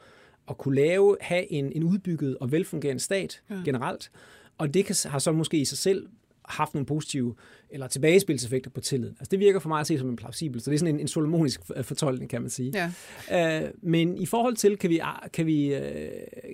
at 0.50 0.58
kunne 0.58 0.76
lave, 0.76 1.18
have 1.22 1.52
en, 1.52 1.72
en 1.72 1.84
udbygget 1.84 2.38
og 2.38 2.52
velfungerende 2.52 3.04
stat 3.04 3.42
ja. 3.50 3.56
generelt. 3.66 4.12
Og 4.58 4.74
det 4.74 4.86
kan, 4.86 4.96
har 5.06 5.20
så 5.20 5.32
måske 5.32 5.58
i 5.58 5.66
sig 5.66 5.78
selv 5.78 6.08
haft 6.46 6.74
nogle 6.74 6.86
positive 6.86 7.36
eller 7.70 7.88
tilbagespilseffekter 7.88 8.70
på 8.70 8.82
tilliden. 8.82 9.16
Altså 9.20 9.30
det 9.32 9.40
virker 9.40 9.60
for 9.60 9.70
mig 9.70 9.80
at 9.80 9.88
se 9.88 9.98
som 9.98 10.10
en 10.10 10.16
plausibel, 10.16 10.62
så 10.62 10.72
det 10.72 10.76
er 10.76 10.80
sådan 10.80 10.96
en, 10.96 11.00
en 11.00 11.08
solomonisk 11.08 11.62
fortolkning, 11.82 12.30
kan 12.30 12.42
man 12.42 12.50
sige. 12.50 12.92
Ja. 13.30 13.64
Uh, 13.64 13.70
men 13.82 14.18
i 14.18 14.26
forhold 14.26 14.56
til, 14.56 14.78
kan 14.78 14.90
vi, 14.90 15.02
kan, 15.34 15.46
vi, 15.46 15.76
uh, 15.76 15.82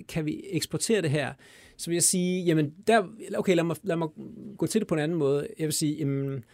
kan 0.08 0.26
vi 0.26 0.44
eksportere 0.50 1.02
det 1.02 1.10
her, 1.10 1.32
så 1.76 1.90
vil 1.90 1.94
jeg 1.94 2.02
sige, 2.02 2.44
jamen, 2.44 2.74
der, 2.86 3.02
okay, 3.36 3.54
lad 3.54 3.64
mig, 3.64 3.76
lad 3.82 3.96
mig 3.96 4.08
gå 4.58 4.66
til 4.66 4.80
det 4.80 4.88
på 4.88 4.94
en 4.94 5.00
anden 5.00 5.18
måde. 5.18 5.48
Jeg 5.58 5.64
vil 5.64 5.72
sige, 5.72 5.94
jamen, 5.94 6.44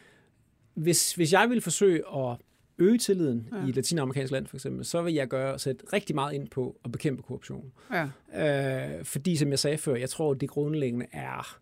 hvis, 0.74 1.14
hvis 1.14 1.32
jeg 1.32 1.50
vil 1.50 1.60
forsøge 1.60 2.02
at 2.16 2.36
øge 2.80 2.98
tilliden 2.98 3.48
ja. 3.52 3.68
i 3.68 3.72
latinamerikansk 3.72 4.32
land 4.32 4.46
for 4.46 4.56
eksempel, 4.56 4.84
så 4.84 5.02
vil 5.02 5.14
jeg 5.14 5.28
gøre 5.28 5.58
sætte 5.58 5.84
rigtig 5.92 6.14
meget 6.14 6.34
ind 6.34 6.48
på 6.48 6.76
at 6.84 6.92
bekæmpe 6.92 7.22
korruption. 7.22 7.72
Ja. 7.92 8.98
Øh, 8.98 9.04
fordi 9.04 9.36
som 9.36 9.50
jeg 9.50 9.58
sagde 9.58 9.78
før, 9.78 9.94
jeg 9.94 10.10
tror, 10.10 10.30
at 10.30 10.40
det 10.40 10.48
grundlæggende 10.48 11.06
er 11.12 11.58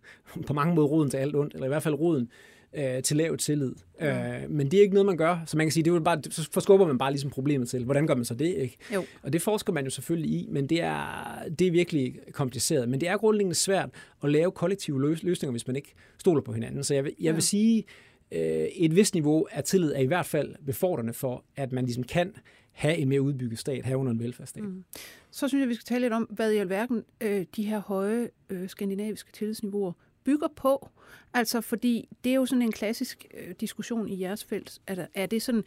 på 0.47 0.53
mange 0.53 0.75
måder 0.75 0.89
roden 0.89 1.11
til 1.11 1.17
alt 1.17 1.37
ondt, 1.37 1.55
eller 1.55 1.67
i 1.67 1.69
hvert 1.69 1.83
fald 1.83 1.95
roden 1.95 2.31
øh, 2.77 3.03
til 3.03 3.17
lav 3.17 3.37
tillid. 3.37 3.73
Ja. 4.01 4.43
Øh, 4.43 4.51
men 4.51 4.71
det 4.71 4.79
er 4.79 4.83
ikke 4.83 4.95
noget, 4.95 5.07
man 5.07 5.17
gør. 5.17 5.39
Så 5.47 5.57
man 5.57 5.67
kan 5.67 5.73
sige, 5.73 5.85
det 5.85 5.93
er 5.95 6.01
bare, 6.01 6.23
så 6.31 6.49
forskubber 6.53 6.87
man 6.87 6.99
bare 6.99 7.11
ligesom 7.11 7.31
problemet 7.31 7.69
til. 7.69 7.85
Hvordan 7.85 8.07
gør 8.07 8.15
man 8.15 8.25
så 8.25 8.35
det? 8.35 8.55
ikke? 8.57 8.77
Jo. 8.95 9.05
Og 9.23 9.33
det 9.33 9.43
forsker 9.43 9.73
man 9.73 9.85
jo 9.85 9.91
selvfølgelig 9.91 10.31
i, 10.31 10.47
men 10.51 10.67
det 10.67 10.83
er, 10.83 11.39
det 11.59 11.67
er 11.67 11.71
virkelig 11.71 12.15
kompliceret. 12.33 12.89
Men 12.89 13.01
det 13.01 13.09
er 13.09 13.17
grundlæggende 13.17 13.55
svært 13.55 13.91
at 14.23 14.31
lave 14.31 14.51
kollektive 14.51 15.01
løsninger, 15.03 15.51
hvis 15.51 15.67
man 15.67 15.77
ikke 15.77 15.95
stoler 16.19 16.43
på 16.43 16.53
hinanden. 16.53 16.85
Så 16.85 16.95
jeg 16.95 17.05
vil, 17.05 17.15
jeg 17.21 17.35
vil 17.35 17.41
ja. 17.41 17.45
sige, 17.45 17.85
øh, 18.33 18.41
et 18.77 18.97
vist 18.97 19.14
niveau 19.14 19.47
af 19.51 19.64
tillid 19.64 19.93
er 19.93 20.01
i 20.01 20.07
hvert 20.07 20.27
fald 20.27 20.55
befordrende 20.67 21.12
for, 21.12 21.45
at 21.57 21.73
man 21.73 21.85
ligesom 21.85 22.05
kan 22.05 22.35
have 22.73 22.97
en 22.97 23.09
mere 23.09 23.23
udbygget 23.23 23.59
stat, 23.59 23.87
herunder 23.87 24.12
en 24.12 24.21
velfærdsstat. 24.21 24.62
Mm. 24.62 24.85
Så 25.31 25.49
synes 25.49 25.62
jeg, 25.62 25.69
vi 25.69 25.75
skal 25.75 25.85
tale 25.85 26.01
lidt 26.01 26.12
om, 26.12 26.23
hvad 26.23 26.53
i 26.53 26.57
alverden 26.57 27.05
øh, 27.21 27.47
de 27.57 27.62
her 27.62 27.79
høje 27.79 28.31
øh, 28.51 28.69
skandinaviske 28.69 29.33
tillidsniveauer 29.33 29.93
bygger 30.25 30.49
på. 30.57 30.88
Altså, 31.35 31.61
fordi 31.61 32.09
det 32.25 32.31
er 32.31 32.37
jo 32.37 32.47
sådan 32.47 32.62
en 32.62 32.73
klassisk 32.73 33.27
øh, 33.35 33.55
diskussion 33.61 34.09
i 34.09 34.21
jeres 34.21 34.45
felt. 34.45 34.79
Er, 34.87 34.95
der, 34.95 35.07
er 35.14 35.27
det 35.27 35.43
sådan 35.43 35.64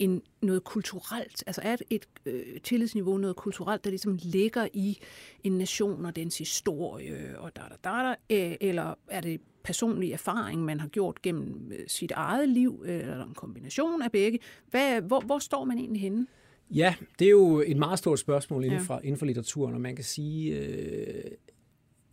en, 0.00 0.22
noget 0.42 0.64
kulturelt? 0.64 1.44
Altså 1.46 1.60
er 1.64 1.76
et 1.90 2.06
øh, 2.26 2.60
tillidsniveau 2.60 3.16
noget 3.16 3.36
kulturelt, 3.36 3.84
der 3.84 3.90
ligesom 3.90 4.18
ligger 4.22 4.68
i 4.72 4.98
en 5.44 5.52
nation 5.52 6.04
og 6.04 6.16
dens 6.16 6.38
historie 6.38 7.38
og 7.38 7.56
da, 7.56 7.60
da, 7.60 7.90
da, 7.90 7.90
da, 7.90 8.14
øh, 8.30 8.56
eller 8.60 8.94
er 9.08 9.20
det 9.20 9.40
personlig 9.62 10.12
erfaring, 10.12 10.64
man 10.64 10.80
har 10.80 10.88
gjort 10.88 11.22
gennem 11.22 11.72
øh, 11.72 11.84
sit 11.86 12.12
eget 12.12 12.48
liv, 12.48 12.84
eller 12.86 13.24
en 13.24 13.34
kombination 13.34 14.02
af 14.02 14.12
begge? 14.12 14.38
Hvad, 14.70 15.00
hvor, 15.00 15.20
hvor 15.20 15.38
står 15.38 15.64
man 15.64 15.78
egentlig 15.78 16.02
henne? 16.02 16.26
Ja, 16.70 16.94
det 17.18 17.26
er 17.26 17.30
jo 17.30 17.62
et 17.66 17.76
meget 17.76 17.98
stort 17.98 18.18
spørgsmål 18.18 18.64
inden 18.64 18.80
for, 18.80 18.94
ja. 18.94 19.00
inden 19.00 19.18
for 19.18 19.26
litteraturen, 19.26 19.74
og 19.74 19.80
man 19.80 19.96
kan 19.96 20.04
sige, 20.04 20.56
øh, 20.58 21.30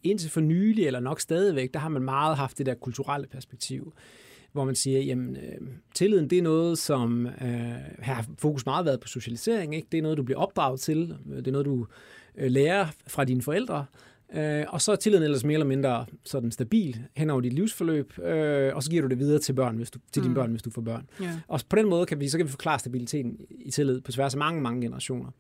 indtil 0.03 0.29
for 0.29 0.41
nylig, 0.41 0.85
eller 0.85 0.99
nok 0.99 1.19
stadigvæk, 1.19 1.73
der 1.73 1.79
har 1.79 1.89
man 1.89 2.01
meget 2.01 2.37
haft 2.37 2.57
det 2.57 2.65
der 2.65 2.73
kulturelle 2.73 3.27
perspektiv 3.27 3.93
hvor 4.51 4.65
man 4.65 4.75
siger, 4.75 4.99
jamen 4.99 5.35
øh, 5.35 5.67
tilliden 5.93 6.29
det 6.29 6.37
er 6.37 6.41
noget, 6.41 6.77
som 6.77 7.25
øh, 7.25 7.71
har 7.99 8.25
fokus 8.37 8.65
meget 8.65 8.85
været 8.85 8.99
på 8.99 9.07
socialisering. 9.07 9.75
Ikke? 9.75 9.87
Det 9.91 9.97
er 9.97 10.01
noget, 10.01 10.17
du 10.17 10.23
bliver 10.23 10.39
opdraget 10.39 10.79
til. 10.79 11.15
Det 11.29 11.47
er 11.47 11.51
noget, 11.51 11.65
du 11.65 11.87
øh, 12.37 12.51
lærer 12.51 12.87
fra 13.07 13.23
dine 13.23 13.41
forældre. 13.41 13.85
Øh, 14.33 14.65
og 14.67 14.81
så 14.81 14.91
er 14.91 14.95
tilliden 14.95 15.23
ellers 15.23 15.43
mere 15.43 15.53
eller 15.53 15.65
mindre 15.65 16.05
sådan 16.23 16.51
stabil 16.51 16.99
hen 17.15 17.29
over 17.29 17.41
dit 17.41 17.53
livsforløb, 17.53 18.19
øh, 18.19 18.75
og 18.75 18.83
så 18.83 18.89
giver 18.89 19.01
du 19.01 19.07
det 19.07 19.19
videre 19.19 19.39
til, 19.39 19.53
børn, 19.53 19.75
hvis 19.75 19.91
du, 19.91 19.99
til 20.11 20.23
dine 20.23 20.29
mm. 20.29 20.35
børn, 20.35 20.51
hvis 20.51 20.61
du 20.61 20.71
får 20.71 20.81
børn. 20.81 21.09
Yeah. 21.21 21.33
Og 21.47 21.59
på 21.69 21.75
den 21.75 21.89
måde 21.89 22.05
kan 22.05 22.19
vi, 22.19 22.29
så 22.29 22.37
kan 22.37 22.45
vi 22.45 22.51
forklare 22.51 22.79
stabiliteten 22.79 23.37
i 23.49 23.71
tillid 23.71 24.01
på 24.01 24.11
tværs 24.11 24.33
af 24.33 24.37
mange, 24.37 24.61
mange 24.61 24.81
generationer. 24.81 25.31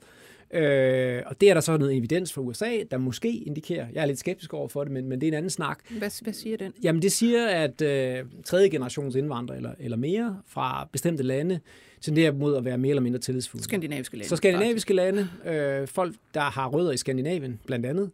Øh, 0.53 1.23
og 1.25 1.41
det 1.41 1.49
er 1.49 1.53
der 1.53 1.61
så 1.61 1.77
noget 1.77 1.97
evidens 1.97 2.33
fra 2.33 2.41
USA, 2.41 2.71
der 2.91 2.97
måske 2.97 3.37
indikerer, 3.37 3.87
jeg 3.93 4.01
er 4.01 4.05
lidt 4.05 4.19
skeptisk 4.19 4.53
over 4.53 4.67
for 4.67 4.83
det, 4.83 4.93
men, 4.93 5.09
men 5.09 5.21
det 5.21 5.27
er 5.27 5.31
en 5.31 5.37
anden 5.37 5.49
snak. 5.49 5.79
Hvad, 5.89 6.23
hvad 6.23 6.33
siger 6.33 6.57
den? 6.57 6.73
Jamen 6.83 7.01
det 7.01 7.11
siger, 7.11 7.47
at 7.47 7.81
øh, 7.81 8.25
tredje 8.45 8.69
generations 8.69 9.15
indvandrere 9.15 9.57
eller, 9.57 9.71
eller 9.79 9.97
mere 9.97 10.41
fra 10.47 10.87
bestemte 10.91 11.23
lande 11.23 11.59
tenderer 12.01 12.31
mod 12.31 12.55
at 12.55 12.65
være 12.65 12.77
mere 12.77 12.89
eller 12.89 13.01
mindre 13.01 13.19
tillidsfulde. 13.19 13.63
Skandinaviske 13.63 14.17
lande. 14.17 14.29
Så 14.29 14.35
skandinaviske 14.35 14.93
lande, 14.93 15.29
øh, 15.45 15.87
folk 15.87 16.15
der 16.33 16.41
har 16.41 16.67
rødder 16.67 16.91
i 16.91 16.97
Skandinavien 16.97 17.59
blandt 17.65 17.85
andet, 17.85 18.11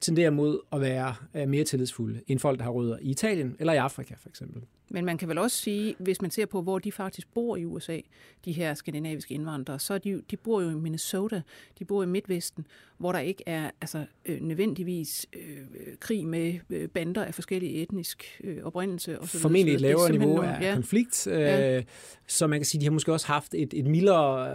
tenderer 0.00 0.30
mod 0.30 0.58
at 0.72 0.80
være 0.80 1.14
øh, 1.34 1.48
mere 1.48 1.64
tillidsfulde 1.64 2.20
end 2.28 2.38
folk, 2.38 2.58
der 2.58 2.64
har 2.64 2.70
rødder 2.70 2.98
i 3.00 3.10
Italien 3.10 3.56
eller 3.58 3.72
i 3.72 3.76
Afrika 3.76 4.14
for 4.18 4.28
eksempel. 4.28 4.62
Men 4.92 5.04
man 5.04 5.18
kan 5.18 5.28
vel 5.28 5.38
også 5.38 5.56
sige, 5.56 5.94
hvis 5.98 6.22
man 6.22 6.30
ser 6.30 6.46
på, 6.46 6.62
hvor 6.62 6.78
de 6.78 6.92
faktisk 6.92 7.28
bor 7.34 7.56
i 7.56 7.64
USA, 7.64 8.00
de 8.44 8.52
her 8.52 8.74
skandinaviske 8.74 9.34
indvandrere, 9.34 9.78
så 9.78 9.98
de, 9.98 10.22
de 10.30 10.36
bor 10.36 10.60
jo 10.60 10.70
i 10.70 10.74
Minnesota, 10.74 11.42
de 11.78 11.84
bor 11.84 12.02
i 12.02 12.06
Midtvesten, 12.06 12.66
hvor 12.98 13.12
der 13.12 13.18
ikke 13.18 13.42
er 13.46 13.70
altså, 13.80 14.04
øh, 14.24 14.40
nødvendigvis 14.40 15.26
øh, 15.32 15.58
krig 16.00 16.26
med 16.26 16.54
øh, 16.70 16.88
bander 16.88 17.24
af 17.24 17.34
forskellige 17.34 17.72
etnisk 17.72 18.40
øh, 18.44 18.56
oprindelse. 18.62 19.20
Og 19.20 19.28
så 19.28 19.38
Formentlig 19.38 19.74
et 19.74 19.80
lavere 19.80 20.10
niveau 20.10 20.34
nogle, 20.34 20.56
af 20.56 20.62
ja. 20.62 20.74
konflikt, 20.74 21.26
øh, 21.26 21.40
ja. 21.40 21.82
så 22.26 22.46
man 22.46 22.58
kan 22.58 22.66
sige, 22.66 22.80
de 22.80 22.86
har 22.86 22.92
måske 22.92 23.12
også 23.12 23.26
haft 23.26 23.54
et, 23.54 23.74
et 23.74 23.86
mildere 23.86 24.50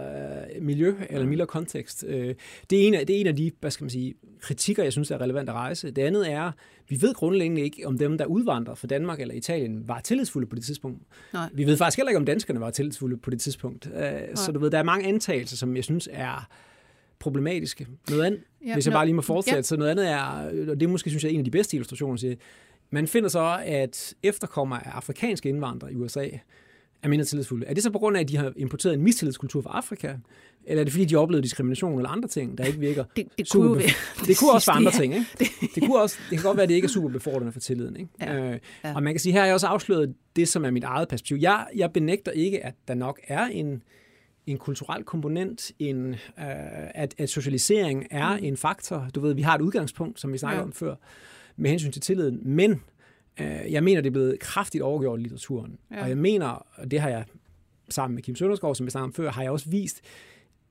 øh, 0.56 0.62
miljø 0.62 0.94
eller 1.10 1.26
mildere 1.26 1.46
kontekst. 1.46 2.04
Øh, 2.08 2.34
det, 2.70 2.82
er 2.82 2.86
en 2.86 2.94
af, 2.94 3.06
det 3.06 3.16
er 3.16 3.20
en 3.20 3.26
af 3.26 3.36
de, 3.36 3.52
hvad 3.60 3.70
skal 3.70 3.84
man 3.84 3.90
sige, 3.90 4.14
kritikker, 4.40 4.82
jeg 4.82 4.92
synes 4.92 5.10
er 5.10 5.20
relevant 5.20 5.48
at 5.48 5.54
rejse. 5.54 5.90
Det 5.90 6.02
andet 6.02 6.32
er, 6.32 6.52
vi 6.88 7.02
ved 7.02 7.14
grundlæggende 7.14 7.62
ikke, 7.62 7.86
om 7.86 7.98
dem, 7.98 8.18
der 8.18 8.24
udvandrer 8.24 8.74
fra 8.74 8.86
Danmark 8.86 9.20
eller 9.20 9.34
Italien, 9.34 9.88
var 9.88 10.00
tillidsfulde 10.28 10.46
på 10.46 10.56
det 10.56 10.64
tidspunkt. 10.64 11.02
Nej. 11.32 11.48
Vi 11.52 11.64
ved 11.64 11.76
faktisk 11.76 11.96
heller 11.98 12.10
ikke, 12.10 12.18
om 12.18 12.24
danskerne 12.24 12.60
var 12.60 12.70
tillidsfulde 12.70 13.16
på 13.16 13.30
det 13.30 13.40
tidspunkt. 13.40 13.88
Nej. 13.94 14.34
Så 14.34 14.52
du 14.52 14.58
ved, 14.58 14.70
der 14.70 14.78
er 14.78 14.82
mange 14.82 15.06
antagelser, 15.08 15.56
som 15.56 15.76
jeg 15.76 15.84
synes 15.84 16.08
er 16.12 16.48
problematiske. 17.18 17.86
Noget 18.10 18.24
andet, 18.24 18.40
ja, 18.66 18.74
hvis 18.74 18.86
jeg 18.86 18.92
bare 18.92 19.06
lige 19.06 19.14
må 19.14 19.22
fortsætte, 19.22 19.56
ja. 19.56 19.62
så 19.62 19.76
noget 19.76 19.90
andet 19.90 20.08
er, 20.10 20.20
og 20.70 20.80
det 20.80 20.82
er 20.82 20.88
måske, 20.88 21.10
synes 21.10 21.24
jeg, 21.24 21.32
en 21.32 21.38
af 21.38 21.44
de 21.44 21.50
bedste 21.50 21.76
illustrationer, 21.76 22.16
siger, 22.16 22.34
man 22.90 23.08
finder 23.08 23.28
så, 23.28 23.58
at 23.64 24.14
efterkommer 24.22 24.76
af 24.76 24.90
afrikanske 24.90 25.48
indvandrere 25.48 25.92
i 25.92 25.96
USA, 25.96 26.28
er 27.02 27.08
mindre 27.08 27.24
tillidsfulde. 27.24 27.66
Er 27.66 27.74
det 27.74 27.82
så 27.82 27.90
på 27.90 27.98
grund 27.98 28.16
af, 28.16 28.20
at 28.20 28.28
de 28.28 28.36
har 28.36 28.52
importeret 28.56 28.94
en 28.94 29.02
mistillidskultur 29.02 29.62
fra 29.62 29.70
Afrika? 29.70 30.14
Eller 30.68 30.80
er 30.80 30.84
det 30.84 30.92
fordi, 30.92 31.04
de 31.04 31.14
har 31.14 31.20
oplevet 31.20 31.44
diskrimination 31.44 31.98
eller 31.98 32.10
andre 32.10 32.28
ting, 32.28 32.58
der 32.58 32.64
ikke 32.64 32.78
virker? 32.78 33.04
Det, 33.16 33.26
det 33.38 33.50
kunne, 33.50 33.78
være, 33.78 33.88
det 34.26 34.38
kunne 34.38 34.52
også 34.56 34.70
være 34.70 34.76
andre 34.76 34.92
ting. 34.92 35.14
Ikke? 35.14 35.26
Det, 35.74 35.82
kunne 35.82 36.00
også, 36.00 36.16
det 36.30 36.38
kan 36.38 36.46
godt 36.46 36.56
være, 36.56 36.62
at 36.62 36.68
det 36.68 36.74
ikke 36.74 36.86
er 36.86 36.90
super 36.90 37.08
befordrende 37.08 37.52
for 37.52 37.60
tilliden. 37.60 37.96
Ikke? 37.96 38.10
Ja, 38.20 38.52
øh, 38.52 38.58
ja. 38.84 38.94
Og 38.94 39.02
man 39.02 39.12
kan 39.12 39.20
sige, 39.20 39.32
her 39.32 39.40
har 39.40 39.46
jeg 39.46 39.54
også 39.54 39.66
afsløret 39.66 40.14
det, 40.36 40.48
som 40.48 40.64
er 40.64 40.70
mit 40.70 40.84
eget 40.84 41.08
perspektiv. 41.08 41.36
Jeg, 41.40 41.66
jeg 41.76 41.92
benægter 41.92 42.32
ikke, 42.32 42.66
at 42.66 42.74
der 42.88 42.94
nok 42.94 43.20
er 43.28 43.44
en, 43.44 43.82
en 44.46 44.58
kulturel 44.58 45.04
komponent, 45.04 45.72
en, 45.78 46.10
øh, 46.14 46.16
at, 46.94 47.14
at 47.18 47.30
socialisering 47.30 48.06
er 48.10 48.36
mm. 48.36 48.44
en 48.44 48.56
faktor. 48.56 49.08
Du 49.14 49.20
ved, 49.20 49.34
vi 49.34 49.42
har 49.42 49.54
et 49.54 49.60
udgangspunkt, 49.60 50.20
som 50.20 50.32
vi 50.32 50.38
snakkede 50.38 50.60
ja. 50.60 50.66
om 50.66 50.72
før, 50.72 50.94
med 51.56 51.70
hensyn 51.70 51.92
til 51.92 52.02
tilliden, 52.02 52.40
men 52.44 52.82
øh, 53.40 53.72
jeg 53.72 53.84
mener, 53.84 54.00
det 54.00 54.08
er 54.08 54.12
blevet 54.12 54.40
kraftigt 54.40 54.82
overgjort 54.82 55.18
i 55.18 55.22
litteraturen. 55.22 55.78
Ja. 55.90 56.02
Og 56.02 56.08
jeg 56.08 56.18
mener, 56.18 56.66
og 56.74 56.90
det 56.90 57.00
har 57.00 57.08
jeg 57.08 57.24
sammen 57.88 58.14
med 58.14 58.22
Kim 58.22 58.36
Sønderskov, 58.36 58.74
som 58.74 58.86
vi 58.86 58.90
snakkede 58.90 59.04
om 59.04 59.12
før, 59.12 59.30
har 59.30 59.42
jeg 59.42 59.50
også 59.50 59.70
vist 59.70 60.00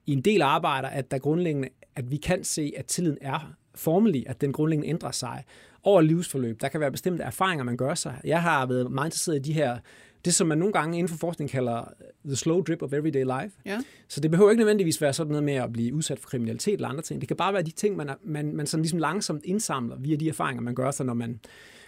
i 0.08 0.13
en 0.13 0.22
del 0.22 0.41
arbejder, 0.41 0.88
at 0.88 1.12
der 1.12 1.17
grundlæggende, 1.17 1.70
at 1.96 2.12
vi 2.12 2.17
kan 2.17 2.43
se, 2.43 2.74
at 2.78 2.86
tilliden 2.86 3.17
er 3.22 3.54
formelig, 3.76 4.30
at 4.30 4.41
den 4.41 4.54
grundlæggende 4.54 4.89
ændrer 4.89 5.12
sig 5.12 5.43
over 5.84 6.02
livsforløb. 6.02 6.62
Der 6.62 6.67
kan 6.67 6.80
være 6.80 6.91
bestemte 6.91 7.24
erfaringer, 7.24 7.63
man 7.63 7.78
gør 7.78 7.93
sig. 7.93 8.22
Jeg 8.24 8.41
har 8.41 8.65
været 8.65 8.91
meget 8.91 9.08
interesseret 9.08 9.36
i 9.36 9.39
de 9.39 9.54
her 9.54 9.78
det, 10.26 10.36
som 10.36 10.48
man 10.48 10.58
nogle 10.58 10.74
gange 10.74 10.98
inden 10.98 11.10
for 11.10 11.17
forskning 11.17 11.50
kalder 11.50 11.93
the 12.26 12.36
slow 12.36 12.62
drip 12.62 12.82
of 12.82 12.93
everyday 12.93 13.24
life. 13.24 13.58
Ja. 13.65 13.82
Så 14.08 14.20
det 14.20 14.32
behøver 14.32 14.50
ikke 14.50 14.60
nødvendigvis 14.60 15.02
være 15.02 15.13
sådan 15.13 15.32
noget 15.32 15.43
med 15.43 15.54
at 15.54 15.74
blive 15.74 15.93
udsat 15.93 16.20
for 16.20 16.30
kriminalitet 16.30 16.74
eller 16.74 16.88
andre 16.88 17.02
ting. 17.02 17.22
Det 17.22 17.28
kan 17.28 17.38
bare 17.38 17.54
være 17.54 17.63
de 17.63 17.72
ting, 17.72 17.96
man, 17.96 18.10
man, 18.24 18.56
man 18.56 18.67
sådan 18.67 18.82
ligesom 18.82 19.00
langsomt 19.00 19.46
indsamler 19.46 19.96
via 20.00 20.15
de 20.15 20.30
erfaringer, 20.30 20.62
man 20.62 20.76
gør 20.76 20.91
sig, 20.91 21.06
når 21.06 21.13
man 21.13 21.39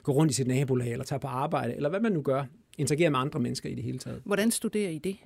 går 0.03 0.13
rundt 0.13 0.31
i 0.31 0.35
sit 0.35 0.47
nabolag, 0.47 0.91
eller 0.91 1.05
tager 1.05 1.19
på 1.19 1.27
arbejde, 1.27 1.75
eller 1.75 1.89
hvad 1.89 1.99
man 1.99 2.11
nu 2.11 2.21
gør, 2.21 2.45
interagerer 2.79 3.09
med 3.09 3.19
andre 3.19 3.39
mennesker 3.39 3.69
i 3.69 3.75
det 3.75 3.83
hele 3.83 3.97
taget. 3.97 4.21
Hvordan 4.25 4.51
studerer 4.51 4.89
I 4.89 4.97
det? 4.97 5.17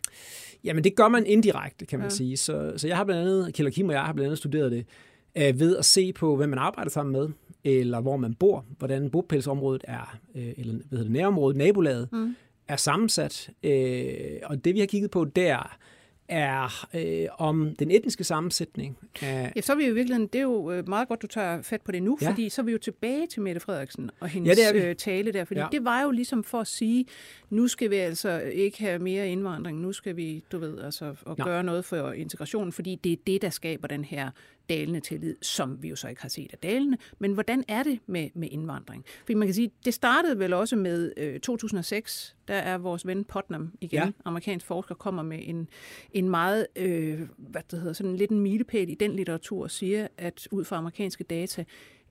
Jamen, 0.63 0.83
det 0.83 0.95
gør 0.95 1.07
man 1.07 1.25
indirekte, 1.25 1.85
kan 1.85 1.99
man 1.99 2.09
ja. 2.09 2.15
sige. 2.15 2.37
Så, 2.37 2.73
så 2.77 2.87
jeg 2.87 2.97
har 2.97 3.03
blandt 3.03 3.21
andet, 3.21 3.53
Kjell 3.53 3.71
Kim 3.71 3.87
og 3.87 3.93
jeg 3.93 4.01
har 4.01 4.13
blandt 4.13 4.25
andet 4.25 4.37
studeret 4.37 4.71
det, 4.71 4.85
øh, 5.35 5.59
ved 5.59 5.77
at 5.77 5.85
se 5.85 6.13
på, 6.13 6.35
hvem 6.35 6.49
man 6.49 6.59
arbejder 6.59 6.91
sammen 6.91 7.11
med, 7.11 7.29
eller 7.63 8.01
hvor 8.01 8.17
man 8.17 8.33
bor, 8.33 8.65
hvordan 8.77 9.09
bopælsområdet 9.09 9.83
er, 9.87 10.17
øh, 10.35 10.53
eller 10.57 10.73
hvad 10.73 10.83
hedder 10.89 11.03
det, 11.03 11.11
nærområdet, 11.11 11.57
nabolaget, 11.57 12.09
mm 12.11 12.35
er 12.67 12.75
sammensat. 12.75 13.49
Øh, 13.63 14.39
og 14.43 14.65
det 14.65 14.73
vi 14.73 14.79
har 14.79 14.85
kigget 14.85 15.11
på 15.11 15.25
der, 15.25 15.77
er 16.27 16.85
øh, 16.93 17.27
om 17.37 17.75
den 17.79 17.91
etniske 17.91 18.23
sammensætning. 18.23 18.97
Af... 19.21 19.51
Ja, 19.55 19.61
så 19.61 19.71
er 19.73 19.77
vi 19.77 19.85
jo 19.85 19.91
i 19.91 19.93
virkeligheden, 19.93 20.27
det 20.27 20.39
er 20.39 20.43
jo 20.43 20.71
øh, 20.71 20.89
meget 20.89 21.07
godt, 21.07 21.21
du 21.21 21.27
tager 21.27 21.61
fat 21.61 21.81
på 21.81 21.91
det 21.91 22.03
nu, 22.03 22.17
ja. 22.21 22.29
fordi 22.29 22.49
så 22.49 22.61
er 22.61 22.65
vi 22.65 22.71
jo 22.71 22.77
tilbage 22.77 23.27
til 23.27 23.41
Mette 23.41 23.61
Frederiksen 23.61 24.09
og 24.19 24.27
hendes 24.27 24.59
ja, 24.59 24.73
det 24.73 24.85
øh, 24.85 24.95
tale 24.95 25.31
der, 25.31 25.45
fordi 25.45 25.59
ja. 25.59 25.67
det 25.71 25.85
var 25.85 26.01
jo 26.01 26.11
ligesom 26.11 26.43
for 26.43 26.59
at 26.59 26.67
sige, 26.67 27.05
nu 27.49 27.67
skal 27.67 27.89
vi 27.89 27.95
altså 27.95 28.39
ikke 28.39 28.79
have 28.79 28.99
mere 28.99 29.29
indvandring, 29.29 29.79
nu 29.79 29.91
skal 29.91 30.15
vi, 30.15 30.43
du 30.51 30.57
ved, 30.57 30.81
altså 30.81 31.05
at 31.05 31.37
ja. 31.37 31.43
gøre 31.43 31.63
noget 31.63 31.85
for 31.85 32.11
integrationen, 32.11 32.71
fordi 32.71 32.95
det 32.95 33.11
er 33.11 33.17
det, 33.27 33.41
der 33.41 33.49
skaber 33.49 33.87
den 33.87 34.03
her 34.05 34.31
dalende 34.69 34.99
tillid, 34.99 35.35
som 35.41 35.83
vi 35.83 35.89
jo 35.89 35.95
så 35.95 36.07
ikke 36.07 36.21
har 36.21 36.29
set 36.29 36.51
af 36.51 36.57
dalende. 36.57 36.97
Men 37.19 37.33
hvordan 37.33 37.63
er 37.67 37.83
det 37.83 37.99
med, 38.05 38.29
med 38.33 38.47
indvandring? 38.51 39.05
Fordi 39.19 39.33
man 39.33 39.47
kan 39.47 39.55
sige, 39.55 39.71
det 39.85 39.93
startede 39.93 40.39
vel 40.39 40.53
også 40.53 40.75
med 40.75 41.13
øh, 41.17 41.39
2006. 41.39 42.35
Der 42.47 42.53
er 42.53 42.77
vores 42.77 43.07
ven 43.07 43.23
Putnam 43.23 43.71
igen, 43.81 43.99
ja. 43.99 44.11
amerikansk 44.25 44.65
forsker, 44.65 44.95
kommer 44.95 45.23
med 45.23 45.39
en, 45.41 45.69
en 46.11 46.29
meget, 46.29 46.67
øh, 46.75 47.21
hvad 47.37 47.61
det 47.71 47.79
hedder, 47.79 47.93
sådan 47.93 48.15
lidt 48.15 48.31
en 48.31 48.39
milepæl 48.39 48.89
i 48.89 48.95
den 48.95 49.13
litteratur, 49.15 49.63
og 49.63 49.71
siger, 49.71 50.07
at 50.17 50.47
ud 50.51 50.65
fra 50.65 50.75
amerikanske 50.75 51.23
data, 51.23 51.65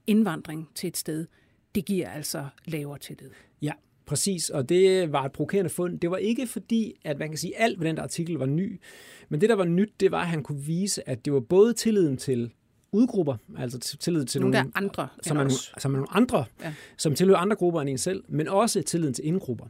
indvandring 0.06 0.70
til 0.74 0.88
et 0.88 0.96
sted, 0.96 1.26
det 1.74 1.84
giver 1.84 2.10
altså 2.10 2.46
lavere 2.64 2.98
tillid. 2.98 3.30
Ja, 3.62 3.72
Præcis, 4.06 4.50
og 4.50 4.68
det 4.68 5.12
var 5.12 5.24
et 5.24 5.32
provokerende 5.32 5.70
fund. 5.70 5.98
Det 6.00 6.10
var 6.10 6.16
ikke 6.16 6.46
fordi, 6.46 6.94
at 7.04 7.18
man 7.18 7.28
kan 7.28 7.38
sige, 7.38 7.56
at 7.58 7.64
alt 7.64 7.80
ved 7.80 7.88
den 7.88 7.96
der 7.96 8.02
artikel 8.02 8.34
var 8.34 8.46
ny, 8.46 8.80
men 9.28 9.40
det, 9.40 9.48
der 9.48 9.54
var 9.54 9.64
nyt, 9.64 9.92
det 10.00 10.10
var, 10.10 10.20
at 10.20 10.26
han 10.26 10.42
kunne 10.42 10.60
vise, 10.60 11.08
at 11.08 11.24
det 11.24 11.32
var 11.32 11.40
både 11.40 11.72
tilliden 11.72 12.16
til 12.16 12.50
udgrupper, 12.92 13.36
altså 13.58 13.78
tillid 13.78 14.24
til 14.24 14.40
nogle, 14.40 14.56
nogle 14.56 14.72
andre, 14.74 15.08
som 15.22 15.36
er, 15.36 15.48
som 15.78 15.94
er 15.94 15.96
nogle 15.96 16.16
andre, 16.16 16.44
ja. 16.62 16.74
som 16.96 17.14
tilhører 17.14 17.38
andre 17.38 17.56
grupper 17.56 17.80
end 17.80 17.90
en 17.90 17.98
selv, 17.98 18.24
men 18.28 18.48
også 18.48 18.82
tilliden 18.82 19.14
til 19.14 19.26
indgrupper. 19.26 19.66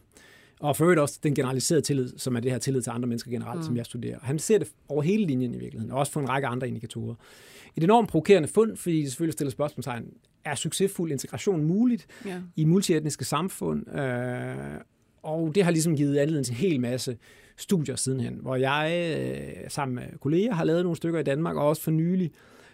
Og 0.62 0.76
for 0.76 0.84
øvrigt 0.84 1.00
også 1.00 1.18
den 1.22 1.34
generaliserede 1.34 1.82
tillid, 1.82 2.12
som 2.16 2.36
er 2.36 2.40
det 2.40 2.50
her 2.50 2.58
tillid 2.58 2.82
til 2.82 2.90
andre 2.90 3.06
mennesker 3.06 3.30
generelt, 3.30 3.58
mm. 3.58 3.64
som 3.64 3.76
jeg 3.76 3.86
studerer. 3.86 4.18
Han 4.22 4.38
ser 4.38 4.58
det 4.58 4.68
over 4.88 5.02
hele 5.02 5.26
linjen 5.26 5.54
i 5.54 5.58
virkeligheden, 5.58 5.92
og 5.92 5.98
også 5.98 6.12
på 6.12 6.20
en 6.20 6.28
række 6.28 6.48
andre 6.48 6.68
indikatorer. 6.68 7.14
Et 7.76 7.84
enormt 7.84 8.08
provokerende 8.08 8.48
fund, 8.48 8.76
fordi 8.76 9.02
det 9.02 9.08
selvfølgelig 9.08 9.32
stiller 9.32 9.50
spørgsmålstegn, 9.50 10.04
er 10.44 10.54
succesfuld 10.54 11.12
integration 11.12 11.64
muligt 11.64 12.06
ja. 12.26 12.40
i 12.56 12.64
multietniske 12.64 13.24
samfund? 13.24 13.96
Øh, 13.98 14.56
og 15.22 15.54
det 15.54 15.64
har 15.64 15.70
ligesom 15.70 15.96
givet 15.96 16.18
anledning 16.18 16.46
til 16.46 16.52
en 16.52 16.56
hel 16.56 16.80
masse 16.80 17.16
studier 17.56 17.96
sidenhen, 17.96 18.38
hvor 18.42 18.56
jeg 18.56 19.16
øh, 19.18 19.70
sammen 19.70 19.94
med 19.94 20.18
kolleger 20.20 20.54
har 20.54 20.64
lavet 20.64 20.82
nogle 20.82 20.96
stykker 20.96 21.20
i 21.20 21.22
Danmark, 21.22 21.56
og 21.56 21.68
også 21.68 21.82
for 21.82 21.90
nylig 21.90 22.30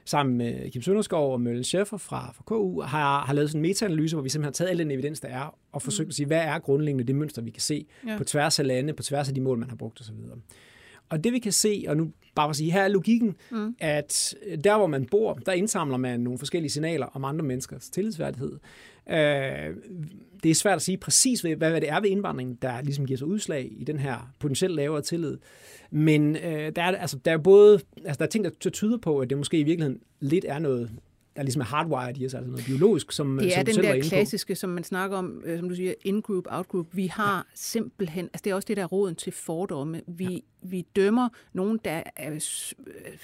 sammen 0.08 0.36
med 0.38 0.70
Kim 0.70 0.82
Sønderskov 0.82 1.32
og 1.32 1.40
Møllen 1.40 1.64
Schäfer 1.64 1.96
fra, 1.96 2.32
fra 2.32 2.42
KU, 2.46 2.80
har, 2.80 3.20
har 3.20 3.32
lavet 3.32 3.50
sådan 3.50 3.58
en 3.58 3.68
metaanalyse, 3.68 4.16
hvor 4.16 4.22
vi 4.22 4.28
simpelthen 4.28 4.48
har 4.48 4.52
taget 4.52 4.70
al 4.70 4.78
den 4.78 4.90
evidens, 4.90 5.20
der 5.20 5.28
er, 5.28 5.58
og 5.72 5.82
forsøgt 5.82 6.06
mm. 6.06 6.10
at 6.10 6.14
sige, 6.14 6.26
hvad 6.26 6.38
er 6.38 6.58
grundlæggende 6.58 7.04
det 7.04 7.14
mønster, 7.16 7.42
vi 7.42 7.50
kan 7.50 7.62
se 7.62 7.86
ja. 8.06 8.18
på 8.18 8.24
tværs 8.24 8.58
af 8.58 8.66
lande, 8.66 8.92
på 8.92 9.02
tværs 9.02 9.28
af 9.28 9.34
de 9.34 9.40
mål, 9.40 9.58
man 9.58 9.68
har 9.68 9.76
brugt 9.76 10.00
osv. 10.00 10.14
Og 11.08 11.24
det 11.24 11.32
vi 11.32 11.38
kan 11.38 11.52
se, 11.52 11.84
og 11.88 11.96
nu 11.96 12.12
bare 12.34 12.48
at 12.48 12.56
sige, 12.56 12.72
her 12.72 12.82
er 12.82 12.88
logikken, 12.88 13.36
mm. 13.50 13.74
at 13.78 14.34
der 14.64 14.76
hvor 14.76 14.86
man 14.86 15.06
bor, 15.10 15.34
der 15.34 15.52
indsamler 15.52 15.96
man 15.96 16.20
nogle 16.20 16.38
forskellige 16.38 16.70
signaler 16.70 17.06
om 17.06 17.24
andre 17.24 17.44
menneskers 17.44 17.90
tillidsværdighed. 17.90 18.58
Øh, 19.10 19.76
det 20.42 20.50
er 20.50 20.54
svært 20.54 20.76
at 20.76 20.82
sige 20.82 20.96
præcis, 20.96 21.40
hvad 21.40 21.80
det 21.80 21.90
er 21.90 22.00
ved 22.00 22.10
indvandringen, 22.10 22.58
der 22.62 22.82
ligesom 22.82 23.06
giver 23.06 23.18
sig 23.18 23.26
udslag 23.26 23.68
i 23.70 23.84
den 23.84 23.98
her 23.98 24.32
potentielt 24.38 24.74
lavere 24.74 25.02
tillid. 25.02 25.38
Men 25.90 26.36
øh, 26.36 26.72
der, 26.76 26.82
er, 26.82 26.96
altså, 26.96 27.18
der 27.24 27.32
er 27.32 27.38
både 27.38 27.80
altså, 27.96 28.18
der 28.18 28.24
er 28.24 28.30
ting, 28.30 28.44
der 28.44 28.70
tyder 28.70 28.98
på, 28.98 29.18
at 29.18 29.30
det 29.30 29.38
måske 29.38 29.58
i 29.58 29.62
virkeligheden 29.62 30.00
lidt 30.20 30.44
er 30.48 30.58
noget 30.58 30.90
der 31.38 31.44
ligesom 31.44 31.60
er 31.60 31.66
hardwired 31.66 32.18
i 32.18 32.26
os, 32.26 32.34
altså 32.34 32.50
noget 32.50 32.66
biologisk, 32.66 33.12
som 33.12 33.38
Det 33.38 33.58
er 33.58 33.64
som 33.64 33.64
den 33.64 33.84
der 33.84 34.02
klassiske, 34.02 34.54
som 34.54 34.70
man 34.70 34.84
snakker 34.84 35.16
om, 35.16 35.42
øh, 35.44 35.58
som 35.58 35.68
du 35.68 35.74
siger, 35.74 35.94
in-group, 36.04 36.44
out-group. 36.50 36.86
Vi 36.92 37.06
har 37.06 37.36
ja. 37.36 37.42
simpelthen, 37.54 38.24
altså 38.24 38.40
det 38.44 38.50
er 38.50 38.54
også 38.54 38.66
det 38.66 38.76
der 38.76 38.84
roden 38.84 39.14
til 39.14 39.32
fordomme. 39.32 40.00
Vi, 40.06 40.24
ja. 40.24 40.38
vi 40.62 40.86
dømmer 40.96 41.28
nogen, 41.52 41.80
der 41.84 42.02
er, 42.16 42.32
øh, 42.32 42.40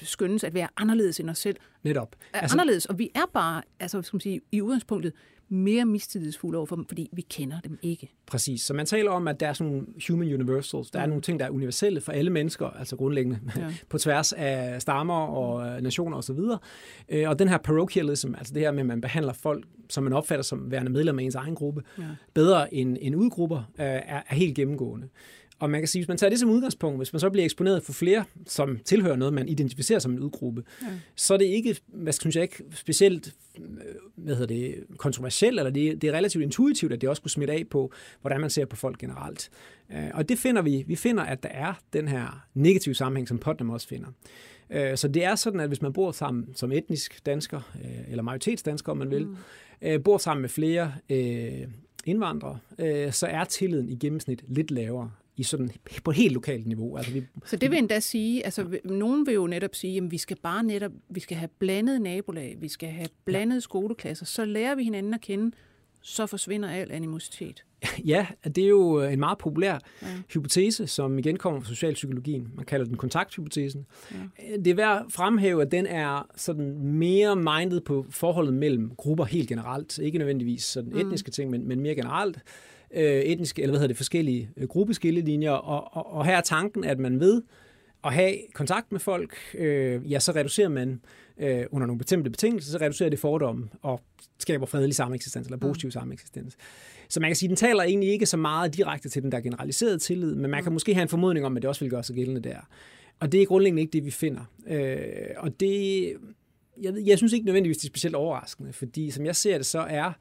skyndes 0.02 0.44
at 0.44 0.54
være 0.54 0.68
anderledes 0.76 1.20
end 1.20 1.30
os 1.30 1.38
selv. 1.38 1.56
Netop. 1.82 2.16
Er 2.32 2.38
altså, 2.38 2.54
anderledes, 2.54 2.86
og 2.86 2.98
vi 2.98 3.10
er 3.14 3.30
bare, 3.32 3.62
altså 3.80 4.02
skal 4.02 4.16
man 4.16 4.20
sige, 4.20 4.40
i 4.52 4.62
udgangspunktet, 4.62 5.12
mere 5.48 5.84
mistillidsfulde 5.84 6.58
over 6.58 6.66
for 6.66 6.76
dem, 6.76 6.86
fordi 6.86 7.08
vi 7.12 7.22
kender 7.22 7.60
dem 7.60 7.78
ikke. 7.82 8.10
Præcis. 8.26 8.60
Så 8.62 8.74
man 8.74 8.86
taler 8.86 9.10
om, 9.10 9.28
at 9.28 9.40
der 9.40 9.48
er 9.48 9.52
sådan 9.52 9.72
nogle 9.72 9.86
human 10.08 10.34
universals. 10.34 10.90
Der 10.90 11.00
er 11.00 11.06
nogle 11.06 11.22
ting, 11.22 11.40
der 11.40 11.46
er 11.46 11.50
universelle 11.50 12.00
for 12.00 12.12
alle 12.12 12.30
mennesker, 12.30 12.66
altså 12.66 12.96
grundlæggende 12.96 13.40
ja. 13.56 13.74
på 13.88 13.98
tværs 13.98 14.32
af 14.32 14.82
stammer 14.82 15.14
og 15.14 15.66
øh, 15.68 15.82
nationer 15.82 16.16
osv. 16.16 16.38
Og, 16.38 16.60
øh, 17.08 17.28
og 17.28 17.38
den 17.38 17.48
her 17.48 17.58
parochialism, 17.58 18.34
altså 18.34 18.54
det 18.54 18.62
her 18.62 18.72
med, 18.72 18.80
at 18.80 18.86
man 18.86 19.00
behandler 19.00 19.32
folk, 19.32 19.64
som 19.90 20.04
man 20.04 20.12
opfatter 20.12 20.42
som 20.42 20.70
værende 20.70 20.92
medlem 20.92 21.18
af 21.18 21.22
ens 21.22 21.34
egen 21.34 21.54
gruppe, 21.54 21.82
ja. 21.98 22.04
bedre 22.34 22.74
end, 22.74 22.96
end 23.00 23.16
udgrupper, 23.16 23.58
øh, 23.58 23.86
er, 23.86 24.22
er 24.28 24.34
helt 24.34 24.54
gennemgående. 24.54 25.08
Og 25.58 25.70
man 25.70 25.80
kan 25.80 25.88
sige, 25.88 26.00
hvis 26.00 26.08
man 26.08 26.16
tager 26.16 26.30
det 26.30 26.38
som 26.38 26.50
udgangspunkt, 26.50 26.98
hvis 26.98 27.12
man 27.12 27.20
så 27.20 27.30
bliver 27.30 27.44
eksponeret 27.44 27.82
for 27.82 27.92
flere, 27.92 28.24
som 28.46 28.78
tilhører 28.84 29.16
noget, 29.16 29.34
man 29.34 29.48
identificerer 29.48 29.98
som 29.98 30.12
en 30.12 30.18
udgruppe, 30.18 30.64
ja. 30.82 30.86
så 31.16 31.34
er 31.34 31.38
det 31.38 31.44
ikke, 31.44 31.76
hvad 31.86 32.12
synes 32.12 32.36
jeg 32.36 32.42
ikke, 32.42 32.64
specielt 32.74 33.34
hvad 34.14 34.34
hedder 34.34 34.54
det, 34.54 34.84
kontroversielt, 34.96 35.58
eller 35.58 35.70
det, 35.70 36.02
det 36.02 36.08
er 36.08 36.12
relativt 36.12 36.42
intuitivt, 36.42 36.92
at 36.92 37.00
det 37.00 37.08
også 37.08 37.22
kunne 37.22 37.30
smitte 37.30 37.54
af 37.54 37.64
på, 37.70 37.92
hvordan 38.20 38.40
man 38.40 38.50
ser 38.50 38.64
på 38.64 38.76
folk 38.76 38.98
generelt. 38.98 39.50
Øh, 39.92 40.10
og 40.14 40.28
det 40.28 40.38
finder 40.38 40.62
vi. 40.62 40.84
Vi 40.86 40.96
finder, 40.96 41.22
at 41.22 41.42
der 41.42 41.48
er 41.48 41.74
den 41.92 42.08
her 42.08 42.46
negative 42.54 42.94
sammenhæng, 42.94 43.28
som 43.28 43.38
Putnam 43.38 43.70
også 43.70 43.88
finder. 43.88 44.08
Øh, 44.70 44.96
så 44.96 45.08
det 45.08 45.24
er 45.24 45.34
sådan, 45.34 45.60
at 45.60 45.68
hvis 45.68 45.82
man 45.82 45.92
bor 45.92 46.12
sammen 46.12 46.48
som 46.54 46.72
etnisk 46.72 47.26
dansker, 47.26 47.60
øh, 47.84 48.10
eller 48.10 48.22
majoritetsdansker, 48.22 48.92
om 48.92 48.98
man 48.98 49.10
vil, 49.10 49.26
mm. 49.26 50.02
bor 50.02 50.18
sammen 50.18 50.40
med 50.40 50.48
flere 50.48 50.92
indvandrere, 52.04 52.58
så 53.12 53.26
er 53.26 53.44
tilliden 53.44 53.88
i 53.88 53.96
gennemsnit 53.96 54.44
lidt 54.48 54.70
lavere 54.70 55.10
i 55.36 55.42
sådan 55.42 55.70
på 56.04 56.10
et 56.10 56.16
helt 56.16 56.32
lokalt 56.32 56.66
niveau. 56.66 56.96
Altså, 56.96 57.12
vi, 57.12 57.22
så 57.44 57.56
det 57.56 57.70
vil 57.70 57.78
endda 57.78 58.00
sige, 58.00 58.44
altså 58.44 58.78
nogen 58.84 59.26
vil 59.26 59.34
jo 59.34 59.46
netop 59.46 59.74
sige, 59.74 59.96
at 59.96 60.10
vi 60.10 60.18
skal 60.18 60.36
bare 60.42 60.62
netop, 60.62 60.92
vi 61.08 61.20
skal 61.20 61.36
have 61.36 61.48
blandet 61.58 62.02
nabolag, 62.02 62.56
vi 62.60 62.68
skal 62.68 62.88
have 62.88 63.08
blandet 63.24 63.56
ja. 63.56 63.60
skoleklasser, 63.60 64.26
så 64.26 64.44
lærer 64.44 64.74
vi 64.74 64.84
hinanden 64.84 65.14
at 65.14 65.20
kende, 65.20 65.56
så 66.00 66.26
forsvinder 66.26 66.68
al 66.68 66.92
animositet. 66.92 67.64
Ja, 68.04 68.26
det 68.44 68.58
er 68.58 68.68
jo 68.68 69.02
en 69.02 69.18
meget 69.18 69.38
populær 69.38 69.78
ja. 70.02 70.06
hypotese, 70.32 70.86
som 70.86 71.18
igen 71.18 71.36
kommer 71.36 71.60
fra 71.60 71.68
socialpsykologien. 71.68 72.48
Man 72.54 72.64
kalder 72.64 72.86
den 72.86 72.96
kontakthypotesen. 72.96 73.86
Ja. 74.12 74.56
Det 74.56 74.66
er 74.66 74.74
værd 74.74 75.04
at 75.06 75.12
fremhæve, 75.12 75.62
at 75.62 75.72
den 75.72 75.86
er 75.86 76.28
sådan 76.36 76.78
mere 76.78 77.36
mindet 77.36 77.84
på 77.84 78.06
forholdet 78.10 78.54
mellem 78.54 78.90
grupper 78.96 79.24
helt 79.24 79.48
generelt. 79.48 79.98
Ikke 79.98 80.18
nødvendigvis 80.18 80.64
sådan 80.64 80.92
mm. 80.92 80.98
etniske 80.98 81.30
ting, 81.30 81.50
men, 81.50 81.68
men 81.68 81.80
mere 81.80 81.94
generelt 81.94 82.38
øh, 82.94 83.20
etniske, 83.20 83.62
eller 83.62 83.72
hvad 83.72 83.78
hedder 83.78 83.88
det, 83.88 83.96
forskellige 83.96 84.50
øh, 84.56 84.68
gruppeskillelinjer, 84.68 85.50
og, 85.50 85.96
og, 85.96 86.12
og 86.12 86.26
her 86.26 86.36
er 86.36 86.40
tanken, 86.40 86.84
at 86.84 86.98
man 86.98 87.20
ved 87.20 87.42
at 88.04 88.12
have 88.12 88.34
kontakt 88.54 88.92
med 88.92 89.00
folk, 89.00 89.36
øh, 89.54 90.12
ja, 90.12 90.18
så 90.18 90.32
reducerer 90.32 90.68
man 90.68 91.00
øh, 91.38 91.64
under 91.70 91.86
nogle 91.86 91.98
bestemte 91.98 92.30
betingelser, 92.30 92.70
så 92.72 92.78
reducerer 92.78 93.10
det 93.10 93.18
fordomme 93.18 93.68
og 93.82 94.00
skaber 94.38 94.66
fredelig 94.66 94.94
sameksistens 94.94 95.46
eller 95.46 95.58
positiv 95.58 95.88
mm. 95.88 95.90
sameksistens. 95.90 96.56
Så 97.08 97.20
man 97.20 97.30
kan 97.30 97.36
sige, 97.36 97.46
at 97.46 97.50
den 97.50 97.56
taler 97.56 97.82
egentlig 97.82 98.10
ikke 98.10 98.26
så 98.26 98.36
meget 98.36 98.76
direkte 98.76 99.08
til 99.08 99.22
den 99.22 99.32
der 99.32 99.40
generaliserede 99.40 99.98
tillid, 99.98 100.34
men 100.34 100.50
man 100.50 100.62
kan 100.62 100.70
mm. 100.70 100.74
måske 100.74 100.94
have 100.94 101.02
en 101.02 101.08
formodning 101.08 101.46
om, 101.46 101.56
at 101.56 101.62
det 101.62 101.68
også 101.68 101.80
vil 101.80 101.90
gøre 101.90 102.02
sig 102.02 102.16
gældende 102.16 102.40
der. 102.40 102.58
Og 103.20 103.32
det 103.32 103.42
er 103.42 103.46
grundlæggende 103.46 103.82
ikke 103.82 103.92
det, 103.92 104.04
vi 104.04 104.10
finder. 104.10 104.42
Øh, 104.66 105.06
og 105.36 105.60
det, 105.60 106.12
jeg, 106.82 106.94
jeg 107.06 107.18
synes 107.18 107.32
ikke 107.32 107.46
nødvendigvis, 107.46 107.76
det 107.76 107.84
er 107.84 107.88
specielt 107.88 108.16
overraskende, 108.16 108.72
fordi 108.72 109.10
som 109.10 109.26
jeg 109.26 109.36
ser 109.36 109.56
det, 109.56 109.66
så 109.66 109.80
er 109.80 110.12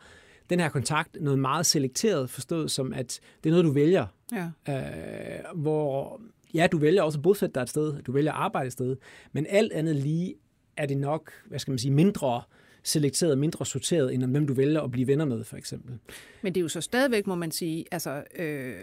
den 0.49 0.59
her 0.59 0.69
kontakt 0.69 1.17
noget 1.21 1.39
meget 1.39 1.65
selekteret, 1.65 2.29
forstået 2.29 2.71
som, 2.71 2.93
at 2.93 3.19
det 3.43 3.49
er 3.49 3.51
noget, 3.51 3.65
du 3.65 3.71
vælger. 3.71 4.07
Ja. 4.31 4.49
Øh, 4.69 5.61
hvor, 5.61 6.21
ja, 6.53 6.67
du 6.71 6.77
vælger 6.77 7.01
også 7.01 7.19
at 7.19 7.23
bosætte 7.23 7.53
dig 7.53 7.61
et 7.61 7.69
sted, 7.69 8.01
du 8.01 8.11
vælger 8.11 8.31
at 8.31 8.37
arbejde 8.37 8.67
et 8.67 8.73
sted, 8.73 8.95
men 9.31 9.45
alt 9.49 9.73
andet 9.73 9.95
lige 9.95 10.35
er 10.77 10.85
det 10.85 10.97
nok, 10.97 11.31
hvad 11.45 11.59
skal 11.59 11.71
man 11.71 11.77
sige, 11.77 11.91
mindre 11.91 12.41
selekteret, 12.83 13.37
mindre 13.37 13.65
sorteret, 13.65 14.13
end 14.13 14.23
om 14.23 14.31
hvem 14.31 14.47
du 14.47 14.53
vælger 14.53 14.81
at 14.81 14.91
blive 14.91 15.07
venner 15.07 15.25
med, 15.25 15.43
for 15.43 15.57
eksempel. 15.57 15.99
Men 16.41 16.55
det 16.55 16.59
er 16.59 16.61
jo 16.61 16.67
så 16.67 16.81
stadigvæk, 16.81 17.27
må 17.27 17.35
man 17.35 17.51
sige, 17.51 17.85
altså, 17.91 18.23
øh, 18.35 18.75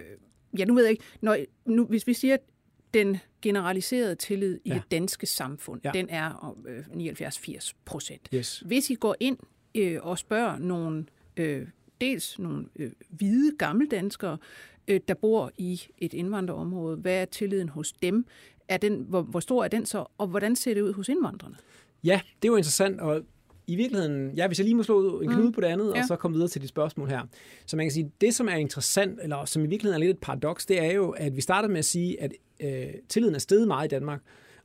ja, 0.58 0.64
nu 0.64 0.74
ved 0.74 0.82
jeg 0.82 0.90
ikke, 0.90 1.04
når, 1.20 1.36
nu, 1.66 1.84
hvis 1.84 2.06
vi 2.06 2.14
siger, 2.14 2.34
at 2.34 2.40
den 2.94 3.18
generaliserede 3.42 4.14
tillid 4.14 4.60
i 4.64 4.68
ja. 4.68 4.74
det 4.74 4.82
danske 4.90 5.26
samfund, 5.26 5.80
ja. 5.84 5.90
den 5.94 6.06
er 6.10 6.56
øh, 6.66 6.84
79-80 6.86 7.72
procent. 7.84 8.28
Yes. 8.34 8.62
Hvis 8.66 8.90
I 8.90 8.94
går 8.94 9.16
ind 9.20 9.38
øh, 9.74 9.98
og 10.02 10.18
spørger 10.18 10.58
nogle, 10.58 11.06
øh, 11.40 11.66
dels 12.00 12.38
nogle 12.38 12.64
øh, 12.76 12.90
hvide 13.10 13.56
gammeldanskere, 13.58 14.38
øh, 14.88 15.00
der 15.08 15.14
bor 15.14 15.52
i 15.58 15.82
et 15.98 16.14
indvandrerområde, 16.14 16.96
hvad 16.96 17.20
er 17.20 17.24
tilliden 17.24 17.68
hos 17.68 17.92
dem? 17.92 18.26
Er 18.68 18.76
den, 18.76 19.06
hvor, 19.08 19.22
hvor 19.22 19.40
stor 19.40 19.64
er 19.64 19.68
den 19.68 19.86
så, 19.86 20.04
og 20.18 20.26
hvordan 20.26 20.56
ser 20.56 20.74
det 20.74 20.80
ud 20.80 20.92
hos 20.92 21.08
indvandrerne? 21.08 21.56
Ja, 22.04 22.20
det 22.42 22.48
er 22.48 22.52
jo 22.52 22.56
interessant, 22.56 23.00
og 23.00 23.22
i 23.66 23.76
virkeligheden, 23.76 24.34
ja, 24.36 24.46
hvis 24.46 24.58
jeg 24.58 24.64
lige 24.64 24.74
må 24.74 24.82
slå 24.82 25.20
en 25.20 25.28
knude 25.28 25.46
mm. 25.46 25.52
på 25.52 25.60
det 25.60 25.66
andet, 25.66 25.92
ja. 25.94 26.00
og 26.00 26.06
så 26.06 26.16
komme 26.16 26.34
videre 26.34 26.48
til 26.48 26.62
de 26.62 26.68
spørgsmål 26.68 27.08
her. 27.08 27.22
Så 27.66 27.76
man 27.76 27.86
kan 27.86 27.90
sige, 27.90 28.12
det 28.20 28.34
som 28.34 28.48
er 28.48 28.54
interessant, 28.54 29.20
eller 29.22 29.44
som 29.44 29.64
i 29.64 29.66
virkeligheden 29.66 30.02
er 30.02 30.06
lidt 30.06 30.16
et 30.16 30.20
paradoks, 30.20 30.66
det 30.66 30.84
er 30.84 30.92
jo, 30.92 31.10
at 31.10 31.36
vi 31.36 31.40
starter 31.40 31.68
med 31.68 31.78
at 31.78 31.84
sige, 31.84 32.22
at 32.22 32.32
øh, 32.60 32.94
tilliden 33.08 33.34
er 33.34 33.38
steget 33.38 33.68
meget 33.68 33.86
i 33.86 33.88
Danmark 33.88 34.20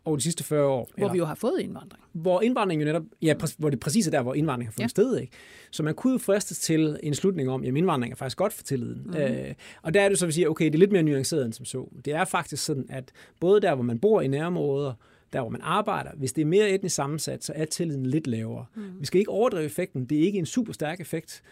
over 0.06 0.18
de 0.18 0.24
sidste 0.24 0.43
40 0.43 0.66
år. 0.68 0.89
Hvor 0.97 1.06
eller, 1.06 1.12
vi 1.12 1.18
jo 1.18 1.26
har 1.26 1.36
fået 1.36 1.60
indvandring. 1.60 2.03
Hvor 2.12 2.41
indvandring 2.41 2.82
jo 2.82 2.86
netop, 2.86 3.03
ja, 3.22 3.34
hvor 3.58 3.70
det 3.70 3.80
præcis 3.80 4.08
er 4.08 4.12
der, 4.12 4.22
hvor 4.22 4.34
indvandring 4.34 4.68
har 4.68 4.72
fundet 4.72 4.84
ja. 4.84 4.88
sted. 4.88 5.20
Ikke? 5.20 5.34
Så 5.72 5.84
man 5.84 5.93
kunne 5.93 6.14
jo 6.14 6.18
fristes 6.18 6.60
til 6.60 6.99
en 7.03 7.14
slutning 7.14 7.49
om, 7.49 7.64
at 7.64 7.68
indvandring 7.68 8.12
er 8.12 8.16
faktisk 8.16 8.38
godt 8.38 8.53
for 8.53 8.64
tilliden. 8.64 9.01
Mm. 9.06 9.16
Øh, 9.18 9.53
og 9.82 9.93
der 9.93 10.01
er 10.01 10.10
det 10.10 10.20
så, 10.20 10.26
vi 10.26 10.32
siger, 10.32 10.49
okay, 10.49 10.66
det 10.66 10.76
er 10.76 10.80
lidt 10.80 10.91
mere 10.91 11.03
nuanceret 11.03 11.45
end 11.45 11.53
som 11.53 11.66
så. 11.66 11.89
Det 12.06 12.14
er 12.14 12.26
faktisk 12.26 12.66
sådan, 12.66 12.86
at 12.89 13.12
både 13.39 13.62
der, 13.62 13.76
hvor 13.76 13.84
man 13.84 13.99
bor 13.99 14.22
i 14.22 14.28
nærområder, 14.28 14.93
der 15.34 15.41
hvor 15.41 15.49
man 15.49 15.62
arbejder, 15.64 16.12
hvis 16.16 16.34
det 16.34 16.41
er 16.41 16.45
mere 16.45 16.70
etnisk 16.70 16.95
sammensat, 16.95 17.43
så 17.43 17.53
er 17.56 17.66
tilliden 17.66 18.06
lidt 18.06 18.28
lavere. 18.28 18.66
Mm. 18.76 18.84
Vi 18.99 19.06
skal 19.06 19.20
ikke 19.20 19.32
overdrive 19.32 19.66
effekten. 19.66 20.06
Det 20.06 20.18
er 20.18 20.22
ikke 20.22 20.39
en 20.39 20.45
super 20.45 20.74
stærk 20.74 20.99
effekt. 20.99 21.43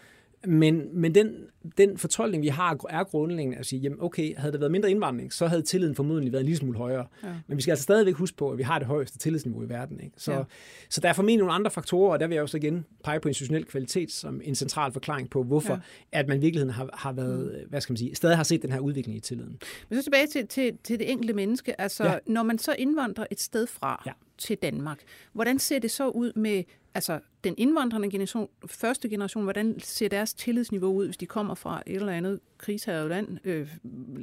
Men, 0.47 1.01
men 1.01 1.15
den, 1.15 1.35
den 1.77 1.97
fortolkning, 1.97 2.43
vi 2.43 2.47
har, 2.47 2.77
er 2.89 3.03
grundlæggende 3.03 3.57
at 3.57 3.65
sige, 3.65 3.79
jamen 3.79 4.01
okay, 4.01 4.37
havde 4.37 4.53
der 4.53 4.59
været 4.59 4.71
mindre 4.71 4.91
indvandring, 4.91 5.33
så 5.33 5.47
havde 5.47 5.61
tilliden 5.61 5.95
formodentlig 5.95 6.31
været 6.31 6.41
en 6.41 6.45
lille 6.45 6.57
smule 6.57 6.77
højere. 6.77 7.07
Ja. 7.23 7.27
Men 7.47 7.57
vi 7.57 7.61
skal 7.61 7.71
altså 7.71 7.83
stadigvæk 7.83 8.15
huske 8.15 8.37
på, 8.37 8.51
at 8.51 8.57
vi 8.57 8.63
har 8.63 8.79
det 8.79 8.87
højeste 8.87 9.17
tillidsniveau 9.17 9.63
i 9.63 9.69
verden. 9.69 9.99
Ikke? 9.99 10.15
Så, 10.17 10.33
ja. 10.33 10.43
så 10.89 11.01
der 11.01 11.09
er 11.09 11.13
formentlig 11.13 11.37
nogle 11.37 11.53
andre 11.53 11.71
faktorer, 11.71 12.13
og 12.13 12.19
der 12.19 12.27
vil 12.27 12.35
jeg 12.35 12.41
også 12.41 12.57
igen 12.57 12.85
pege 13.03 13.19
på 13.19 13.27
institutionel 13.27 13.65
kvalitet 13.65 14.11
som 14.11 14.41
en 14.43 14.55
central 14.55 14.91
forklaring 14.91 15.29
på, 15.29 15.43
hvorfor 15.43 15.73
ja. 15.73 15.79
at 16.19 16.27
man 16.27 16.37
i 16.37 16.41
virkeligheden 16.41 16.73
har, 16.73 16.89
har 16.93 17.13
været, 17.13 17.61
mm. 17.63 17.69
hvad 17.69 17.81
skal 17.81 17.93
man 17.93 17.97
sige, 17.97 18.15
stadig 18.15 18.35
har 18.37 18.43
set 18.43 18.61
den 18.61 18.71
her 18.71 18.79
udvikling 18.79 19.17
i 19.17 19.21
tilliden. 19.21 19.59
Men 19.89 19.99
så 19.99 20.03
tilbage 20.03 20.27
til, 20.27 20.47
til, 20.47 20.77
til 20.83 20.99
det 20.99 21.11
enkelte 21.11 21.33
menneske. 21.33 21.81
Altså, 21.81 22.03
ja. 22.03 22.17
når 22.27 22.43
man 22.43 22.57
så 22.57 22.75
indvandrer 22.77 23.25
et 23.31 23.41
sted 23.41 23.67
fra, 23.67 24.03
ja 24.05 24.11
til 24.37 24.57
Danmark. 24.57 24.99
Hvordan 25.33 25.59
ser 25.59 25.79
det 25.79 25.91
så 25.91 26.07
ud 26.07 26.31
med 26.35 26.63
altså, 26.95 27.19
den 27.43 27.55
indvandrende 27.57 28.09
generation, 28.09 28.49
første 28.65 29.09
generation? 29.09 29.43
Hvordan 29.43 29.79
ser 29.79 30.07
deres 30.07 30.33
tillidsniveau 30.33 30.93
ud, 30.93 31.05
hvis 31.05 31.17
de 31.17 31.25
kommer 31.25 31.55
fra 31.55 31.83
et 31.85 31.95
eller 31.95 32.13
andet 32.13 32.39
krigshavet 32.57 33.09
land, 33.09 33.37
øh, 33.43 33.69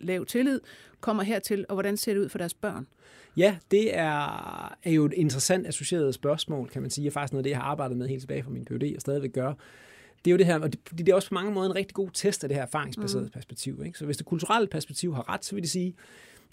lav 0.02 0.26
tillid, 0.26 0.60
kommer 1.00 1.22
hertil, 1.22 1.66
og 1.68 1.74
hvordan 1.74 1.96
ser 1.96 2.14
det 2.14 2.20
ud 2.20 2.28
for 2.28 2.38
deres 2.38 2.54
børn? 2.54 2.86
Ja, 3.36 3.56
det 3.70 3.96
er, 3.96 4.76
er 4.82 4.90
jo 4.90 5.04
et 5.04 5.12
interessant 5.12 5.66
associeret 5.66 6.14
spørgsmål, 6.14 6.68
kan 6.68 6.82
man 6.82 6.90
sige, 6.90 7.08
og 7.08 7.12
faktisk 7.12 7.32
noget 7.32 7.40
af 7.40 7.44
det, 7.44 7.50
jeg 7.50 7.58
har 7.58 7.64
arbejdet 7.64 7.96
med 7.96 8.08
helt 8.08 8.20
tilbage 8.20 8.42
fra 8.42 8.50
min 8.50 8.64
PhD 8.64 8.94
og 8.94 9.00
stadigvæk 9.00 9.32
gør. 9.32 9.54
Det 10.24 10.30
er 10.30 10.32
jo 10.32 10.38
det 10.38 10.46
her, 10.46 10.58
og 10.58 10.72
det, 10.72 10.98
det 10.98 11.08
er 11.08 11.14
også 11.14 11.28
på 11.28 11.34
mange 11.34 11.52
måder 11.52 11.70
en 11.70 11.76
rigtig 11.76 11.94
god 11.94 12.10
test 12.14 12.44
af 12.44 12.48
det 12.48 12.56
her 12.56 12.62
erfaringsbaserede 12.62 13.24
mm. 13.24 13.30
perspektiv. 13.30 13.82
Ikke? 13.86 13.98
Så 13.98 14.04
hvis 14.04 14.16
det 14.16 14.26
kulturelle 14.26 14.68
perspektiv 14.68 15.14
har 15.14 15.32
ret, 15.32 15.44
så 15.44 15.54
vil 15.54 15.62
det 15.62 15.70
sige, 15.70 15.94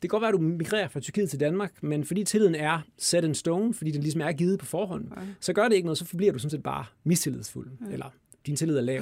det 0.01 0.09
kan 0.09 0.09
godt 0.09 0.21
være, 0.21 0.29
at 0.29 0.33
du 0.33 0.39
migrerer 0.39 0.87
fra 0.87 0.99
Tyrkiet 0.99 1.29
til 1.29 1.39
Danmark, 1.39 1.83
men 1.83 2.03
fordi 2.03 2.23
tilliden 2.23 2.55
er 2.55 2.79
set 2.97 3.23
in 3.23 3.35
stone, 3.35 3.73
fordi 3.73 3.91
den 3.91 4.01
ligesom 4.01 4.21
er 4.21 4.31
givet 4.31 4.59
på 4.59 4.65
forhånd, 4.65 5.07
ja. 5.17 5.21
så 5.39 5.53
gør 5.53 5.67
det 5.67 5.75
ikke 5.75 5.85
noget, 5.85 5.97
så 5.97 6.05
forbliver 6.05 6.31
du 6.31 6.39
sådan 6.39 6.49
set 6.49 6.63
bare 6.63 6.85
mistillidsfuld, 7.03 7.71
ja. 7.87 7.93
eller 7.93 8.13
din 8.45 8.55
tillid 8.55 8.77
er 8.77 8.81
lav. 8.81 9.01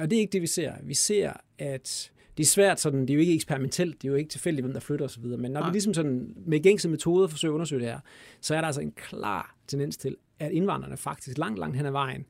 Og 0.00 0.10
det 0.10 0.16
er 0.16 0.20
ikke 0.20 0.32
det, 0.32 0.42
vi 0.42 0.46
ser. 0.46 0.72
Vi 0.82 0.94
ser, 0.94 1.32
at 1.58 2.12
det 2.36 2.42
er 2.42 2.46
svært 2.46 2.80
sådan, 2.80 3.00
det 3.00 3.10
er 3.10 3.14
jo 3.14 3.20
ikke 3.20 3.34
eksperimentelt, 3.34 4.02
det 4.02 4.08
er 4.08 4.12
jo 4.12 4.16
ikke 4.16 4.30
tilfældigt, 4.30 4.64
hvem 4.64 4.72
der 4.72 4.80
flytter 4.80 5.04
osv., 5.04 5.24
men 5.24 5.50
når 5.50 5.60
ja. 5.60 5.66
vi 5.66 5.72
ligesom 5.72 5.94
sådan 5.94 6.34
med 6.46 6.60
gængse 6.60 6.88
metoder 6.88 7.28
forsøger 7.28 7.52
at 7.52 7.54
undersøge 7.54 7.80
det 7.80 7.88
her, 7.88 8.00
så 8.40 8.54
er 8.54 8.60
der 8.60 8.66
altså 8.66 8.80
en 8.80 8.92
klar 8.92 9.56
tendens 9.66 9.96
til, 9.96 10.16
at 10.38 10.52
indvandrerne 10.52 10.96
faktisk 10.96 11.38
langt, 11.38 11.58
langt 11.58 11.76
hen 11.76 11.86
ad 11.86 11.90
vejen 11.90 12.26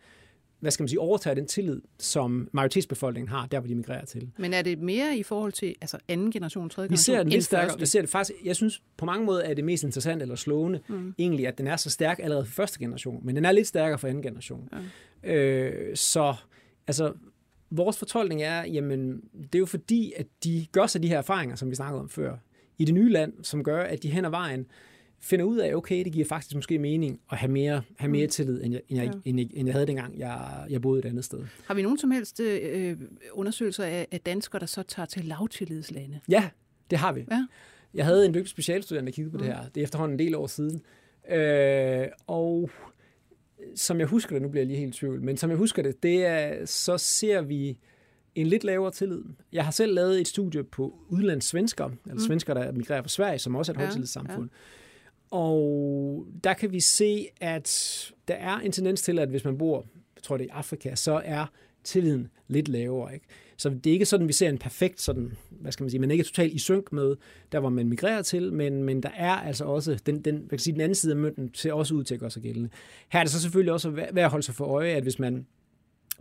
hvad 0.62 0.70
skal 0.70 0.82
man 0.82 0.88
sige, 0.88 1.00
overtager 1.00 1.34
den 1.34 1.46
tillid, 1.46 1.80
som 1.98 2.48
majoritetsbefolkningen 2.52 3.28
har, 3.28 3.46
der 3.46 3.60
hvor 3.60 3.68
de 3.68 3.74
migrerer 3.74 4.04
til. 4.04 4.30
Men 4.38 4.54
er 4.54 4.62
det 4.62 4.78
mere 4.78 5.16
i 5.16 5.22
forhold 5.22 5.52
til 5.52 5.74
altså 5.80 5.98
anden 6.08 6.30
generation, 6.30 6.70
tredje 6.70 6.88
generation? 6.88 6.92
Vi 6.92 7.16
ser 7.16 7.22
den 7.22 7.28
lidt 7.28 7.44
stærkere. 7.44 7.78
Vi 7.78 7.86
ser 7.86 8.00
det 8.00 8.10
faktisk, 8.10 8.38
jeg 8.44 8.56
synes 8.56 8.82
på 8.96 9.06
mange 9.06 9.26
måder 9.26 9.42
er 9.42 9.54
det 9.54 9.64
mest 9.64 9.84
interessant 9.84 10.22
eller 10.22 10.34
slående, 10.34 10.80
mm. 10.88 11.14
egentlig, 11.18 11.46
at 11.46 11.58
den 11.58 11.66
er 11.66 11.76
så 11.76 11.90
stærk 11.90 12.18
allerede 12.22 12.44
for 12.44 12.52
første 12.52 12.78
generation, 12.78 13.26
men 13.26 13.36
den 13.36 13.44
er 13.44 13.52
lidt 13.52 13.66
stærkere 13.66 13.98
for 13.98 14.08
anden 14.08 14.22
generation. 14.22 14.68
Ja. 15.22 15.32
Øh, 15.34 15.96
så 15.96 16.34
altså, 16.86 17.12
vores 17.70 17.98
fortolkning 17.98 18.42
er, 18.42 18.64
jamen, 18.64 19.20
det 19.42 19.54
er 19.54 19.58
jo 19.58 19.66
fordi, 19.66 20.12
at 20.16 20.26
de 20.44 20.66
gør 20.72 20.86
sig 20.86 21.02
de 21.02 21.08
her 21.08 21.18
erfaringer, 21.18 21.56
som 21.56 21.70
vi 21.70 21.74
snakkede 21.74 22.00
om 22.00 22.08
før, 22.08 22.36
i 22.78 22.84
det 22.84 22.94
nye 22.94 23.10
land, 23.10 23.32
som 23.42 23.64
gør, 23.64 23.82
at 23.82 24.02
de 24.02 24.08
hen 24.08 24.24
ad 24.24 24.30
vejen 24.30 24.66
finder 25.22 25.44
ud 25.44 25.58
af, 25.58 25.74
okay, 25.74 26.04
det 26.04 26.12
giver 26.12 26.26
faktisk 26.26 26.54
måske 26.54 26.78
mening 26.78 27.20
at 27.32 27.38
have 27.38 27.52
mere, 27.52 27.82
have 27.98 28.10
mere 28.10 28.26
mm. 28.26 28.30
tillid, 28.30 28.62
end 28.62 28.72
jeg, 28.72 28.82
end, 28.88 28.98
jeg, 28.98 29.06
ja. 29.14 29.20
end, 29.24 29.38
jeg, 29.38 29.48
end 29.52 29.66
jeg 29.66 29.74
havde 29.74 29.86
dengang, 29.86 30.18
jeg, 30.18 30.66
jeg 30.70 30.82
boede 30.82 30.98
et 30.98 31.04
andet 31.04 31.24
sted. 31.24 31.44
Har 31.66 31.74
vi 31.74 31.82
nogen 31.82 31.98
som 31.98 32.10
helst 32.10 32.40
øh, 32.40 32.96
undersøgelser 33.32 33.84
af, 33.84 34.06
af 34.10 34.20
danskere, 34.20 34.60
der 34.60 34.66
så 34.66 34.82
tager 34.82 35.06
til 35.06 35.24
lavtillidslande? 35.24 36.20
Ja, 36.28 36.48
det 36.90 36.98
har 36.98 37.12
vi. 37.12 37.24
Ja. 37.30 37.46
Jeg 37.94 38.04
havde 38.04 38.26
en 38.26 38.34
dygtig 38.34 38.50
specialstudent, 38.50 39.06
der 39.06 39.12
kiggede 39.12 39.30
på 39.30 39.38
mm. 39.38 39.44
det 39.44 39.54
her. 39.54 39.68
Det 39.68 39.80
er 39.80 39.84
efterhånden 39.84 40.14
en 40.14 40.18
del 40.18 40.34
år 40.34 40.46
siden. 40.46 40.82
Øh, 41.30 42.06
og 42.26 42.70
som 43.74 43.98
jeg 43.98 44.06
husker 44.06 44.34
det, 44.34 44.42
nu 44.42 44.48
bliver 44.48 44.62
jeg 44.62 44.66
lige 44.66 44.78
helt 44.78 44.96
i 44.96 44.98
tvivl, 44.98 45.22
men 45.22 45.36
som 45.36 45.50
jeg 45.50 45.58
husker 45.58 45.82
det, 45.82 46.02
det 46.02 46.26
er, 46.26 46.66
så 46.66 46.98
ser 46.98 47.40
vi 47.42 47.78
en 48.34 48.46
lidt 48.46 48.64
lavere 48.64 48.90
tillid. 48.90 49.22
Jeg 49.52 49.64
har 49.64 49.70
selv 49.70 49.94
lavet 49.94 50.20
et 50.20 50.28
studie 50.28 50.64
på 50.64 50.98
udlandssvensker, 51.08 51.84
eller 51.84 52.14
mm. 52.14 52.20
svensker, 52.20 52.54
der 52.54 52.72
migrerer 52.72 53.02
fra 53.02 53.08
Sverige, 53.08 53.38
som 53.38 53.56
også 53.56 53.72
er 53.72 53.74
et 53.74 53.78
ja, 53.78 53.84
højtillidssamfund. 53.84 54.50
Ja. 54.52 54.56
Og 55.32 56.26
der 56.44 56.54
kan 56.54 56.72
vi 56.72 56.80
se, 56.80 57.28
at 57.40 57.98
der 58.28 58.34
er 58.34 58.58
en 58.58 58.72
tendens 58.72 59.02
til, 59.02 59.18
at 59.18 59.28
hvis 59.28 59.44
man 59.44 59.58
bor, 59.58 59.86
jeg 60.16 60.22
tror 60.22 60.36
det 60.36 60.44
er 60.44 60.48
i 60.48 60.58
Afrika, 60.58 60.94
så 60.94 61.22
er 61.24 61.46
tilliden 61.84 62.28
lidt 62.48 62.68
lavere. 62.68 63.14
Ikke? 63.14 63.26
Så 63.56 63.68
det 63.68 63.86
er 63.86 63.92
ikke 63.92 64.06
sådan, 64.06 64.28
vi 64.28 64.32
ser 64.32 64.48
en 64.48 64.58
perfekt, 64.58 65.00
sådan, 65.00 65.32
hvad 65.50 65.72
skal 65.72 65.84
man 65.84 65.90
sige, 65.90 66.00
man 66.00 66.10
er 66.10 66.12
ikke 66.12 66.24
totalt 66.24 66.52
i 66.52 66.58
synk 66.58 66.92
med, 66.92 67.16
der 67.52 67.60
hvor 67.60 67.68
man 67.68 67.88
migrerer 67.88 68.22
til, 68.22 68.52
men, 68.52 68.82
men 68.82 69.02
der 69.02 69.10
er 69.16 69.32
altså 69.32 69.64
også 69.64 69.98
den, 70.06 70.22
den, 70.22 70.36
hvad 70.36 70.48
kan 70.48 70.58
sige, 70.58 70.72
den 70.72 70.80
anden 70.80 70.94
side 70.94 71.12
af 71.12 71.18
mønten 71.18 71.50
ser 71.54 71.72
også 71.72 71.94
ud 71.94 72.04
til 72.04 72.14
at 72.14 72.20
gøre 72.20 72.30
sig 72.30 72.42
gældende. 72.42 72.68
Her 73.08 73.20
er 73.20 73.24
det 73.24 73.32
så 73.32 73.40
selvfølgelig 73.40 73.72
også 73.72 73.90
værd 73.90 74.18
at 74.18 74.30
holde 74.30 74.46
sig 74.46 74.54
for 74.54 74.64
øje, 74.64 74.90
at 74.90 75.02
hvis 75.02 75.18
man 75.18 75.46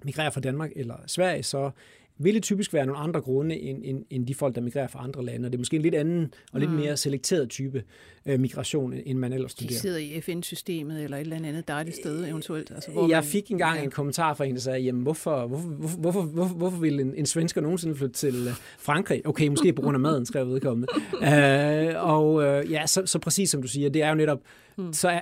migrerer 0.03 0.29
fra 0.29 0.41
Danmark 0.41 0.71
eller 0.75 0.95
Sverige, 1.07 1.43
så 1.43 1.71
vil 2.17 2.35
det 2.35 2.43
typisk 2.43 2.73
være 2.73 2.85
nogle 2.85 3.01
andre 3.01 3.21
grunde 3.21 3.59
end, 3.59 3.81
end, 3.83 4.05
end 4.09 4.27
de 4.27 4.35
folk, 4.35 4.55
der 4.55 4.61
migrerer 4.61 4.87
fra 4.87 5.03
andre 5.03 5.25
lande. 5.25 5.45
Og 5.45 5.51
det 5.51 5.57
er 5.57 5.59
måske 5.59 5.75
en 5.75 5.81
lidt 5.81 5.95
anden 5.95 6.33
og 6.51 6.59
lidt 6.59 6.71
mm. 6.71 6.77
mere 6.77 6.97
selekteret 6.97 7.49
type 7.49 7.83
øh, 8.25 8.39
migration, 8.39 8.93
end 8.93 9.17
man 9.17 9.33
ellers 9.33 9.51
studerer. 9.51 9.69
De 9.69 9.79
sidder 9.79 9.97
i 9.97 10.21
FN-systemet 10.21 11.03
eller 11.03 11.17
et 11.17 11.21
eller 11.21 11.35
andet 11.35 11.67
dejligt 11.67 11.95
sted 11.95 12.27
eventuelt. 12.27 12.71
Altså, 12.71 12.91
hvor 12.91 13.09
Jeg 13.09 13.17
man, 13.17 13.23
fik 13.23 13.51
engang 13.51 13.77
ja. 13.77 13.83
en 13.83 13.91
kommentar 13.91 14.33
fra 14.33 14.45
en, 14.45 14.55
der 14.55 14.61
sagde, 14.61 14.79
jamen 14.79 15.01
hvorfor, 15.01 15.47
hvorfor, 15.47 15.67
hvorfor, 15.69 16.21
hvorfor, 16.21 16.55
hvorfor, 16.55 16.77
vil 16.77 16.99
en, 16.99 17.15
en 17.15 17.25
svensker 17.25 17.61
nogensinde 17.61 17.95
flytte 17.95 18.15
til 18.15 18.35
øh, 18.47 18.53
Frankrig? 18.79 19.27
Okay, 19.27 19.47
måske 19.47 19.73
på 19.73 19.81
grund 19.81 19.95
af 19.95 19.99
maden, 19.99 20.25
skrev 20.25 20.47
vedkommende. 20.47 20.87
øh, 21.13 22.03
og 22.09 22.43
øh, 22.43 22.71
ja, 22.71 22.87
så, 22.87 23.05
så 23.05 23.19
præcis 23.19 23.49
som 23.49 23.61
du 23.61 23.67
siger, 23.67 23.89
det 23.89 24.03
er 24.03 24.09
jo 24.09 24.15
netop, 24.15 24.39
mm. 24.77 24.93
så 24.93 25.09
er, 25.09 25.21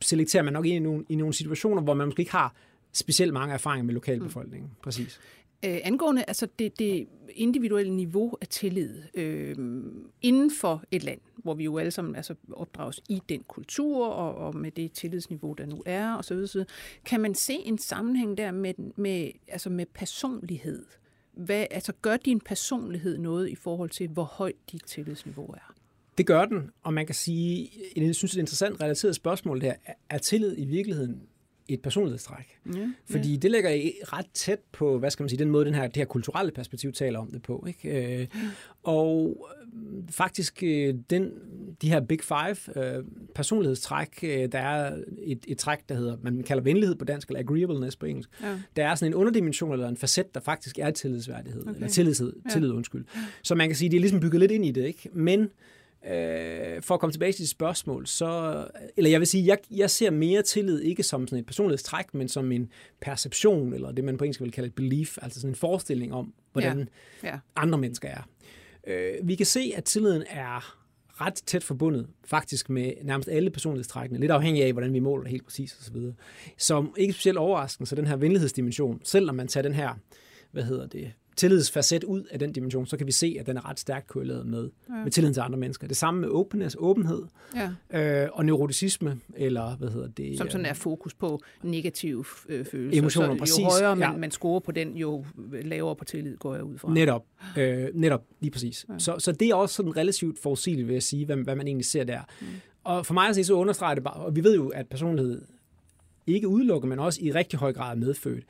selekterer 0.00 0.42
man 0.42 0.52
nok 0.52 0.66
ind 0.66 0.76
i 0.76 0.78
nogle, 0.78 1.04
i 1.08 1.14
nogle 1.14 1.34
situationer, 1.34 1.82
hvor 1.82 1.94
man 1.94 2.06
måske 2.06 2.20
ikke 2.20 2.32
har 2.32 2.54
specielt 2.92 3.32
mange 3.32 3.54
erfaringer 3.54 3.84
med 3.84 3.94
lokalbefolkningen. 3.94 4.68
Mm. 4.68 4.82
Præcis. 4.82 5.20
Øh, 5.64 5.78
angående 5.84 6.24
altså 6.28 6.48
det, 6.58 6.78
det 6.78 7.08
individuelle 7.34 7.94
niveau 7.94 8.36
af 8.40 8.48
tillid 8.48 9.02
øh, 9.14 9.56
inden 10.22 10.50
for 10.60 10.84
et 10.90 11.04
land, 11.04 11.20
hvor 11.36 11.54
vi 11.54 11.64
jo 11.64 11.78
alle 11.78 11.90
sammen 11.90 12.16
altså, 12.16 12.34
opdrages 12.52 13.00
i 13.08 13.22
den 13.28 13.42
kultur 13.48 14.06
og, 14.06 14.34
og 14.34 14.56
med 14.56 14.70
det 14.70 14.92
tillidsniveau, 14.92 15.52
der 15.52 15.66
nu 15.66 15.82
er, 15.86 16.12
og 16.12 16.24
så 16.24 16.34
videre, 16.34 16.64
kan 17.04 17.20
man 17.20 17.34
se 17.34 17.52
en 17.52 17.78
sammenhæng 17.78 18.38
der 18.38 18.50
med, 18.50 18.74
med, 18.96 19.30
altså 19.48 19.70
med 19.70 19.86
personlighed? 19.86 20.84
Hvad, 21.32 21.66
altså 21.70 21.92
gør 22.02 22.16
din 22.16 22.40
personlighed 22.40 23.18
noget 23.18 23.48
i 23.48 23.54
forhold 23.54 23.90
til, 23.90 24.08
hvor 24.08 24.24
højt 24.24 24.56
dit 24.72 24.82
tillidsniveau 24.86 25.46
er? 25.46 25.74
Det 26.18 26.26
gør 26.26 26.44
den, 26.44 26.70
og 26.82 26.94
man 26.94 27.06
kan 27.06 27.14
sige, 27.14 27.70
jeg 27.96 28.14
synes, 28.14 28.30
det 28.30 28.38
er 28.38 28.40
et 28.40 28.42
interessant 28.42 28.80
relateret 28.80 29.14
spørgsmål 29.14 29.60
der, 29.60 29.74
er 30.10 30.18
tillid 30.18 30.54
i 30.58 30.64
virkeligheden 30.64 31.22
et 31.68 31.82
personlighedstræk. 31.82 32.58
Ja, 32.74 32.92
Fordi 33.10 33.32
ja. 33.32 33.36
det 33.36 33.50
ligger 33.50 33.70
ret 34.04 34.26
tæt 34.34 34.58
på, 34.72 34.98
hvad 34.98 35.10
skal 35.10 35.22
man 35.22 35.28
sige, 35.28 35.38
den 35.38 35.50
måde, 35.50 35.64
den 35.64 35.74
her, 35.74 35.86
det 35.86 35.96
her 35.96 36.04
kulturelle 36.04 36.52
perspektiv 36.52 36.92
taler 36.92 37.18
om 37.18 37.30
det 37.30 37.42
på. 37.42 37.64
Ikke? 37.68 38.20
Øh, 38.20 38.26
og 38.82 39.46
øh, 39.74 40.02
faktisk 40.10 40.62
øh, 40.62 40.94
den, 41.10 41.30
de 41.82 41.88
her 41.88 42.00
Big 42.00 42.20
Five 42.22 42.84
øh, 42.84 43.04
personlighedstræk, 43.34 44.08
øh, 44.22 44.52
der 44.52 44.58
er 44.58 44.96
et, 45.18 45.44
et 45.48 45.58
træk, 45.58 45.78
der 45.88 45.94
hedder, 45.94 46.16
man 46.22 46.42
kalder 46.42 46.62
venlighed 46.62 46.96
på 46.96 47.04
dansk, 47.04 47.28
eller 47.28 47.40
agreeableness 47.40 47.96
på 47.96 48.06
engelsk. 48.06 48.30
Ja. 48.42 48.58
Der 48.76 48.86
er 48.86 48.94
sådan 48.94 49.12
en 49.12 49.14
underdimension, 49.14 49.72
eller 49.72 49.88
en 49.88 49.96
facet, 49.96 50.34
der 50.34 50.40
faktisk 50.40 50.78
er 50.78 50.90
tillidsværdighed, 50.90 51.62
okay. 51.62 51.74
eller 51.74 51.88
tillid, 51.88 52.14
tillid, 52.50 52.68
ja. 52.68 52.74
undskyld. 52.74 53.04
Så 53.42 53.54
man 53.54 53.68
kan 53.68 53.76
sige, 53.76 53.90
det 53.90 53.96
er 53.96 54.00
ligesom 54.00 54.20
bygget 54.20 54.40
lidt 54.40 54.52
ind 54.52 54.66
i 54.66 54.70
det, 54.70 54.84
ikke? 54.84 55.08
Men 55.12 55.50
Øh, 56.10 56.82
for 56.82 56.94
at 56.94 57.00
komme 57.00 57.12
tilbage 57.12 57.32
til 57.32 57.40
dit 57.40 57.48
spørgsmål, 57.48 58.06
så, 58.06 58.64
eller 58.96 59.10
jeg 59.10 59.20
vil 59.20 59.26
sige, 59.26 59.46
jeg, 59.46 59.58
jeg 59.70 59.90
ser 59.90 60.10
mere 60.10 60.42
tillid 60.42 60.80
ikke 60.80 61.02
som 61.02 61.26
sådan 61.26 61.38
et 61.38 61.46
personlighedstræk, 61.46 62.14
men 62.14 62.28
som 62.28 62.52
en 62.52 62.70
perception, 63.00 63.72
eller 63.72 63.92
det 63.92 64.04
man 64.04 64.18
på 64.18 64.24
engelsk 64.24 64.40
vil 64.40 64.52
kalde 64.52 64.66
et 64.66 64.74
belief, 64.74 65.18
altså 65.22 65.40
sådan 65.40 65.50
en 65.50 65.56
forestilling 65.56 66.14
om, 66.14 66.34
hvordan 66.52 66.88
ja. 67.22 67.28
Ja. 67.28 67.38
andre 67.56 67.78
mennesker 67.78 68.08
er. 68.08 68.28
Øh, 68.86 69.28
vi 69.28 69.34
kan 69.34 69.46
se, 69.46 69.72
at 69.76 69.84
tilliden 69.84 70.24
er 70.30 70.78
ret 71.20 71.34
tæt 71.34 71.64
forbundet 71.64 72.06
faktisk 72.24 72.70
med 72.70 72.92
nærmest 73.02 73.28
alle 73.28 73.50
personlighedstrækkene, 73.50 74.20
lidt 74.20 74.32
afhængig 74.32 74.64
af, 74.64 74.72
hvordan 74.72 74.92
vi 74.92 74.98
måler 74.98 75.28
helt 75.28 75.44
præcis 75.44 75.78
osv. 75.80 75.96
Som 76.58 76.94
ikke 76.96 77.12
specielt 77.12 77.38
overraskende, 77.38 77.88
så 77.88 77.94
den 77.94 78.06
her 78.06 78.16
venlighedsdimension, 78.16 79.00
selv 79.04 79.26
når 79.26 79.32
man 79.32 79.48
tager 79.48 79.62
den 79.62 79.74
her, 79.74 79.94
hvad 80.50 80.62
hedder 80.62 80.86
det, 80.86 81.12
tillidsfacet 81.38 82.04
ud 82.04 82.24
af 82.30 82.38
den 82.38 82.52
dimension, 82.52 82.86
så 82.86 82.96
kan 82.96 83.06
vi 83.06 83.12
se, 83.12 83.36
at 83.40 83.46
den 83.46 83.56
er 83.56 83.70
ret 83.70 83.80
stærkt 83.80 84.06
korreleret 84.06 84.46
med, 84.46 84.70
ja. 84.88 84.94
med 85.04 85.10
tilliden 85.10 85.34
til 85.34 85.40
andre 85.40 85.58
mennesker. 85.58 85.86
Det 85.86 85.96
samme 85.96 86.20
med 86.20 86.28
openness, 86.28 86.76
åbenhed 86.78 87.22
ja. 87.92 88.22
øh, 88.24 88.28
og 88.32 88.44
neuroticisme, 88.44 89.20
eller 89.36 89.76
hvad 89.76 89.88
hedder 89.88 90.08
det? 90.08 90.38
Som 90.38 90.50
sådan 90.50 90.66
er 90.66 90.74
fokus 90.74 91.14
på 91.14 91.42
negative 91.62 92.24
øh, 92.48 92.64
følelser. 92.64 93.00
Emotioner, 93.00 93.34
så, 93.34 93.38
præcis. 93.38 93.58
Jo 93.58 93.64
højere 93.64 93.96
man, 93.96 94.10
ja. 94.10 94.16
man 94.16 94.30
scorer 94.30 94.60
på 94.60 94.72
den, 94.72 94.96
jo 94.96 95.24
lavere 95.62 95.96
på 95.96 96.04
tillid 96.04 96.36
går 96.36 96.54
jeg 96.54 96.64
ud 96.64 96.78
fra. 96.78 96.92
Netop, 96.92 97.24
øh, 97.58 97.88
netop 97.94 98.24
lige 98.40 98.50
præcis. 98.50 98.86
Ja. 98.88 98.98
Så, 98.98 99.18
så 99.18 99.32
det 99.32 99.48
er 99.48 99.54
også 99.54 99.74
sådan 99.74 99.96
relativt 99.96 100.38
forudsigeligt, 100.42 100.88
vil 100.88 100.92
jeg 100.92 101.02
sige, 101.02 101.26
hvad, 101.26 101.36
hvad 101.36 101.56
man 101.56 101.66
egentlig 101.66 101.86
ser 101.86 102.04
der. 102.04 102.20
Mm. 102.40 102.46
Og 102.84 103.06
for 103.06 103.14
mig 103.14 103.28
at 103.28 103.34
sige, 103.34 103.44
så 103.44 103.54
understreger 103.54 103.94
det 103.94 104.04
bare, 104.04 104.14
og 104.14 104.36
vi 104.36 104.44
ved 104.44 104.54
jo, 104.54 104.68
at 104.68 104.86
personlighed 104.86 105.42
ikke 106.26 106.48
udelukker, 106.48 106.88
men 106.88 106.98
også 106.98 107.20
i 107.22 107.32
rigtig 107.32 107.58
høj 107.58 107.72
grad 107.72 107.90
er 107.90 108.00
medfødt. 108.00 108.44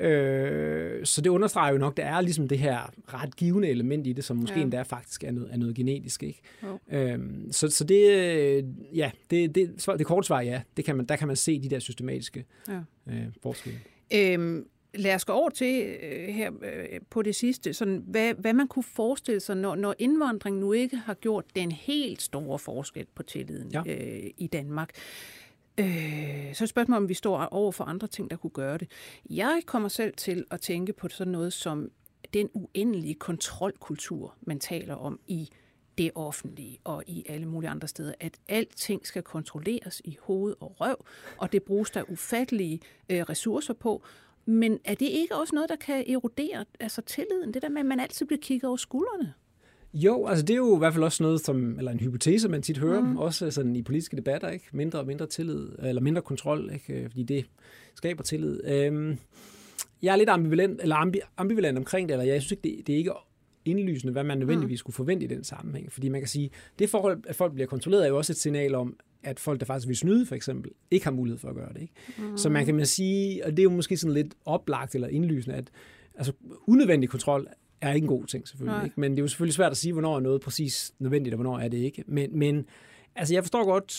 Øh, 0.00 1.06
så 1.06 1.20
det 1.20 1.30
understreger 1.30 1.72
jo 1.72 1.78
nok, 1.78 1.96
der 1.96 2.04
er 2.04 2.20
ligesom 2.20 2.48
det 2.48 2.58
her 2.58 2.92
ret 3.14 3.36
givende 3.36 3.68
element 3.68 4.06
i 4.06 4.12
det, 4.12 4.24
som 4.24 4.36
måske 4.36 4.56
ja. 4.56 4.62
endda 4.62 4.82
faktisk 4.82 5.24
er 5.24 5.30
noget, 5.30 5.52
er 5.52 5.56
noget 5.56 5.74
genetisk. 5.74 6.22
Ikke? 6.22 6.42
Øh, 6.90 7.18
så, 7.50 7.68
så 7.68 7.84
det, 7.84 8.04
ja, 8.94 9.10
det, 9.30 9.54
det, 9.54 9.86
det 9.98 10.06
korte 10.06 10.26
svar 10.26 10.40
ja, 10.40 10.62
det 10.76 10.84
kan 10.84 10.96
man, 10.96 11.06
der 11.06 11.16
kan 11.16 11.26
man 11.26 11.36
se 11.36 11.62
de 11.62 11.70
der 11.70 11.78
systematiske 11.78 12.44
ja. 12.68 12.80
øh, 13.06 13.26
forskelle. 13.42 13.80
Øhm, 14.14 14.66
lad 14.94 15.14
os 15.14 15.24
gå 15.24 15.32
over 15.32 15.50
til 15.50 15.96
øh, 16.02 16.34
her 16.34 16.50
øh, 16.62 17.00
på 17.10 17.22
det 17.22 17.34
sidste, 17.34 17.74
sådan, 17.74 18.04
hvad, 18.06 18.34
hvad 18.34 18.52
man 18.52 18.68
kunne 18.68 18.82
forestille 18.82 19.40
sig, 19.40 19.56
når, 19.56 19.74
når 19.74 19.94
indvandring 19.98 20.58
nu 20.58 20.72
ikke 20.72 20.96
har 20.96 21.14
gjort 21.14 21.44
den 21.56 21.72
helt 21.72 22.22
store 22.22 22.58
forskel 22.58 23.06
på 23.14 23.22
tilliden 23.22 23.70
ja. 23.72 23.82
øh, 23.86 24.30
i 24.36 24.46
Danmark. 24.46 24.90
Øh, 24.90 25.41
Øh, 25.78 26.54
så 26.54 26.64
er 26.64 26.66
spørgsmålet, 26.66 27.02
om 27.02 27.08
vi 27.08 27.14
står 27.14 27.44
over 27.44 27.72
for 27.72 27.84
andre 27.84 28.06
ting, 28.06 28.30
der 28.30 28.36
kunne 28.36 28.50
gøre 28.50 28.78
det. 28.78 28.90
Jeg 29.30 29.62
kommer 29.66 29.88
selv 29.88 30.14
til 30.16 30.44
at 30.50 30.60
tænke 30.60 30.92
på 30.92 31.08
sådan 31.08 31.32
noget 31.32 31.52
som 31.52 31.90
den 32.34 32.50
uendelige 32.54 33.14
kontrolkultur, 33.14 34.34
man 34.40 34.60
taler 34.60 34.94
om 34.94 35.20
i 35.26 35.48
det 35.98 36.10
offentlige 36.14 36.78
og 36.84 37.04
i 37.06 37.24
alle 37.28 37.46
mulige 37.46 37.70
andre 37.70 37.88
steder, 37.88 38.12
at 38.20 38.38
alting 38.48 39.06
skal 39.06 39.22
kontrolleres 39.22 40.02
i 40.04 40.18
hoved 40.22 40.54
og 40.60 40.80
røv, 40.80 41.04
og 41.38 41.52
det 41.52 41.62
bruges 41.62 41.90
der 41.90 42.10
ufattelige 42.10 42.80
øh, 43.10 43.20
ressourcer 43.22 43.74
på. 43.74 44.02
Men 44.44 44.78
er 44.84 44.94
det 44.94 45.06
ikke 45.06 45.36
også 45.36 45.54
noget, 45.54 45.70
der 45.70 45.76
kan 45.76 46.10
erodere 46.10 46.64
altså 46.80 47.02
tilliden? 47.02 47.54
Det 47.54 47.62
der 47.62 47.68
med, 47.68 47.80
at 47.80 47.86
man 47.86 48.00
altid 48.00 48.26
bliver 48.26 48.40
kigget 48.40 48.68
over 48.68 48.76
skuldrene? 48.76 49.34
Jo, 49.94 50.26
altså 50.26 50.44
det 50.44 50.54
er 50.54 50.56
jo 50.56 50.76
i 50.76 50.78
hvert 50.78 50.92
fald 50.92 51.04
også 51.04 51.22
noget, 51.22 51.40
som, 51.40 51.78
eller 51.78 51.90
en 51.90 52.00
hypotese, 52.00 52.48
man 52.48 52.62
tit 52.62 52.78
hører, 52.78 53.00
mm. 53.00 53.16
også 53.16 53.50
sådan 53.50 53.76
i 53.76 53.82
politiske 53.82 54.16
debatter, 54.16 54.48
ikke? 54.48 54.64
Mindre 54.72 54.98
og 54.98 55.06
mindre 55.06 55.26
tillid, 55.26 55.68
eller 55.78 56.02
mindre 56.02 56.22
kontrol, 56.22 56.70
ikke? 56.72 57.06
Fordi 57.10 57.22
det 57.22 57.46
skaber 57.94 58.22
tillid. 58.22 58.60
Øhm, 58.64 59.18
jeg 60.02 60.12
er 60.12 60.16
lidt 60.16 60.28
ambivalent, 60.28 60.80
eller 60.82 60.96
ambi, 60.96 61.20
ambivalent 61.36 61.78
omkring 61.78 62.08
det, 62.08 62.14
eller 62.14 62.32
jeg 62.32 62.42
synes 62.42 62.52
ikke, 62.52 62.62
det, 62.62 62.86
det 62.86 62.92
er 62.92 62.96
ikke 62.96 63.12
indlysende, 63.64 64.12
hvad 64.12 64.24
man 64.24 64.38
nødvendigvis 64.38 64.78
skulle 64.78 64.94
forvente 64.94 65.24
i 65.24 65.28
den 65.28 65.44
sammenhæng. 65.44 65.92
Fordi 65.92 66.08
man 66.08 66.20
kan 66.20 66.28
sige, 66.28 66.50
det 66.78 66.90
forhold, 66.90 67.22
at 67.26 67.36
folk 67.36 67.52
bliver 67.52 67.66
kontrolleret, 67.66 68.04
er 68.04 68.08
jo 68.08 68.16
også 68.16 68.32
et 68.32 68.36
signal 68.36 68.74
om, 68.74 68.96
at 69.22 69.40
folk, 69.40 69.60
der 69.60 69.66
faktisk 69.66 69.88
vil 69.88 69.96
snyde, 69.96 70.26
for 70.26 70.34
eksempel, 70.34 70.70
ikke 70.90 71.06
har 71.06 71.12
mulighed 71.12 71.38
for 71.38 71.48
at 71.48 71.54
gøre 71.54 71.72
det. 71.72 71.80
Ikke? 71.80 71.94
Mm. 72.18 72.36
Så 72.36 72.48
man 72.48 72.64
kan 72.64 72.74
man 72.74 72.86
sige, 72.86 73.44
og 73.44 73.50
det 73.50 73.58
er 73.58 73.62
jo 73.62 73.70
måske 73.70 73.96
sådan 73.96 74.14
lidt 74.14 74.34
oplagt 74.44 74.94
eller 74.94 75.08
indlysende, 75.08 75.56
at 75.56 75.70
altså, 76.14 76.32
unødvendig 76.66 77.08
kontrol 77.08 77.48
er 77.82 77.92
ikke 77.92 78.04
en 78.04 78.08
god 78.08 78.24
ting, 78.24 78.48
selvfølgelig. 78.48 78.84
Ikke? 78.84 79.00
Men 79.00 79.12
det 79.12 79.18
er 79.18 79.22
jo 79.22 79.28
selvfølgelig 79.28 79.54
svært 79.54 79.70
at 79.70 79.76
sige, 79.76 79.92
hvornår 79.92 80.16
er 80.16 80.20
noget 80.20 80.40
præcis 80.40 80.94
nødvendigt, 80.98 81.34
og 81.34 81.36
hvornår 81.36 81.58
er 81.58 81.68
det 81.68 81.78
ikke. 81.78 82.04
Men, 82.06 82.38
men 82.38 82.66
altså, 83.16 83.34
jeg 83.34 83.42
forstår 83.42 83.64
godt, 83.64 83.92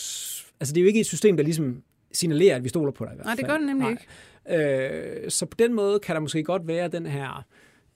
altså 0.60 0.74
det 0.74 0.80
er 0.80 0.82
jo 0.82 0.88
ikke 0.88 1.00
et 1.00 1.06
system, 1.06 1.36
der 1.36 1.44
ligesom 1.44 1.82
signalerer, 2.12 2.56
at 2.56 2.64
vi 2.64 2.68
stoler 2.68 2.92
på 2.92 3.04
dig 3.04 3.12
i 3.12 3.16
hvert 3.16 3.26
fald. 3.26 3.36
Nej, 3.36 3.36
det 3.36 3.46
gør 3.46 3.58
det 3.58 3.66
nemlig 3.66 3.82
Nej. 3.82 3.90
ikke. 3.90 5.24
Øh, 5.24 5.30
så 5.30 5.46
på 5.46 5.56
den 5.58 5.74
måde 5.74 5.98
kan 5.98 6.14
der 6.14 6.20
måske 6.20 6.42
godt 6.42 6.66
være 6.66 6.88
den 6.88 7.06
her 7.06 7.46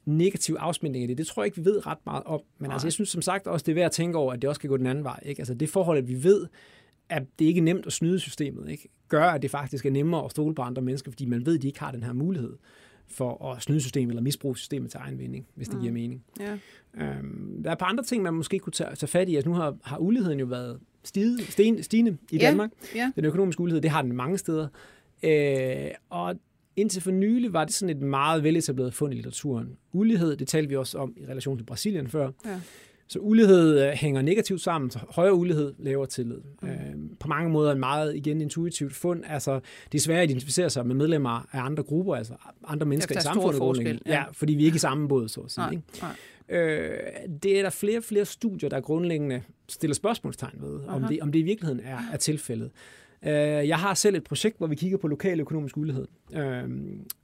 negativ 0.04 0.56
afsmænding 0.58 1.02
af 1.02 1.08
det. 1.08 1.18
Det 1.18 1.26
tror 1.26 1.42
jeg 1.42 1.46
ikke, 1.46 1.56
vi 1.56 1.64
ved 1.64 1.86
ret 1.86 1.98
meget 2.06 2.22
om. 2.24 2.40
Men 2.58 2.70
altså, 2.70 2.86
jeg 2.86 2.92
synes 2.92 3.08
som 3.08 3.22
sagt 3.22 3.46
også, 3.46 3.64
det 3.64 3.72
er 3.72 3.74
værd 3.74 3.86
at 3.86 3.92
tænke 3.92 4.18
over, 4.18 4.32
at 4.32 4.42
det 4.42 4.48
også 4.48 4.60
kan 4.60 4.70
gå 4.70 4.76
den 4.76 4.86
anden 4.86 5.04
vej. 5.04 5.20
Ikke? 5.22 5.40
Altså 5.40 5.54
det 5.54 5.68
forhold, 5.68 5.98
at 5.98 6.08
vi 6.08 6.24
ved, 6.24 6.46
at 7.08 7.22
det 7.38 7.44
ikke 7.44 7.58
er 7.58 7.62
nemt 7.62 7.86
at 7.86 7.92
snyde 7.92 8.20
systemet, 8.20 8.70
ikke? 8.70 8.88
gør, 9.08 9.24
at 9.24 9.42
det 9.42 9.50
faktisk 9.50 9.86
er 9.86 9.90
nemmere 9.90 10.24
at 10.24 10.30
stole 10.30 10.54
på 10.54 10.62
andre 10.62 10.82
mennesker, 10.82 11.10
fordi 11.10 11.26
man 11.26 11.46
ved, 11.46 11.56
at 11.56 11.62
de 11.62 11.66
ikke 11.66 11.80
har 11.80 11.90
den 11.90 12.02
her 12.02 12.12
mulighed 12.12 12.56
for 13.10 13.52
at 13.52 13.62
snyde 13.62 13.80
systemet 13.80 14.10
eller 14.10 14.22
misbruge 14.22 14.56
systemet 14.56 14.90
til 14.90 14.98
egen 15.02 15.18
vinding, 15.18 15.46
hvis 15.54 15.68
det 15.68 15.76
mm. 15.76 15.80
giver 15.80 15.92
mening. 15.92 16.24
Ja. 16.40 16.58
Øhm, 16.94 17.62
der 17.62 17.68
er 17.70 17.72
et 17.72 17.78
par 17.78 17.86
andre 17.86 18.04
ting, 18.04 18.22
man 18.22 18.34
måske 18.34 18.58
kunne 18.58 18.72
tage, 18.72 18.94
tage 18.94 19.08
fat 19.08 19.28
i. 19.28 19.36
Altså, 19.36 19.48
nu 19.50 19.54
har, 19.54 19.76
har 19.84 19.98
uligheden 19.98 20.40
jo 20.40 20.46
været 20.46 20.80
stige, 21.04 21.42
sten, 21.42 21.82
stigende 21.82 22.16
i 22.30 22.36
ja. 22.36 22.46
Danmark. 22.46 22.70
Ja. 22.94 23.12
Den 23.16 23.24
økonomiske 23.24 23.60
ulighed, 23.60 23.80
det 23.80 23.90
har 23.90 24.02
den 24.02 24.12
mange 24.12 24.38
steder. 24.38 24.68
Øh, 25.22 25.90
og 26.10 26.36
indtil 26.76 27.02
for 27.02 27.10
nylig 27.10 27.52
var 27.52 27.64
det 27.64 27.74
sådan 27.74 27.96
et 27.96 28.02
meget 28.02 28.42
veletableret 28.42 28.94
fund 28.94 29.12
i 29.12 29.16
litteraturen. 29.16 29.76
Ulighed, 29.92 30.36
det 30.36 30.48
talte 30.48 30.68
vi 30.68 30.76
også 30.76 30.98
om 30.98 31.14
i 31.16 31.26
relation 31.26 31.58
til 31.58 31.64
Brasilien 31.64 32.08
før. 32.08 32.30
Ja. 32.44 32.60
Så 33.08 33.18
ulighed 33.18 33.86
øh, 33.86 33.92
hænger 33.92 34.22
negativt 34.22 34.60
sammen, 34.60 34.90
så 34.90 34.98
højere 35.08 35.34
ulighed 35.34 35.74
laver 35.78 36.06
tillid. 36.06 36.40
Mm. 36.62 36.68
Øh, 36.68 36.76
på 37.20 37.28
mange 37.28 37.50
måder 37.50 37.72
en 37.72 37.78
meget 37.78 38.16
igen 38.16 38.40
intuitivt 38.40 38.94
fund. 38.94 39.22
Altså, 39.26 39.60
det 39.92 39.98
er 39.98 40.02
svært 40.02 40.18
at 40.18 40.24
identificere 40.30 40.70
sig 40.70 40.86
med 40.86 40.94
medlemmer 40.94 41.46
af 41.52 41.62
andre 41.62 41.82
grupper, 41.82 42.14
altså 42.14 42.34
andre 42.64 42.86
mennesker 42.86 43.18
i 43.18 43.22
samfundet. 43.22 44.00
Ja. 44.06 44.12
ja, 44.12 44.24
fordi 44.32 44.54
vi 44.54 44.62
er 44.62 44.66
ikke 44.66 44.76
i 44.76 44.78
samme 44.78 45.08
båd, 45.08 45.28
så 45.28 45.40
at 45.40 45.50
sige. 45.50 45.62
Nej, 45.62 45.70
ikke? 45.70 45.82
Nej. 46.02 46.58
Øh, 46.60 46.98
det 47.42 47.58
er 47.58 47.62
der 47.62 47.70
flere 47.70 47.98
og 47.98 48.04
flere 48.04 48.24
studier, 48.24 48.68
der 48.68 48.80
grundlæggende 48.80 49.42
stiller 49.68 49.94
spørgsmålstegn 49.94 50.58
ved, 50.60 50.80
om 50.88 51.04
det, 51.04 51.20
om 51.20 51.32
det 51.32 51.38
i 51.38 51.42
virkeligheden 51.42 51.80
er, 51.84 51.98
er 52.12 52.16
tilfældet. 52.16 52.70
Øh, 53.22 53.32
jeg 53.68 53.78
har 53.78 53.94
selv 53.94 54.16
et 54.16 54.24
projekt, 54.24 54.58
hvor 54.58 54.66
vi 54.66 54.74
kigger 54.74 54.98
på 54.98 55.08
lokal 55.08 55.40
økonomisk 55.40 55.76
ulighed, 55.76 56.06
øh, 56.34 56.64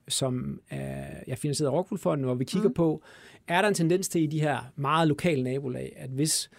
som 0.09 0.61
er, 0.71 1.05
jeg 1.27 1.39
finansieret 1.39 1.71
af 1.71 1.77
Rockwool 1.77 2.25
hvor 2.25 2.35
vi 2.35 2.45
kigger 2.45 2.69
mm. 2.69 2.75
på, 2.75 3.03
er 3.49 3.61
der 3.63 3.69
en 3.69 3.75
tendens 3.75 4.09
til 4.09 4.23
i 4.23 4.27
de 4.27 4.41
her 4.41 4.73
meget 4.77 5.09
lokale 5.09 5.43
nabolag, 5.43 5.93
at 5.97 6.11
hvis, 6.11 6.51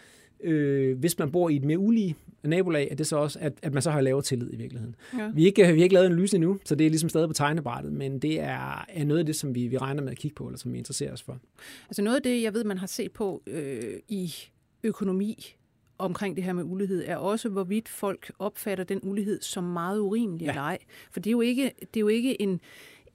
øh, 0.44 0.98
hvis 0.98 1.20
man 1.20 1.32
bor 1.32 1.50
i 1.50 1.56
et 1.56 1.64
mere 1.64 1.80
ulige 1.80 2.16
nabolag, 2.44 2.88
at 2.92 2.98
det 2.98 3.08
så 3.08 3.18
også, 3.18 3.40
at, 3.40 3.54
at 3.62 3.74
man 3.74 3.82
så 3.82 3.92
har 3.92 4.02
lavere 4.02 4.22
tillid 4.22 4.54
i 4.54 4.56
virkeligheden. 4.56 4.96
Ja. 5.18 5.30
Vi, 5.34 5.46
ikke, 5.46 5.62
vi 5.62 5.80
har 5.80 5.84
ikke 5.84 5.94
lavet 5.94 6.06
en 6.06 6.12
analyse 6.12 6.36
endnu, 6.36 6.58
så 6.66 6.76
det 6.76 6.86
er 6.86 6.90
ligesom 6.90 7.10
stadig 7.10 7.28
på 7.28 7.34
tegnebrættet, 7.34 7.94
men 7.94 8.20
det 8.20 8.40
er, 8.40 8.86
er 8.90 9.04
noget 9.04 9.20
af 9.20 9.26
det, 9.26 9.36
som 9.36 9.56
vi, 9.56 9.68
vi 9.68 9.78
regner 9.78 10.02
med 10.04 10.12
at 10.12 10.18
kigge 10.18 10.36
på, 10.36 10.46
eller 10.46 10.58
som 10.58 10.74
vi 10.74 10.78
interesserer 10.78 11.14
os 11.14 11.24
for. 11.24 11.40
Altså 11.90 12.02
noget 12.02 12.16
af 12.16 12.24
det, 12.24 12.44
jeg 12.44 12.54
ved, 12.54 12.64
man 12.64 12.78
har 12.78 12.88
set 12.88 13.12
på 13.12 13.44
øh, 13.48 13.94
i 14.08 14.34
økonomi 14.84 15.56
omkring 15.98 16.36
det 16.36 16.44
her 16.44 16.54
med 16.54 16.64
ulighed, 16.64 17.04
er 17.08 17.18
også, 17.18 17.50
hvorvidt 17.50 17.90
folk 17.90 18.32
opfatter 18.40 18.84
den 18.84 19.00
ulighed 19.04 19.42
som 19.42 19.64
meget 19.64 20.00
urimelig 20.00 20.46
ja. 20.46 20.50
eller 20.50 20.62
ej. 20.62 20.78
For 21.12 21.20
det 21.20 21.30
er 21.30 21.32
jo 21.32 21.42
ikke, 21.42 21.72
det 21.80 21.96
er 21.96 22.02
jo 22.02 22.08
ikke 22.08 22.42
en, 22.42 22.62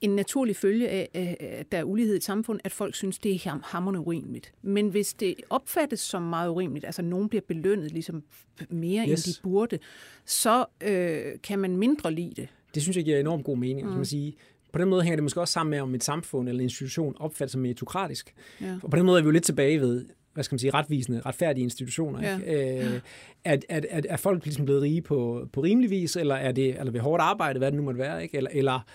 en 0.01 0.15
naturlig 0.15 0.55
følge 0.55 0.89
af, 0.89 1.09
at 1.39 1.71
der 1.71 1.77
er 1.77 1.83
ulighed 1.83 2.13
i 2.13 2.17
et 2.17 2.23
samfund, 2.23 2.59
at 2.63 2.71
folk 2.71 2.95
synes, 2.95 3.19
det 3.19 3.31
er 3.31 3.59
hammerende 3.63 3.99
urimeligt. 3.99 4.53
Men 4.61 4.89
hvis 4.89 5.13
det 5.13 5.35
opfattes 5.49 5.99
som 5.99 6.21
meget 6.21 6.49
urimeligt, 6.49 6.85
altså 6.85 7.01
nogen 7.01 7.29
bliver 7.29 7.41
belønnet 7.47 7.91
ligesom 7.91 8.23
mere, 8.69 9.09
yes. 9.09 9.27
end 9.27 9.33
de 9.33 9.39
burde, 9.43 9.79
så 10.25 10.65
øh, 10.83 11.21
kan 11.43 11.59
man 11.59 11.77
mindre 11.77 12.13
lide 12.13 12.33
det. 12.35 12.47
Det 12.75 12.81
synes 12.81 12.97
jeg 12.97 13.05
giver 13.05 13.19
enormt 13.19 13.45
god 13.45 13.57
mening. 13.57 13.85
Mm. 13.85 13.91
Kan 13.91 13.97
man 13.97 14.05
sige, 14.05 14.35
på 14.71 14.79
den 14.79 14.89
måde 14.89 15.03
hænger 15.03 15.15
det 15.15 15.23
måske 15.23 15.41
også 15.41 15.51
sammen 15.51 15.69
med, 15.69 15.79
om 15.79 15.95
et 15.95 16.03
samfund 16.03 16.49
eller 16.49 16.59
en 16.59 16.63
institution 16.63 17.15
opfattes 17.19 17.51
som 17.51 17.61
meritokratisk. 17.61 18.33
Ja. 18.61 18.77
Og 18.83 18.89
på 18.89 18.97
den 18.97 19.05
måde 19.05 19.19
er 19.19 19.23
vi 19.23 19.25
jo 19.25 19.31
lidt 19.31 19.43
tilbage 19.43 19.81
ved, 19.81 20.05
hvad 20.33 20.43
skal 20.43 20.53
man 20.53 20.59
sige, 20.59 20.71
retvisende, 20.71 21.21
retfærdige 21.25 21.63
institutioner. 21.63 22.21
Ja. 22.23 22.37
Ikke? 22.37 22.85
Øh, 22.85 22.99
er, 23.43 23.57
er, 23.69 23.81
er, 23.89 24.01
er 24.09 24.17
folk 24.17 24.45
ligesom 24.45 24.65
blevet 24.65 24.81
rige 24.81 25.01
på, 25.01 25.47
på 25.53 25.61
rimelig 25.61 25.89
vis, 25.89 26.15
eller 26.15 26.35
er 26.35 26.51
det 26.51 26.79
eller 26.79 26.91
ved 26.91 26.99
hårdt 26.99 27.21
arbejde, 27.21 27.59
hvad 27.59 27.71
det 27.71 27.77
nu 27.77 27.83
måtte 27.83 27.99
være, 27.99 28.23
ikke? 28.23 28.37
Eller, 28.37 28.49
eller 28.53 28.85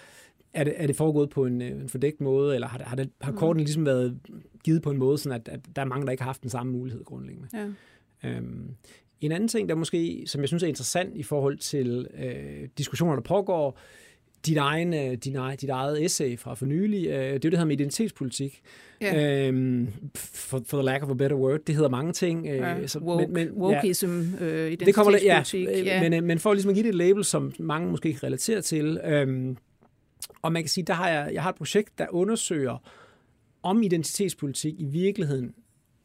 er 0.54 0.64
det, 0.64 0.74
er 0.76 0.86
det 0.86 0.96
foregået 0.96 1.30
på 1.30 1.46
en, 1.46 1.62
en 1.62 1.88
fordækt 1.88 2.20
måde, 2.20 2.54
eller 2.54 2.68
har, 2.68 2.78
det, 2.78 2.86
har, 2.86 2.96
det, 2.96 3.10
har 3.20 3.32
mm. 3.32 3.38
korten 3.38 3.60
ligesom 3.60 3.86
været 3.86 4.18
givet 4.64 4.82
på 4.82 4.90
en 4.90 4.96
måde, 4.96 5.18
sådan 5.18 5.40
at, 5.40 5.48
at 5.48 5.60
der 5.76 5.82
er 5.82 5.86
mange, 5.86 6.06
der 6.06 6.12
ikke 6.12 6.22
har 6.22 6.28
haft 6.28 6.42
den 6.42 6.50
samme 6.50 6.72
mulighed 6.72 7.04
grundlæggende. 7.04 7.48
Ja. 8.22 8.28
Øhm, 8.28 8.74
En 9.20 9.32
anden 9.32 9.48
ting, 9.48 9.68
der 9.68 9.74
måske, 9.74 10.24
som 10.26 10.40
jeg 10.40 10.48
synes 10.48 10.62
er 10.62 10.66
interessant 10.66 11.16
i 11.16 11.22
forhold 11.22 11.58
til 11.58 12.06
øh, 12.18 12.68
diskussioner, 12.78 13.14
der 13.14 13.22
pågår, 13.22 13.78
dit, 14.46 14.56
egen, 14.56 14.94
øh, 14.94 15.12
din, 15.12 15.36
dit 15.60 15.70
eget 15.70 16.04
essay 16.04 16.38
fra 16.38 16.54
for 16.54 16.66
nylig, 16.66 17.06
øh, 17.06 17.14
det 17.14 17.26
er 17.28 17.32
jo 17.32 17.50
det, 17.50 17.58
her 17.58 17.64
med 17.64 17.72
identitetspolitik. 17.72 18.62
Ja. 19.00 19.46
Øhm, 19.48 19.88
for, 20.46 20.62
for 20.66 20.76
the 20.76 20.84
lack 20.84 21.02
of 21.02 21.10
a 21.10 21.14
better 21.14 21.36
word. 21.36 21.60
Det 21.66 21.74
hedder 21.74 21.90
mange 21.90 22.12
ting. 22.12 22.46
Øh, 22.46 22.56
ja, 22.56 22.86
så, 22.86 22.98
woke, 22.98 23.26
men, 23.26 23.34
men, 23.34 23.52
wokeism, 23.52 24.20
ja, 24.40 24.44
øh. 24.44 24.76
Det 24.80 24.94
kommer, 24.94 25.18
ja, 25.22 25.42
ja. 25.54 26.10
Men, 26.10 26.24
men 26.24 26.38
for 26.38 26.52
ligesom 26.52 26.68
at 26.68 26.74
give 26.74 26.82
det 26.82 26.88
et 26.88 26.94
label, 26.94 27.24
som 27.24 27.52
mange 27.58 27.90
måske 27.90 28.08
ikke 28.08 28.26
relaterer 28.26 28.60
til. 28.60 29.00
Øhm, 29.04 29.56
og 30.42 30.52
man 30.52 30.62
kan 30.62 30.68
sige, 30.68 30.84
der 30.84 30.94
har 30.94 31.08
jeg, 31.08 31.30
jeg 31.32 31.42
har 31.42 31.50
et 31.50 31.56
projekt, 31.56 31.98
der 31.98 32.06
undersøger, 32.10 32.76
om 33.62 33.82
identitetspolitik 33.82 34.74
i 34.78 34.84
virkeligheden 34.84 35.54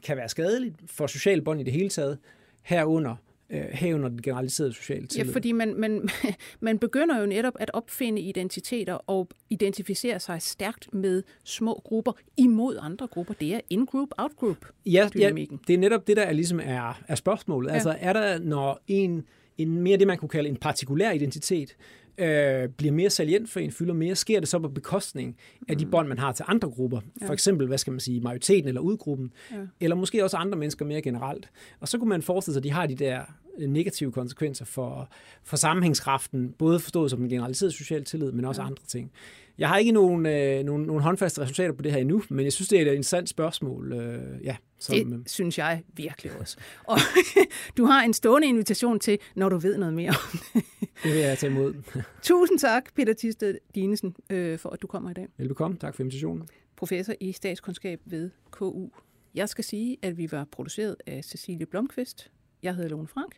kan 0.03 0.17
være 0.17 0.29
skadeligt 0.29 0.75
for 0.85 1.07
social 1.07 1.41
bånd 1.41 1.61
i 1.61 1.63
det 1.63 1.73
hele 1.73 1.89
taget, 1.89 2.17
herunder 2.61 3.15
øh, 3.51 3.61
herunder 3.71 4.09
den 4.09 4.21
generaliserede 4.21 4.73
sociale 4.73 5.07
tillid. 5.07 5.27
Ja, 5.27 5.33
fordi 5.33 5.51
man, 5.51 5.75
man, 5.75 6.09
man 6.59 6.79
begynder 6.79 7.19
jo 7.19 7.25
netop 7.25 7.53
at 7.59 7.71
opfinde 7.73 8.21
identiteter 8.21 8.93
og 8.93 9.29
identificere 9.49 10.19
sig 10.19 10.41
stærkt 10.41 10.93
med 10.93 11.23
små 11.43 11.81
grupper 11.85 12.11
imod 12.37 12.77
andre 12.81 13.07
grupper. 13.07 13.33
Det 13.33 13.55
er 13.55 13.59
in-group, 13.69 14.09
out-group 14.17 14.65
ja, 14.85 15.09
ja, 15.15 15.31
det 15.67 15.73
er 15.73 15.77
netop 15.77 16.07
det, 16.07 16.17
der 16.17 16.23
er, 16.23 16.31
ligesom 16.31 16.59
er, 16.63 17.01
er 17.07 17.15
spørgsmålet. 17.15 17.69
Ja. 17.69 17.73
Altså 17.73 17.95
er 17.99 18.13
der, 18.13 18.39
når 18.39 18.79
en, 18.87 19.23
en 19.57 19.81
mere 19.81 19.97
det, 19.97 20.07
man 20.07 20.17
kunne 20.17 20.29
kalde 20.29 20.49
en 20.49 20.57
partikulær 20.57 21.11
identitet, 21.11 21.75
øh, 22.17 22.69
bliver 22.69 22.93
mere 22.93 23.09
salient 23.09 23.49
for 23.49 23.59
en, 23.59 23.71
fylder 23.71 23.93
mere, 23.93 24.15
sker 24.15 24.39
det 24.39 24.49
så 24.49 24.59
på 24.59 24.67
bekostning 24.67 25.37
af 25.67 25.77
de 25.77 25.85
mm. 25.85 25.91
bånd, 25.91 26.07
man 26.07 26.19
har 26.19 26.31
til 26.31 26.45
andre 26.47 26.69
grupper. 26.69 26.99
Ja. 27.21 27.27
For 27.27 27.33
eksempel, 27.33 27.67
hvad 27.67 27.77
skal 27.77 27.91
man 27.91 27.99
sige, 27.99 28.21
majoriteten 28.21 28.67
eller 28.67 28.81
udgruppen, 28.81 29.33
ja. 29.51 29.57
eller 29.79 29.95
måske 29.95 30.23
også 30.23 30.37
andre 30.37 30.57
mennesker 30.57 30.85
mere 30.85 31.01
generelt. 31.01 31.49
Og 31.79 31.87
så 31.87 31.97
kunne 31.97 32.09
man 32.09 32.21
forestille 32.21 32.53
sig, 32.53 32.59
at 32.59 32.63
de 32.63 32.71
har 32.71 32.85
de 32.85 32.95
der 32.95 33.21
negative 33.67 34.11
konsekvenser 34.11 34.65
for, 34.65 35.09
for 35.43 35.57
sammenhængskraften, 35.57 36.51
både 36.57 36.79
forstået 36.79 37.11
som 37.11 37.23
en 37.23 37.29
generaliseret 37.29 37.73
social 37.73 38.03
tillid, 38.03 38.31
men 38.31 38.45
også 38.45 38.61
ja. 38.61 38.67
andre 38.67 38.83
ting. 38.87 39.11
Jeg 39.57 39.69
har 39.69 39.77
ikke 39.77 39.91
nogen, 39.91 40.25
øh, 40.25 40.63
nogen, 40.63 40.83
nogen 40.83 41.01
håndfaste 41.03 41.41
resultater 41.41 41.73
på 41.73 41.81
det 41.81 41.91
her 41.91 41.99
endnu, 41.99 42.23
men 42.29 42.45
jeg 42.45 42.53
synes, 42.53 42.69
det 42.69 42.77
er 42.77 42.81
et 42.81 42.87
interessant 42.87 43.29
spørgsmål. 43.29 43.93
Øh, 43.93 44.45
ja, 44.45 44.55
som, 44.79 44.95
det 44.95 45.13
øh, 45.13 45.19
synes 45.25 45.57
jeg 45.57 45.83
virkelig 45.93 46.31
også. 46.39 46.57
Og 46.83 46.97
du 47.77 47.85
har 47.85 48.03
en 48.03 48.13
stående 48.13 48.47
invitation 48.47 48.99
til, 48.99 49.19
når 49.35 49.49
du 49.49 49.57
ved 49.57 49.77
noget 49.77 49.93
mere 49.93 50.09
om 50.09 50.39
det. 50.53 50.63
det 51.03 51.13
vil 51.13 51.21
jeg 51.21 51.37
tage 51.37 51.51
imod. 51.51 51.73
Tusind 52.21 52.59
tak, 52.59 52.93
Peter 52.95 53.13
Tisted 53.13 53.57
Dinesen, 53.75 54.15
øh, 54.29 54.59
for 54.59 54.69
at 54.69 54.81
du 54.81 54.87
kommer 54.87 55.09
i 55.09 55.13
dag. 55.13 55.27
Velbekomme. 55.37 55.77
Tak 55.77 55.95
for 55.95 56.03
invitationen. 56.03 56.47
Professor 56.75 57.13
i 57.19 57.31
statskundskab 57.31 57.99
ved 58.05 58.29
KU. 58.51 58.89
Jeg 59.35 59.49
skal 59.49 59.63
sige, 59.63 59.97
at 60.01 60.17
vi 60.17 60.31
var 60.31 60.47
produceret 60.51 60.95
af 61.07 61.23
Cecilie 61.23 61.65
Blomqvist. 61.65 62.31
Jeg 62.63 62.75
hedder 62.75 62.89
Lone 62.89 63.07
Frank. 63.07 63.35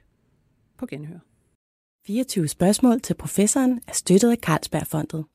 På 0.78 0.86
genhør. 0.86 1.20
24 2.06 2.48
spørgsmål 2.48 3.02
til 3.02 3.14
professoren 3.14 3.82
er 3.88 3.94
støttet 3.94 4.32
af 4.32 4.38
Carlsbergfondet. 4.38 5.26